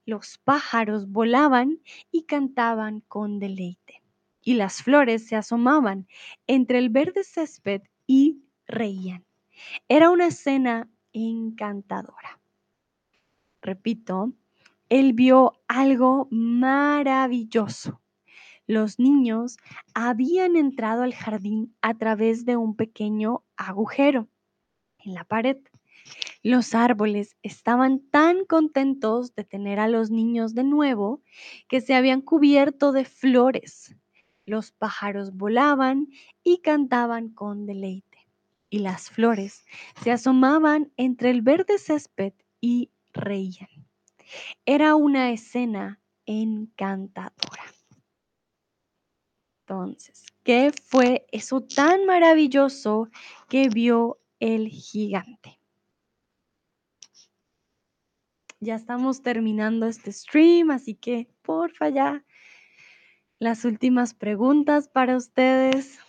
Los 0.10 0.39
pájaros 0.39 1.12
volaban 1.12 1.82
y 2.12 2.24
cantaban 2.24 3.01
con 3.01 3.38
deleite. 3.38 4.01
Y 4.41 4.55
las 4.55 4.82
flores 4.82 5.28
se 5.28 5.36
asomaban 5.36 6.07
entre 6.47 6.80
el 6.80 6.89
verde 6.89 7.24
césped 7.24 7.84
y 8.07 8.41
reían. 8.66 9.24
Era 9.88 10.10
una 10.10 10.26
escena 10.26 10.89
encantadora. 11.14 12.39
Repito, 13.62 14.34
él 14.89 15.14
vio 15.14 15.62
algo 15.68 16.28
maravilloso. 16.32 18.01
Los 18.66 18.97
niños 18.97 19.57
habían 19.93 20.55
entrado 20.55 21.03
al 21.03 21.14
jardín 21.14 21.76
a 21.82 21.93
través 21.93 22.45
de 22.45 22.57
un 22.57 22.76
pequeño 22.76 23.43
agujero 23.57 24.28
en 24.97 25.14
la 25.14 25.24
pared. 25.24 25.57
Los 26.41 26.73
árboles 26.73 27.35
estaban 27.43 27.99
tan 28.11 28.45
contentos 28.45 29.35
de 29.35 29.43
tener 29.43 29.79
a 29.79 29.89
los 29.89 30.09
niños 30.09 30.55
de 30.55 30.63
nuevo 30.63 31.21
que 31.67 31.81
se 31.81 31.95
habían 31.95 32.21
cubierto 32.21 32.93
de 32.93 33.03
flores. 33.03 33.95
Los 34.45 34.71
pájaros 34.71 35.35
volaban 35.35 36.07
y 36.41 36.59
cantaban 36.59 37.29
con 37.29 37.65
deleite. 37.65 38.27
Y 38.69 38.79
las 38.79 39.09
flores 39.09 39.65
se 40.01 40.11
asomaban 40.11 40.93
entre 40.95 41.29
el 41.31 41.41
verde 41.41 41.77
césped 41.77 42.33
y 42.61 42.91
reían. 43.11 43.69
Era 44.65 44.95
una 44.95 45.31
escena 45.31 45.99
encantadora. 46.25 47.63
Entonces, 49.67 50.25
¿qué 50.43 50.71
fue 50.85 51.27
eso 51.31 51.61
tan 51.61 52.05
maravilloso 52.05 53.09
que 53.49 53.69
vio 53.69 54.19
el 54.39 54.69
gigante? 54.69 55.59
Ya 58.62 58.76
estamos 58.76 59.22
terminando 59.22 59.86
este 59.88 60.12
stream, 60.12 60.70
así 60.72 60.93
que 60.95 61.30
porfa 61.43 61.88
ya 61.89 62.26
las 63.39 63.64
últimas 63.64 64.14
preguntas 64.14 64.89
para 64.89 65.16
ustedes. 65.16 65.99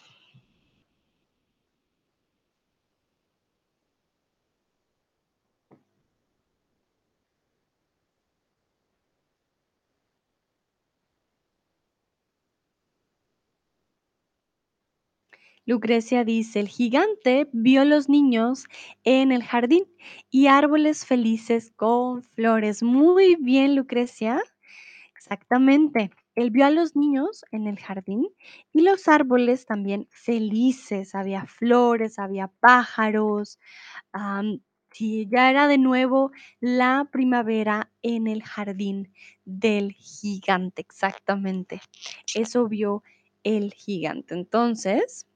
Lucrecia 15.70 16.24
dice, 16.24 16.58
el 16.58 16.66
gigante 16.66 17.48
vio 17.52 17.84
los 17.84 18.08
niños 18.08 18.64
en 19.04 19.30
el 19.30 19.44
jardín 19.44 19.84
y 20.28 20.48
árboles 20.48 21.06
felices 21.06 21.70
con 21.76 22.24
flores. 22.24 22.82
Muy 22.82 23.36
bien, 23.36 23.76
Lucrecia. 23.76 24.42
Exactamente. 25.14 26.10
Él 26.34 26.50
vio 26.50 26.66
a 26.66 26.70
los 26.70 26.96
niños 26.96 27.44
en 27.52 27.68
el 27.68 27.78
jardín 27.78 28.26
y 28.72 28.80
los 28.80 29.06
árboles 29.06 29.64
también 29.64 30.08
felices. 30.10 31.14
Había 31.14 31.46
flores, 31.46 32.18
había 32.18 32.48
pájaros. 32.48 33.60
sí, 34.90 35.28
ya 35.30 35.50
era 35.50 35.68
de 35.68 35.78
nuevo 35.78 36.32
la 36.58 37.08
primavera 37.12 37.92
en 38.02 38.26
el 38.26 38.42
jardín 38.42 39.12
del 39.44 39.92
gigante. 39.92 40.82
Exactamente. 40.82 41.80
Eso 42.34 42.66
vio 42.66 43.04
el 43.44 43.72
gigante. 43.72 44.34
Entonces, 44.34 45.28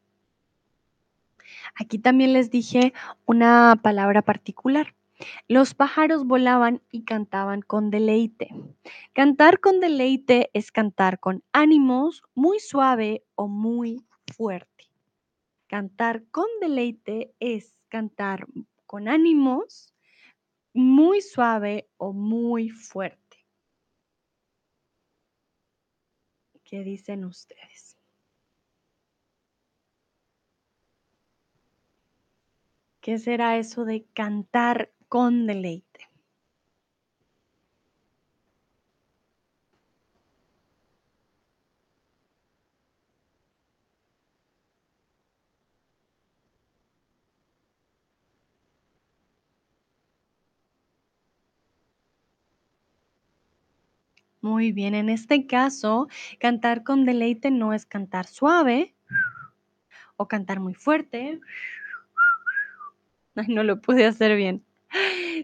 Aquí 1.75 1.99
también 1.99 2.33
les 2.33 2.51
dije 2.51 2.93
una 3.27 3.79
palabra 3.83 4.23
particular. 4.23 4.95
Los 5.49 5.75
pájaros 5.75 6.27
volaban 6.27 6.83
y 6.91 7.05
cantaban 7.05 7.62
con 7.62 7.91
deleite. 7.91 8.49
Cantar 9.12 9.61
con 9.61 9.81
deleite 9.81 10.51
es 10.53 10.73
cantar 10.73 11.21
con 11.21 11.45
ánimos 11.53 12.23
muy 12.35 12.59
suave 12.59 13.25
o 13.35 13.47
muy 13.47 14.05
fuerte. 14.37 14.91
Cantar 15.67 16.25
con 16.31 16.47
deleite 16.61 17.35
es 17.39 17.79
cantar 17.89 18.47
con 18.87 19.09
ánimos 19.09 19.95
muy 20.73 21.21
suave 21.23 21.89
o 21.97 22.12
muy 22.12 22.71
fuerte. 22.71 23.47
¿Qué 26.65 26.83
dicen 26.83 27.25
ustedes? 27.25 27.93
¿Qué 33.05 33.19
será 33.19 33.59
eso 33.59 33.85
de 33.85 34.07
cantar 34.15 34.91
con 35.11 35.47
deleite? 35.47 36.09
Muy 54.41 54.73
bien, 54.73 54.95
en 54.95 55.11
este 55.11 55.47
caso, 55.47 56.09
cantar 56.41 56.85
con 56.85 57.05
deleite 57.05 57.51
no 57.51 57.75
es 57.75 57.85
cantar 57.85 58.27
suave 58.27 58.95
o 60.17 60.27
cantar 60.27 60.59
muy 60.59 60.73
fuerte 60.73 61.39
Ay, 63.35 63.47
no 63.49 63.62
lo 63.62 63.80
pude 63.80 64.07
hacer 64.07 64.37
bien. 64.37 64.64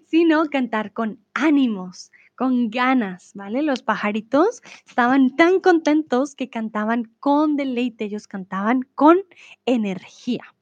Sino 0.07 0.45
cantar 0.47 0.93
con 0.93 1.25
ánimos, 1.35 2.13
con 2.37 2.71
ganas, 2.71 3.33
¿vale? 3.35 3.63
Los 3.63 3.83
pajaritos 3.83 4.63
estaban 4.87 5.37
tan 5.37 5.61
contentos 5.61 6.35
que 6.35 6.49
cantaban 6.49 7.05
con 7.19 7.57
deleite, 7.57 8.05
ellos 8.05 8.29
cantaban 8.29 8.83
con 8.95 9.19
energía. 9.67 10.55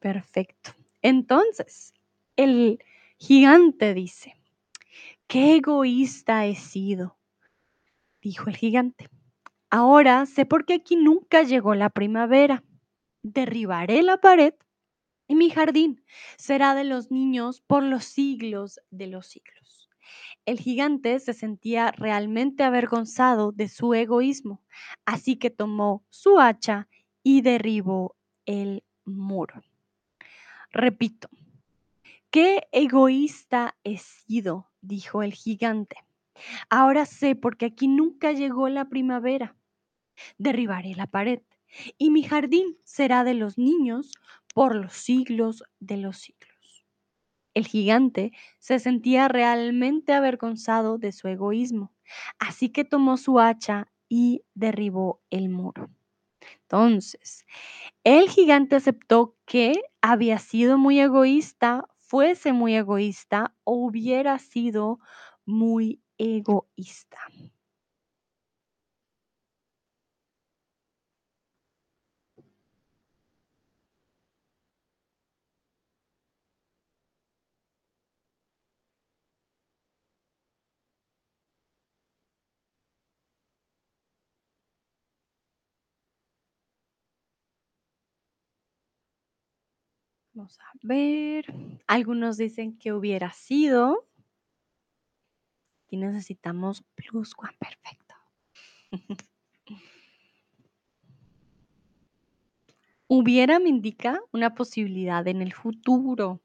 Perfecto. 0.00 0.72
Entonces, 1.02 1.94
el 2.36 2.82
gigante 3.18 3.94
dice, 3.94 4.34
qué 5.26 5.56
egoísta 5.56 6.46
he 6.46 6.56
sido, 6.56 7.16
dijo 8.20 8.50
el 8.50 8.56
gigante. 8.56 9.08
Ahora 9.70 10.26
sé 10.26 10.46
por 10.46 10.64
qué 10.64 10.74
aquí 10.74 10.96
nunca 10.96 11.42
llegó 11.42 11.74
la 11.74 11.90
primavera. 11.90 12.64
Derribaré 13.22 14.02
la 14.02 14.18
pared 14.18 14.54
y 15.28 15.34
mi 15.34 15.50
jardín 15.50 16.02
será 16.38 16.74
de 16.74 16.84
los 16.84 17.10
niños 17.10 17.60
por 17.60 17.82
los 17.82 18.04
siglos 18.04 18.80
de 18.90 19.06
los 19.06 19.26
siglos. 19.26 19.88
El 20.46 20.58
gigante 20.58 21.20
se 21.20 21.34
sentía 21.34 21.92
realmente 21.92 22.64
avergonzado 22.64 23.52
de 23.52 23.68
su 23.68 23.92
egoísmo, 23.92 24.62
así 25.04 25.36
que 25.36 25.50
tomó 25.50 26.02
su 26.08 26.40
hacha 26.40 26.88
y 27.22 27.42
derribó 27.42 28.16
el 28.46 28.82
muro. 29.04 29.62
Repito, 30.70 31.28
qué 32.30 32.66
egoísta 32.72 33.76
he 33.84 33.98
sido, 33.98 34.70
dijo 34.80 35.22
el 35.22 35.34
gigante. 35.34 35.96
Ahora 36.70 37.04
sé 37.04 37.34
por 37.34 37.58
qué 37.58 37.66
aquí 37.66 37.88
nunca 37.88 38.32
llegó 38.32 38.70
la 38.70 38.88
primavera. 38.88 39.54
Derribaré 40.38 40.94
la 40.94 41.06
pared 41.06 41.42
y 41.98 42.10
mi 42.10 42.22
jardín 42.22 42.78
será 42.84 43.24
de 43.24 43.34
los 43.34 43.58
niños 43.58 44.12
por 44.58 44.74
los 44.74 44.92
siglos 44.94 45.62
de 45.78 45.98
los 45.98 46.18
siglos. 46.18 46.84
El 47.54 47.66
gigante 47.66 48.32
se 48.58 48.78
sentía 48.78 49.28
realmente 49.28 50.14
avergonzado 50.14 50.98
de 50.98 51.12
su 51.12 51.28
egoísmo, 51.28 51.92
así 52.38 52.70
que 52.70 52.84
tomó 52.84 53.18
su 53.18 53.38
hacha 53.40 53.92
y 54.08 54.42
derribó 54.54 55.22
el 55.30 55.50
muro. 55.50 55.90
Entonces, 56.62 57.46
el 58.04 58.30
gigante 58.30 58.76
aceptó 58.76 59.36
que 59.46 59.74
había 60.02 60.38
sido 60.38 60.78
muy 60.78 61.00
egoísta, 61.00 61.86
fuese 62.00 62.52
muy 62.52 62.76
egoísta 62.76 63.54
o 63.64 63.74
hubiera 63.86 64.38
sido 64.40 65.00
muy 65.46 66.02
egoísta. 66.18 67.18
Vamos 90.38 90.60
a 90.60 90.70
ver. 90.82 91.52
Algunos 91.88 92.36
dicen 92.36 92.78
que 92.78 92.92
hubiera 92.92 93.32
sido. 93.32 94.06
Y 95.88 95.96
necesitamos 95.96 96.84
plus 96.94 97.34
one 97.36 97.56
perfecto. 97.58 98.14
hubiera 103.08 103.58
me 103.58 103.68
indica 103.70 104.20
una 104.32 104.54
posibilidad 104.54 105.26
en 105.26 105.42
el 105.42 105.52
futuro. 105.52 106.40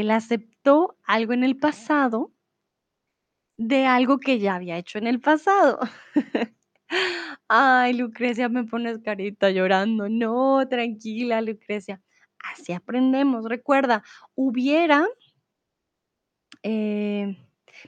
Él 0.00 0.10
aceptó 0.10 0.96
algo 1.04 1.32
en 1.32 1.44
el 1.44 1.56
pasado 1.58 2.32
de 3.58 3.84
algo 3.86 4.18
que 4.18 4.38
ya 4.38 4.54
había 4.54 4.78
hecho 4.78 4.98
en 4.98 5.06
el 5.06 5.20
pasado. 5.20 5.78
Ay, 7.48 7.92
Lucrecia, 7.92 8.48
me 8.48 8.64
pones 8.64 8.98
carita 9.00 9.50
llorando. 9.50 10.08
No, 10.08 10.66
tranquila, 10.68 11.42
Lucrecia. 11.42 12.00
Así 12.38 12.72
aprendemos. 12.72 13.44
Recuerda, 13.44 14.02
hubiera, 14.34 15.06
eh, 16.62 17.36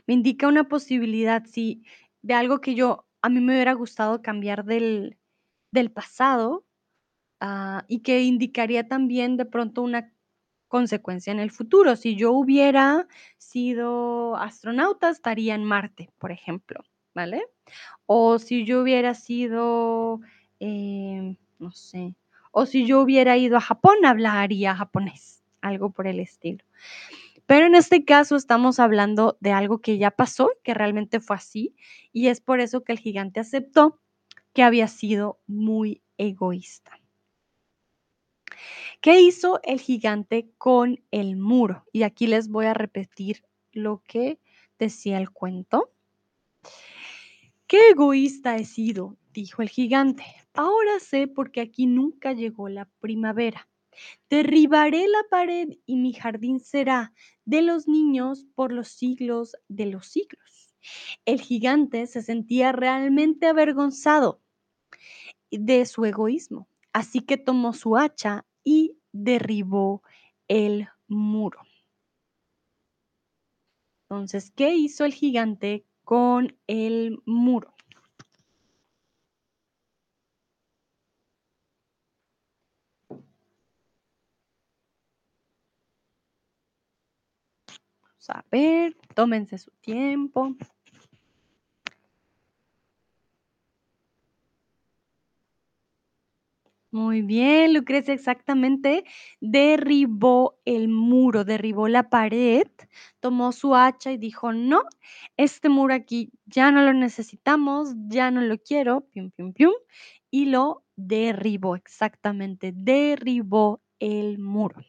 me 0.06 0.14
indica 0.14 0.46
una 0.48 0.68
posibilidad, 0.68 1.44
sí, 1.46 1.82
de 2.20 2.34
algo 2.34 2.60
que 2.60 2.74
yo, 2.74 3.06
a 3.22 3.30
mí 3.30 3.40
me 3.40 3.54
hubiera 3.54 3.72
gustado 3.72 4.20
cambiar 4.20 4.64
del, 4.64 5.18
del 5.70 5.90
pasado 5.90 6.66
ah, 7.40 7.84
y 7.88 8.00
que 8.00 8.22
indicaría 8.22 8.88
también 8.88 9.36
de 9.38 9.46
pronto 9.46 9.82
una 9.82 10.12
consecuencia 10.72 11.30
en 11.30 11.38
el 11.38 11.50
futuro. 11.50 11.96
Si 11.96 12.16
yo 12.16 12.32
hubiera 12.32 13.06
sido 13.36 14.36
astronauta, 14.36 15.10
estaría 15.10 15.54
en 15.54 15.64
Marte, 15.64 16.08
por 16.16 16.32
ejemplo, 16.32 16.82
¿vale? 17.14 17.42
O 18.06 18.38
si 18.38 18.64
yo 18.64 18.80
hubiera 18.80 19.12
sido, 19.12 20.22
em, 20.60 21.36
no 21.58 21.72
sé, 21.72 22.14
o 22.52 22.64
si 22.64 22.86
yo 22.86 23.02
hubiera 23.02 23.36
ido 23.36 23.58
a 23.58 23.60
Japón, 23.60 23.96
hablaría 24.06 24.74
japonés, 24.74 25.44
algo 25.60 25.90
por 25.90 26.06
el 26.06 26.20
estilo. 26.20 26.64
Pero 27.44 27.66
en 27.66 27.74
este 27.74 28.06
caso 28.06 28.34
estamos 28.36 28.80
hablando 28.80 29.36
de 29.40 29.52
algo 29.52 29.82
que 29.82 29.98
ya 29.98 30.10
pasó, 30.10 30.52
que 30.64 30.72
realmente 30.72 31.20
fue 31.20 31.36
así, 31.36 31.76
y 32.14 32.28
es 32.28 32.40
por 32.40 32.60
eso 32.60 32.82
que 32.82 32.92
el 32.92 32.98
gigante 32.98 33.40
aceptó 33.40 34.00
que 34.54 34.62
había 34.62 34.88
sido 34.88 35.38
muy 35.46 36.02
egoísta. 36.16 37.01
¿Qué 39.00 39.20
hizo 39.20 39.60
el 39.64 39.80
gigante 39.80 40.50
con 40.58 41.02
el 41.10 41.36
muro? 41.36 41.84
Y 41.92 42.02
aquí 42.02 42.26
les 42.26 42.48
voy 42.48 42.66
a 42.66 42.74
repetir 42.74 43.44
lo 43.72 44.02
que 44.06 44.38
decía 44.78 45.18
el 45.18 45.30
cuento. 45.30 45.92
Qué 47.66 47.90
egoísta 47.90 48.56
he 48.56 48.64
sido, 48.64 49.16
dijo 49.32 49.62
el 49.62 49.68
gigante. 49.68 50.24
Ahora 50.54 51.00
sé 51.00 51.26
por 51.26 51.50
qué 51.50 51.62
aquí 51.62 51.86
nunca 51.86 52.32
llegó 52.32 52.68
la 52.68 52.88
primavera. 53.00 53.68
Derribaré 54.28 55.06
la 55.08 55.22
pared 55.30 55.68
y 55.86 55.96
mi 55.96 56.12
jardín 56.12 56.60
será 56.60 57.12
de 57.44 57.62
los 57.62 57.88
niños 57.88 58.46
por 58.54 58.72
los 58.72 58.88
siglos 58.88 59.56
de 59.68 59.86
los 59.86 60.06
siglos. 60.06 60.74
El 61.24 61.40
gigante 61.40 62.06
se 62.06 62.22
sentía 62.22 62.72
realmente 62.72 63.46
avergonzado 63.46 64.40
de 65.50 65.86
su 65.86 66.04
egoísmo, 66.04 66.68
así 66.92 67.20
que 67.20 67.36
tomó 67.36 67.72
su 67.72 67.96
hacha 67.96 68.44
y 68.64 68.98
derribó 69.12 70.02
el 70.48 70.88
muro. 71.08 71.60
Entonces, 74.08 74.50
¿qué 74.54 74.74
hizo 74.74 75.04
el 75.04 75.14
gigante 75.14 75.86
con 76.04 76.56
el 76.66 77.22
muro? 77.24 77.74
Vamos 88.02 88.30
a 88.30 88.44
ver, 88.50 88.96
tómense 89.14 89.58
su 89.58 89.70
tiempo. 89.80 90.54
Muy 96.92 97.22
bien, 97.22 97.72
Lucrecia, 97.72 98.12
exactamente. 98.12 99.04
Derribó 99.40 100.60
el 100.66 100.88
muro, 100.88 101.42
derribó 101.44 101.88
la 101.88 102.10
pared, 102.10 102.66
tomó 103.20 103.52
su 103.52 103.74
hacha 103.74 104.12
y 104.12 104.18
dijo, 104.18 104.52
no, 104.52 104.82
este 105.38 105.70
muro 105.70 105.94
aquí 105.94 106.30
ya 106.44 106.70
no 106.70 106.82
lo 106.82 106.92
necesitamos, 106.92 107.94
ya 108.08 108.30
no 108.30 108.42
lo 108.42 108.58
quiero, 108.58 109.06
pium, 109.10 109.30
pium, 109.30 109.54
pium, 109.54 109.72
y 110.30 110.46
lo 110.46 110.84
derribó, 110.94 111.76
exactamente, 111.76 112.72
derribó 112.74 113.80
el 113.98 114.38
muro. 114.38 114.82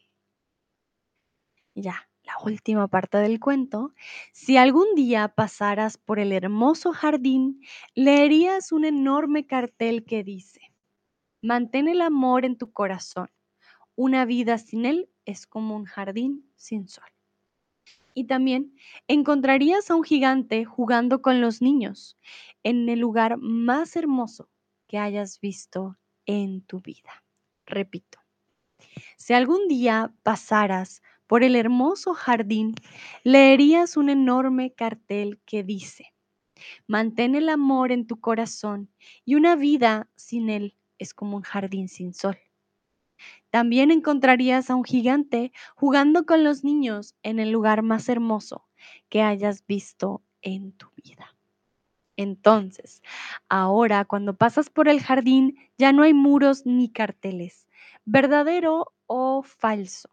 Ya, 1.76 2.08
la 2.24 2.34
última 2.44 2.88
parte 2.88 3.18
del 3.18 3.38
cuento. 3.40 3.92
Si 4.32 4.56
algún 4.56 4.94
día 4.96 5.28
pasaras 5.28 5.98
por 5.98 6.18
el 6.18 6.32
hermoso 6.32 6.92
jardín, 6.92 7.60
leerías 7.94 8.72
un 8.72 8.84
enorme 8.84 9.46
cartel 9.46 10.04
que 10.04 10.22
dice, 10.24 10.60
Mantén 11.44 11.88
el 11.88 12.00
amor 12.00 12.46
en 12.46 12.56
tu 12.56 12.72
corazón. 12.72 13.28
Una 13.96 14.24
vida 14.24 14.56
sin 14.56 14.86
él 14.86 15.10
es 15.26 15.46
como 15.46 15.76
un 15.76 15.84
jardín 15.84 16.50
sin 16.56 16.88
sol. 16.88 17.04
Y 18.14 18.24
también 18.24 18.74
encontrarías 19.08 19.90
a 19.90 19.94
un 19.94 20.04
gigante 20.04 20.64
jugando 20.64 21.20
con 21.20 21.42
los 21.42 21.60
niños 21.60 22.16
en 22.62 22.88
el 22.88 23.00
lugar 23.00 23.36
más 23.36 23.94
hermoso 23.94 24.48
que 24.88 24.96
hayas 24.96 25.38
visto 25.38 25.98
en 26.24 26.62
tu 26.62 26.80
vida. 26.80 27.22
Repito, 27.66 28.20
si 29.18 29.34
algún 29.34 29.68
día 29.68 30.14
pasaras 30.22 31.02
por 31.26 31.44
el 31.44 31.56
hermoso 31.56 32.14
jardín, 32.14 32.74
leerías 33.22 33.98
un 33.98 34.08
enorme 34.08 34.72
cartel 34.72 35.42
que 35.44 35.62
dice, 35.62 36.14
mantén 36.86 37.34
el 37.34 37.50
amor 37.50 37.92
en 37.92 38.06
tu 38.06 38.18
corazón 38.18 38.90
y 39.26 39.34
una 39.34 39.56
vida 39.56 40.08
sin 40.16 40.48
él 40.48 40.78
es 40.98 41.14
como 41.14 41.36
un 41.36 41.42
jardín 41.42 41.88
sin 41.88 42.14
sol. 42.14 42.38
También 43.50 43.90
encontrarías 43.90 44.70
a 44.70 44.74
un 44.74 44.84
gigante 44.84 45.52
jugando 45.76 46.26
con 46.26 46.42
los 46.42 46.64
niños 46.64 47.14
en 47.22 47.38
el 47.38 47.50
lugar 47.50 47.82
más 47.82 48.08
hermoso 48.08 48.66
que 49.08 49.22
hayas 49.22 49.64
visto 49.66 50.22
en 50.42 50.72
tu 50.72 50.88
vida. 50.96 51.34
Entonces, 52.16 53.02
ahora 53.48 54.04
cuando 54.04 54.36
pasas 54.36 54.70
por 54.70 54.88
el 54.88 55.00
jardín 55.00 55.56
ya 55.78 55.92
no 55.92 56.02
hay 56.02 56.14
muros 56.14 56.66
ni 56.66 56.88
carteles, 56.90 57.66
verdadero 58.04 58.92
o 59.06 59.42
falso. 59.42 60.08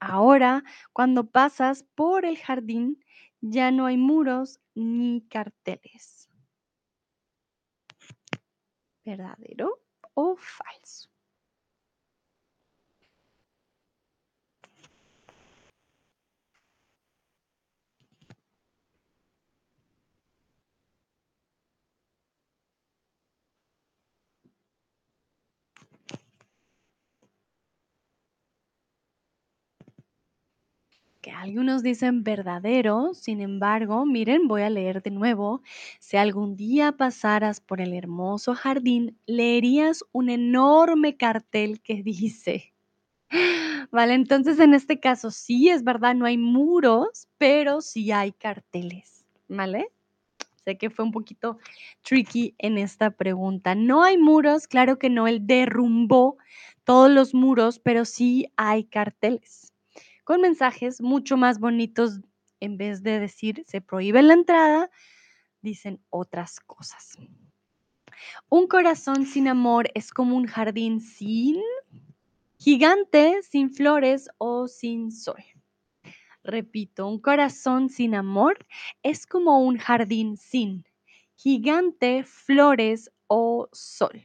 Ahora, 0.00 0.64
cuando 0.92 1.30
pasas 1.30 1.84
por 1.94 2.24
el 2.24 2.38
jardín, 2.38 3.04
ya 3.40 3.70
no 3.70 3.86
hay 3.86 3.96
muros 3.96 4.58
ni 4.74 5.22
carteles. 5.28 6.19
Verdadero 9.04 9.78
o 10.14 10.36
falso. 10.36 11.09
Que 31.20 31.30
algunos 31.30 31.82
dicen 31.82 32.24
verdadero, 32.24 33.12
sin 33.14 33.40
embargo, 33.40 34.06
miren, 34.06 34.48
voy 34.48 34.62
a 34.62 34.70
leer 34.70 35.02
de 35.02 35.10
nuevo. 35.10 35.62
Si 35.98 36.16
algún 36.16 36.56
día 36.56 36.92
pasaras 36.92 37.60
por 37.60 37.80
el 37.80 37.92
hermoso 37.94 38.54
jardín, 38.54 39.18
leerías 39.26 40.04
un 40.12 40.30
enorme 40.30 41.16
cartel 41.16 41.80
que 41.82 42.02
dice, 42.02 42.72
vale, 43.90 44.14
entonces 44.14 44.58
en 44.60 44.74
este 44.74 45.00
caso 45.00 45.30
sí 45.30 45.68
es 45.68 45.84
verdad, 45.84 46.14
no 46.14 46.26
hay 46.26 46.38
muros, 46.38 47.28
pero 47.38 47.80
sí 47.80 48.12
hay 48.12 48.32
carteles, 48.32 49.26
¿vale? 49.48 49.88
Sé 50.64 50.78
que 50.78 50.90
fue 50.90 51.04
un 51.04 51.12
poquito 51.12 51.58
tricky 52.02 52.54
en 52.58 52.78
esta 52.78 53.10
pregunta. 53.10 53.74
No 53.74 54.02
hay 54.02 54.18
muros, 54.18 54.66
claro 54.66 54.98
que 54.98 55.10
no, 55.10 55.26
él 55.26 55.46
derrumbó 55.46 56.36
todos 56.84 57.10
los 57.10 57.34
muros, 57.34 57.78
pero 57.78 58.04
sí 58.04 58.52
hay 58.56 58.84
carteles 58.84 59.69
con 60.24 60.40
mensajes 60.40 61.00
mucho 61.00 61.36
más 61.36 61.58
bonitos. 61.58 62.20
En 62.60 62.76
vez 62.76 63.02
de 63.02 63.18
decir 63.20 63.64
se 63.66 63.80
prohíbe 63.80 64.22
la 64.22 64.34
entrada, 64.34 64.90
dicen 65.62 66.02
otras 66.10 66.60
cosas. 66.60 67.16
Un 68.48 68.66
corazón 68.66 69.26
sin 69.26 69.48
amor 69.48 69.90
es 69.94 70.10
como 70.10 70.36
un 70.36 70.46
jardín 70.46 71.00
sin 71.00 71.60
gigante, 72.58 73.42
sin 73.42 73.70
flores 73.70 74.28
o 74.38 74.68
sin 74.68 75.10
sol. 75.10 75.42
Repito, 76.42 77.06
un 77.06 77.18
corazón 77.18 77.88
sin 77.88 78.14
amor 78.14 78.66
es 79.02 79.26
como 79.26 79.60
un 79.60 79.78
jardín 79.78 80.36
sin 80.36 80.84
gigante, 81.34 82.24
flores 82.24 83.10
o 83.26 83.68
sol. 83.72 84.22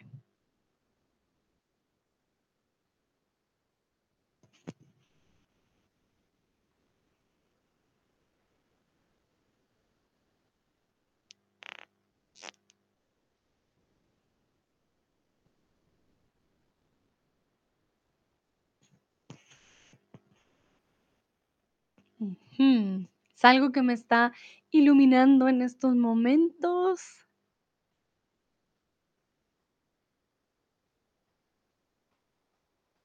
Es 22.59 23.43
algo 23.45 23.71
que 23.71 23.81
me 23.81 23.93
está 23.93 24.33
iluminando 24.71 25.47
en 25.47 25.61
estos 25.61 25.95
momentos. 25.95 26.99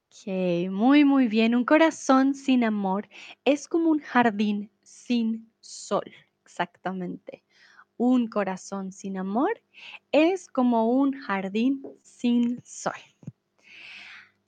Ok, 0.08 0.70
muy, 0.70 1.04
muy 1.04 1.28
bien. 1.28 1.54
Un 1.54 1.64
corazón 1.64 2.34
sin 2.34 2.64
amor 2.64 3.08
es 3.44 3.68
como 3.68 3.90
un 3.90 4.00
jardín 4.00 4.70
sin 4.82 5.52
sol. 5.60 6.04
Exactamente. 6.44 7.44
Un 7.96 8.28
corazón 8.28 8.92
sin 8.92 9.18
amor 9.18 9.62
es 10.12 10.48
como 10.48 10.90
un 10.90 11.12
jardín 11.20 11.82
sin 12.02 12.60
sol. 12.64 12.94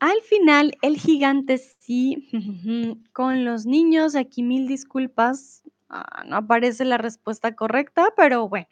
Al 0.02 0.20
final, 0.22 0.76
el 0.82 0.96
gigante 0.96 1.58
sí, 1.58 2.28
con 3.12 3.44
los 3.44 3.66
niños, 3.66 4.16
aquí 4.16 4.42
mil 4.42 4.66
disculpas, 4.66 5.62
ah, 5.90 6.24
no 6.26 6.38
aparece 6.38 6.84
la 6.84 6.98
respuesta 6.98 7.54
correcta, 7.54 8.12
pero 8.16 8.48
bueno, 8.48 8.66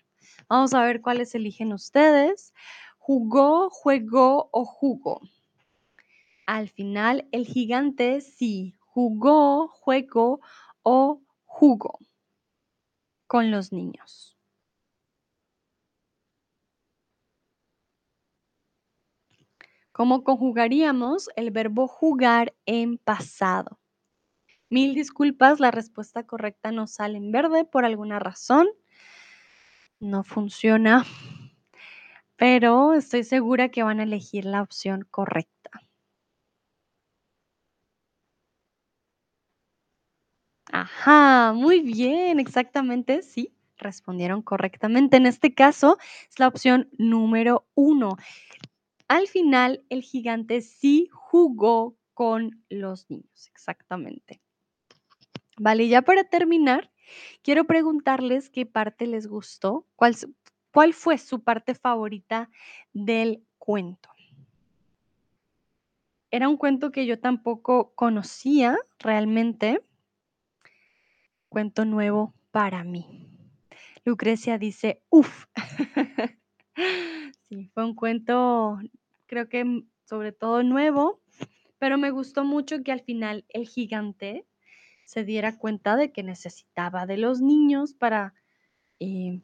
vamos 0.49 0.75
a 0.75 0.83
ver 0.83 1.01
cuáles 1.01 1.33
eligen 1.37 1.73
ustedes. 1.73 2.53
¿Jugó, 2.99 3.71
juegó 3.71 4.49
o 4.51 4.65
jugó? 4.65 5.21
Al 6.47 6.69
final, 6.69 7.29
el 7.31 7.47
gigante 7.47 8.23
sí, 8.23 8.75
jugó, 8.81 9.69
juego 9.69 10.41
o 10.83 11.21
jugó 11.45 12.01
con 13.29 13.53
los 13.53 13.71
niños. 13.71 14.37
¿Cómo 20.01 20.25
conjugaríamos 20.25 21.29
el 21.37 21.51
verbo 21.51 21.87
jugar 21.87 22.55
en 22.65 22.97
pasado? 22.97 23.79
Mil 24.71 24.95
disculpas, 24.95 25.61
la 25.61 25.71
respuesta 25.71 26.27
correcta 26.27 26.73
no 26.73 26.87
sale 26.87 27.19
en 27.19 27.31
verde 27.33 27.67
por 27.67 27.85
alguna 27.85 28.19
razón. 28.19 28.67
No 30.01 30.25
funciona, 30.25 31.05
pero 32.37 32.95
estoy 32.95 33.25
segura 33.25 33.69
que 33.69 33.83
van 33.83 34.01
a 34.01 34.05
elegir 34.05 34.45
la 34.45 34.63
opción 34.63 35.07
correcta. 35.11 35.71
Ajá, 40.73 41.53
muy 41.55 41.81
bien, 41.81 42.39
exactamente, 42.39 43.23
sí, 43.23 43.53
respondieron 43.77 44.43
correctamente. 44.43 45.17
En 45.17 45.27
este 45.27 45.55
caso 45.55 45.99
es 46.31 46.39
la 46.39 46.49
opción 46.49 46.89
número 46.97 47.67
uno. 47.75 48.17
Al 49.11 49.27
final, 49.27 49.85
el 49.89 50.03
gigante 50.03 50.61
sí 50.61 51.09
jugó 51.11 51.97
con 52.15 52.63
los 52.69 53.11
niños, 53.11 53.49
exactamente. 53.49 54.41
Vale, 55.59 55.89
ya 55.89 56.03
para 56.03 56.23
terminar, 56.23 56.93
quiero 57.43 57.65
preguntarles 57.65 58.51
qué 58.51 58.67
parte 58.67 59.09
les 59.09 59.27
gustó, 59.27 59.85
cuál, 59.97 60.15
cuál 60.73 60.95
fue 60.95 61.19
su 61.19 61.43
parte 61.43 61.75
favorita 61.75 62.51
del 62.93 63.45
cuento. 63.59 64.11
Era 66.31 66.49
un 66.49 66.57
cuento 66.57 66.93
que 66.93 67.05
yo 67.05 67.19
tampoco 67.19 67.93
conocía 67.97 68.79
realmente, 69.01 69.83
cuento 71.49 71.85
nuevo 71.85 72.33
para 72.53 72.85
mí. 72.85 73.29
Lucrecia 74.05 74.57
dice, 74.57 75.03
uff. 75.11 75.47
Sí, 77.51 77.69
fue 77.75 77.85
un 77.85 77.97
cuento, 77.97 78.79
creo 79.31 79.49
que 79.49 79.65
mm, 79.65 79.89
sobre 80.05 80.33
todo 80.33 80.65
nuevo, 80.65 81.21
pero 81.79 81.97
me 81.97 82.11
gustó 82.11 82.45
mucho 82.45 82.83
que 82.83 82.91
al 82.91 83.01
final 83.01 83.45
el 83.49 83.69
gigante 83.69 84.45
se 85.05 85.25
diera 85.25 85.57
cuenta 85.57 85.97
de 85.97 86.11
que 86.11 86.25
necesitaba 86.25 87.07
de 87.07 87.17
los 87.17 87.41
niños 87.41 87.95
para 87.95 88.35
eh, 88.99 89.41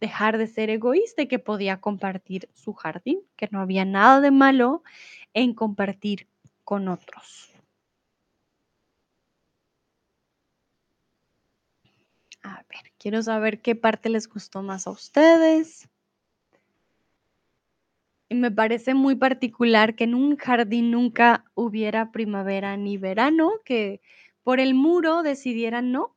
dejar 0.00 0.36
de 0.36 0.48
ser 0.48 0.68
egoísta 0.68 1.22
y 1.22 1.28
que 1.28 1.38
podía 1.38 1.80
compartir 1.80 2.48
su 2.54 2.74
jardín, 2.74 3.20
que 3.36 3.48
no 3.52 3.60
había 3.60 3.84
nada 3.84 4.20
de 4.20 4.32
malo 4.32 4.82
en 5.32 5.54
compartir 5.54 6.26
con 6.64 6.88
otros. 6.88 7.52
A 12.42 12.64
ver, 12.68 12.92
quiero 12.98 13.22
saber 13.22 13.62
qué 13.62 13.76
parte 13.76 14.08
les 14.08 14.28
gustó 14.28 14.62
más 14.62 14.88
a 14.88 14.90
ustedes. 14.90 15.88
Y 18.30 18.36
me 18.36 18.52
parece 18.52 18.94
muy 18.94 19.16
particular 19.16 19.96
que 19.96 20.04
en 20.04 20.14
un 20.14 20.36
jardín 20.36 20.92
nunca 20.92 21.44
hubiera 21.54 22.12
primavera 22.12 22.76
ni 22.76 22.96
verano, 22.96 23.54
que 23.64 24.00
por 24.44 24.60
el 24.60 24.72
muro 24.72 25.24
decidieran 25.24 25.90
no, 25.90 26.16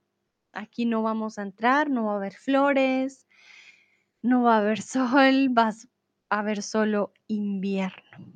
aquí 0.52 0.86
no 0.86 1.02
vamos 1.02 1.40
a 1.40 1.42
entrar, 1.42 1.90
no 1.90 2.06
va 2.06 2.14
a 2.14 2.16
haber 2.18 2.36
flores, 2.36 3.26
no 4.22 4.44
va 4.44 4.58
a 4.58 4.60
haber 4.60 4.82
sol, 4.84 5.58
va 5.58 5.70
a 6.30 6.40
haber 6.40 6.62
solo 6.62 7.14
invierno. 7.26 8.32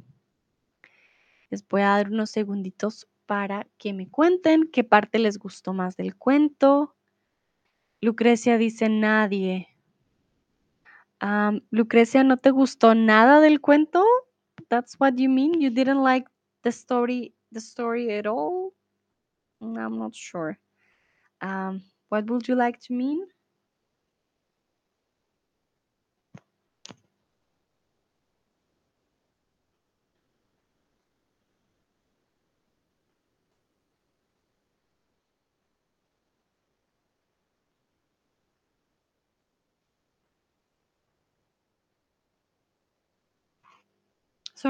Les 1.51 1.65
voy 1.67 1.81
a 1.81 1.89
dar 1.89 2.09
unos 2.09 2.31
segunditos 2.31 3.07
para 3.27 3.67
que 3.77 3.93
me 3.93 4.09
cuenten 4.09 4.71
qué 4.73 4.83
parte 4.83 5.19
les 5.19 5.37
gustó 5.37 5.73
más 5.73 5.95
del 5.97 6.15
cuento. 6.15 6.95
Lucrecia 8.01 8.57
dice 8.57 8.89
nadie. 8.89 9.76
Am, 11.22 11.61
Lucrecia, 11.72 12.23
¿no 12.23 12.38
te 12.38 12.52
gustó 12.52 12.95
nada 12.95 13.39
del 13.41 13.61
cuento? 13.61 14.03
That's 14.69 14.95
what 14.99 15.15
you 15.18 15.30
mean? 15.30 15.61
You 15.61 15.69
didn't 15.72 16.03
like 16.03 16.27
the 16.64 16.72
story 16.72 17.34
the 17.52 17.61
story 17.61 18.11
at 18.18 18.27
all? 18.27 18.73
Mm, 19.61 19.77
I'm 19.77 19.99
not 19.99 20.15
sure. 20.15 20.60
Um, 21.41 21.84
what 22.10 22.30
would 22.30 22.48
you 22.48 22.56
like 22.56 22.80
to 22.88 22.94
mean? 22.94 23.26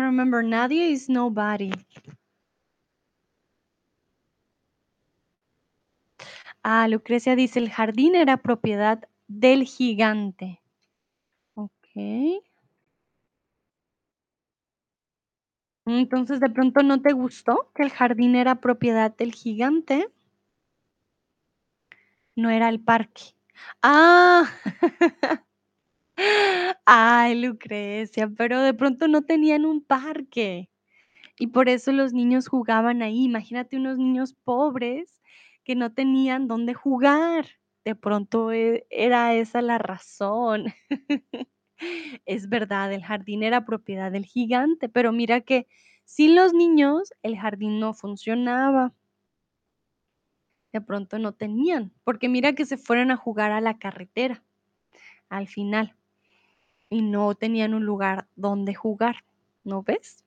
Remember, 0.01 0.43
nadie 0.43 0.91
is 0.91 1.09
nobody. 1.09 1.71
Ah, 6.63 6.87
Lucrecia 6.87 7.35
dice, 7.35 7.59
el 7.59 7.69
jardín 7.69 8.15
era 8.15 8.37
propiedad 8.37 9.07
del 9.27 9.63
gigante. 9.65 10.61
Ok. 11.55 11.71
Entonces, 15.85 16.39
de 16.39 16.49
pronto 16.49 16.83
no 16.83 17.01
te 17.01 17.13
gustó 17.13 17.71
que 17.73 17.83
el 17.83 17.89
jardín 17.91 18.35
era 18.35 18.55
propiedad 18.55 19.15
del 19.15 19.33
gigante. 19.33 20.09
No 22.35 22.49
era 22.49 22.69
el 22.69 22.79
parque. 22.79 23.23
Ah. 23.81 24.49
Ay, 26.89 27.35
Lucrecia, 27.41 28.29
pero 28.37 28.61
de 28.61 28.73
pronto 28.73 29.07
no 29.07 29.21
tenían 29.23 29.65
un 29.65 29.81
parque. 29.83 30.69
Y 31.39 31.47
por 31.47 31.69
eso 31.69 31.91
los 31.93 32.13
niños 32.13 32.47
jugaban 32.49 33.01
ahí. 33.03 33.25
Imagínate 33.25 33.77
unos 33.77 33.97
niños 33.99 34.35
pobres 34.45 35.21
que 35.65 35.75
no 35.75 35.93
tenían 35.93 36.47
dónde 36.47 36.73
jugar. 36.75 37.47
De 37.85 37.95
pronto 37.95 38.51
e- 38.53 38.85
era 38.91 39.35
esa 39.35 39.61
la 39.61 39.77
razón. 39.79 40.67
Es 42.25 42.49
verdad, 42.49 42.93
el 42.93 43.03
jardín 43.03 43.43
era 43.43 43.65
propiedad 43.65 44.11
del 44.11 44.25
gigante, 44.25 44.89
pero 44.89 45.11
mira 45.11 45.41
que 45.41 45.67
sin 46.05 46.35
los 46.35 46.53
niños 46.53 47.13
el 47.23 47.37
jardín 47.37 47.79
no 47.79 47.93
funcionaba. 47.93 48.93
De 50.71 50.79
pronto 50.79 51.19
no 51.19 51.33
tenían, 51.33 51.91
porque 52.05 52.29
mira 52.29 52.53
que 52.53 52.65
se 52.65 52.77
fueron 52.77 53.11
a 53.11 53.17
jugar 53.17 53.51
a 53.51 53.59
la 53.59 53.77
carretera 53.79 54.45
al 55.29 55.49
final 55.49 55.96
y 56.89 57.01
no 57.01 57.35
tenían 57.35 57.73
un 57.73 57.85
lugar 57.85 58.27
donde 58.35 58.73
jugar, 58.75 59.17
¿no 59.63 59.83
ves? 59.83 60.23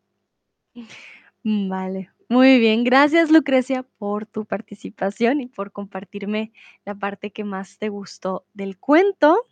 Mm, 1.45 1.69
Vale, 1.69 2.11
muy 2.28 2.59
bien. 2.59 2.85
Gracias, 2.85 3.31
Lucrecia, 3.31 3.82
por 3.99 4.27
tu 4.27 4.45
participación 4.45 5.41
y 5.41 5.47
por 5.47 5.73
compartirme 5.73 6.53
la 6.85 6.95
parte 6.95 7.32
que 7.32 7.45
más 7.45 7.78
te 7.78 7.89
gustó 7.89 8.45
del 8.55 8.78
cuento. 8.78 9.47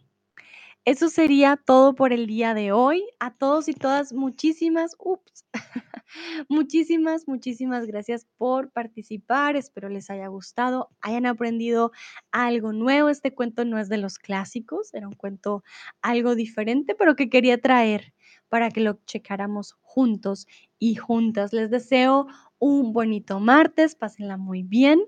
Eso 0.85 1.09
sería 1.11 1.57
todo 1.57 1.95
por 1.95 2.13
el 2.13 2.27
día 2.27 2.55
de 2.55 2.73
hoy. 2.73 3.05
A 3.21 3.35
todos 3.35 3.69
y 3.69 3.75
todas, 3.75 4.13
muchísimas, 4.13 4.97
ups, 4.99 5.45
muchísimas, 6.49 7.29
muchísimas 7.29 7.87
gracias 7.87 8.27
por 8.39 8.71
participar. 8.71 9.57
Espero 9.57 9.89
les 9.91 10.09
haya 10.11 10.29
gustado, 10.29 10.91
hayan 11.01 11.27
aprendido 11.27 11.93
algo 12.33 12.73
nuevo. 12.73 13.11
Este 13.11 13.35
cuento 13.35 13.65
no 13.65 13.79
es 13.79 13.89
de 13.89 13.99
los 13.99 14.19
clásicos, 14.19 14.95
era 14.95 15.09
un 15.09 15.15
cuento 15.15 15.63
algo 16.03 16.35
diferente, 16.35 16.95
pero 16.95 17.17
que 17.17 17.29
quería 17.29 17.61
traer 17.61 18.15
para 18.49 18.71
que 18.71 18.81
lo 18.81 18.99
checáramos 19.07 19.77
juntos 19.81 20.47
y 20.79 20.97
juntas. 20.97 21.53
Les 21.53 21.71
deseo 21.71 22.27
un 22.59 22.93
bonito 22.93 23.41
martes, 23.41 23.95
pásenla 23.95 24.37
muy 24.37 24.63
bien 24.63 25.01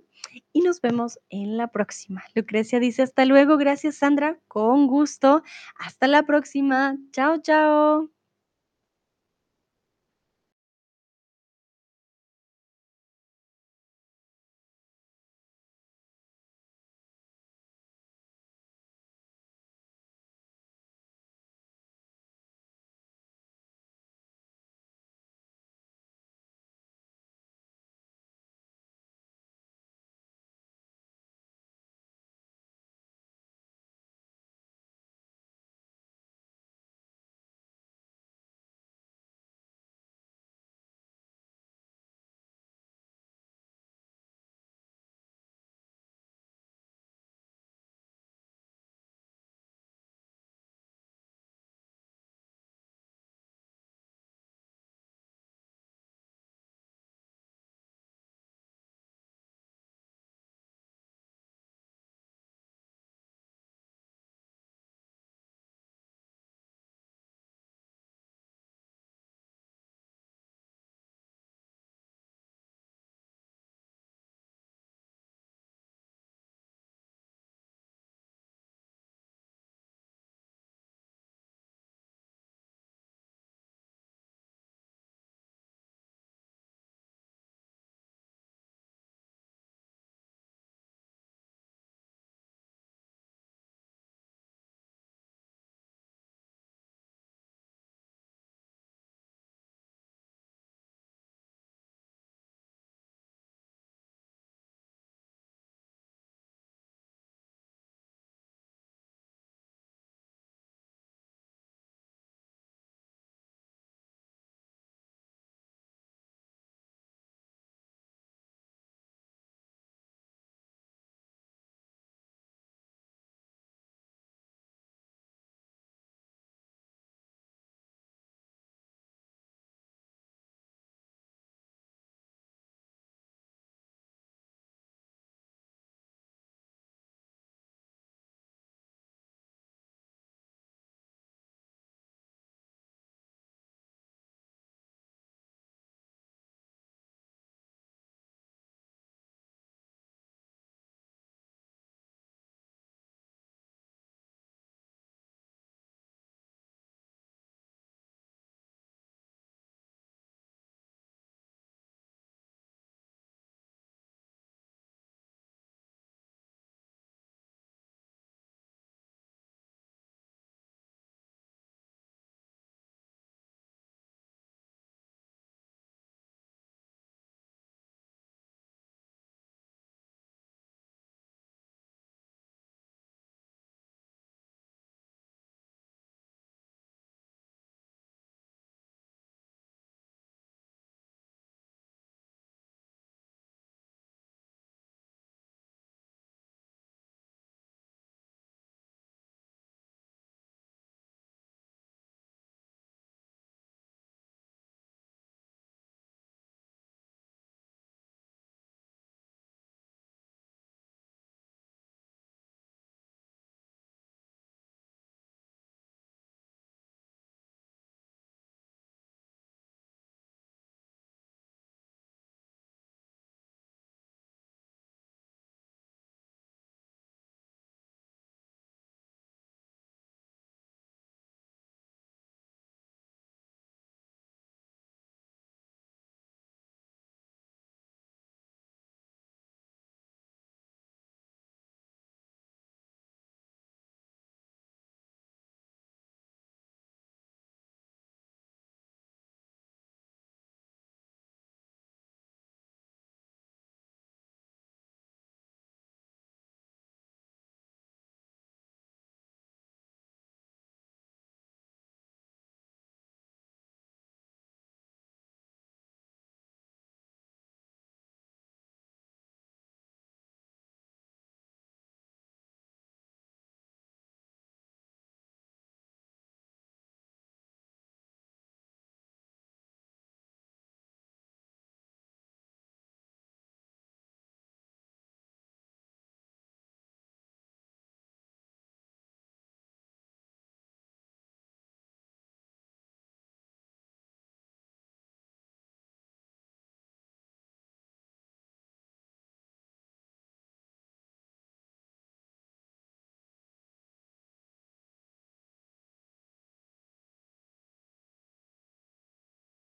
y 0.52 0.60
nos 0.60 0.80
vemos 0.80 1.18
en 1.30 1.56
la 1.56 1.68
próxima. 1.68 2.22
Lucrecia 2.34 2.80
dice 2.80 3.02
hasta 3.02 3.24
luego, 3.24 3.56
gracias 3.56 3.96
Sandra, 3.96 4.38
con 4.48 4.86
gusto. 4.86 5.42
Hasta 5.78 6.06
la 6.06 6.24
próxima. 6.24 6.96
Chao, 7.12 7.38
chao. 7.38 8.19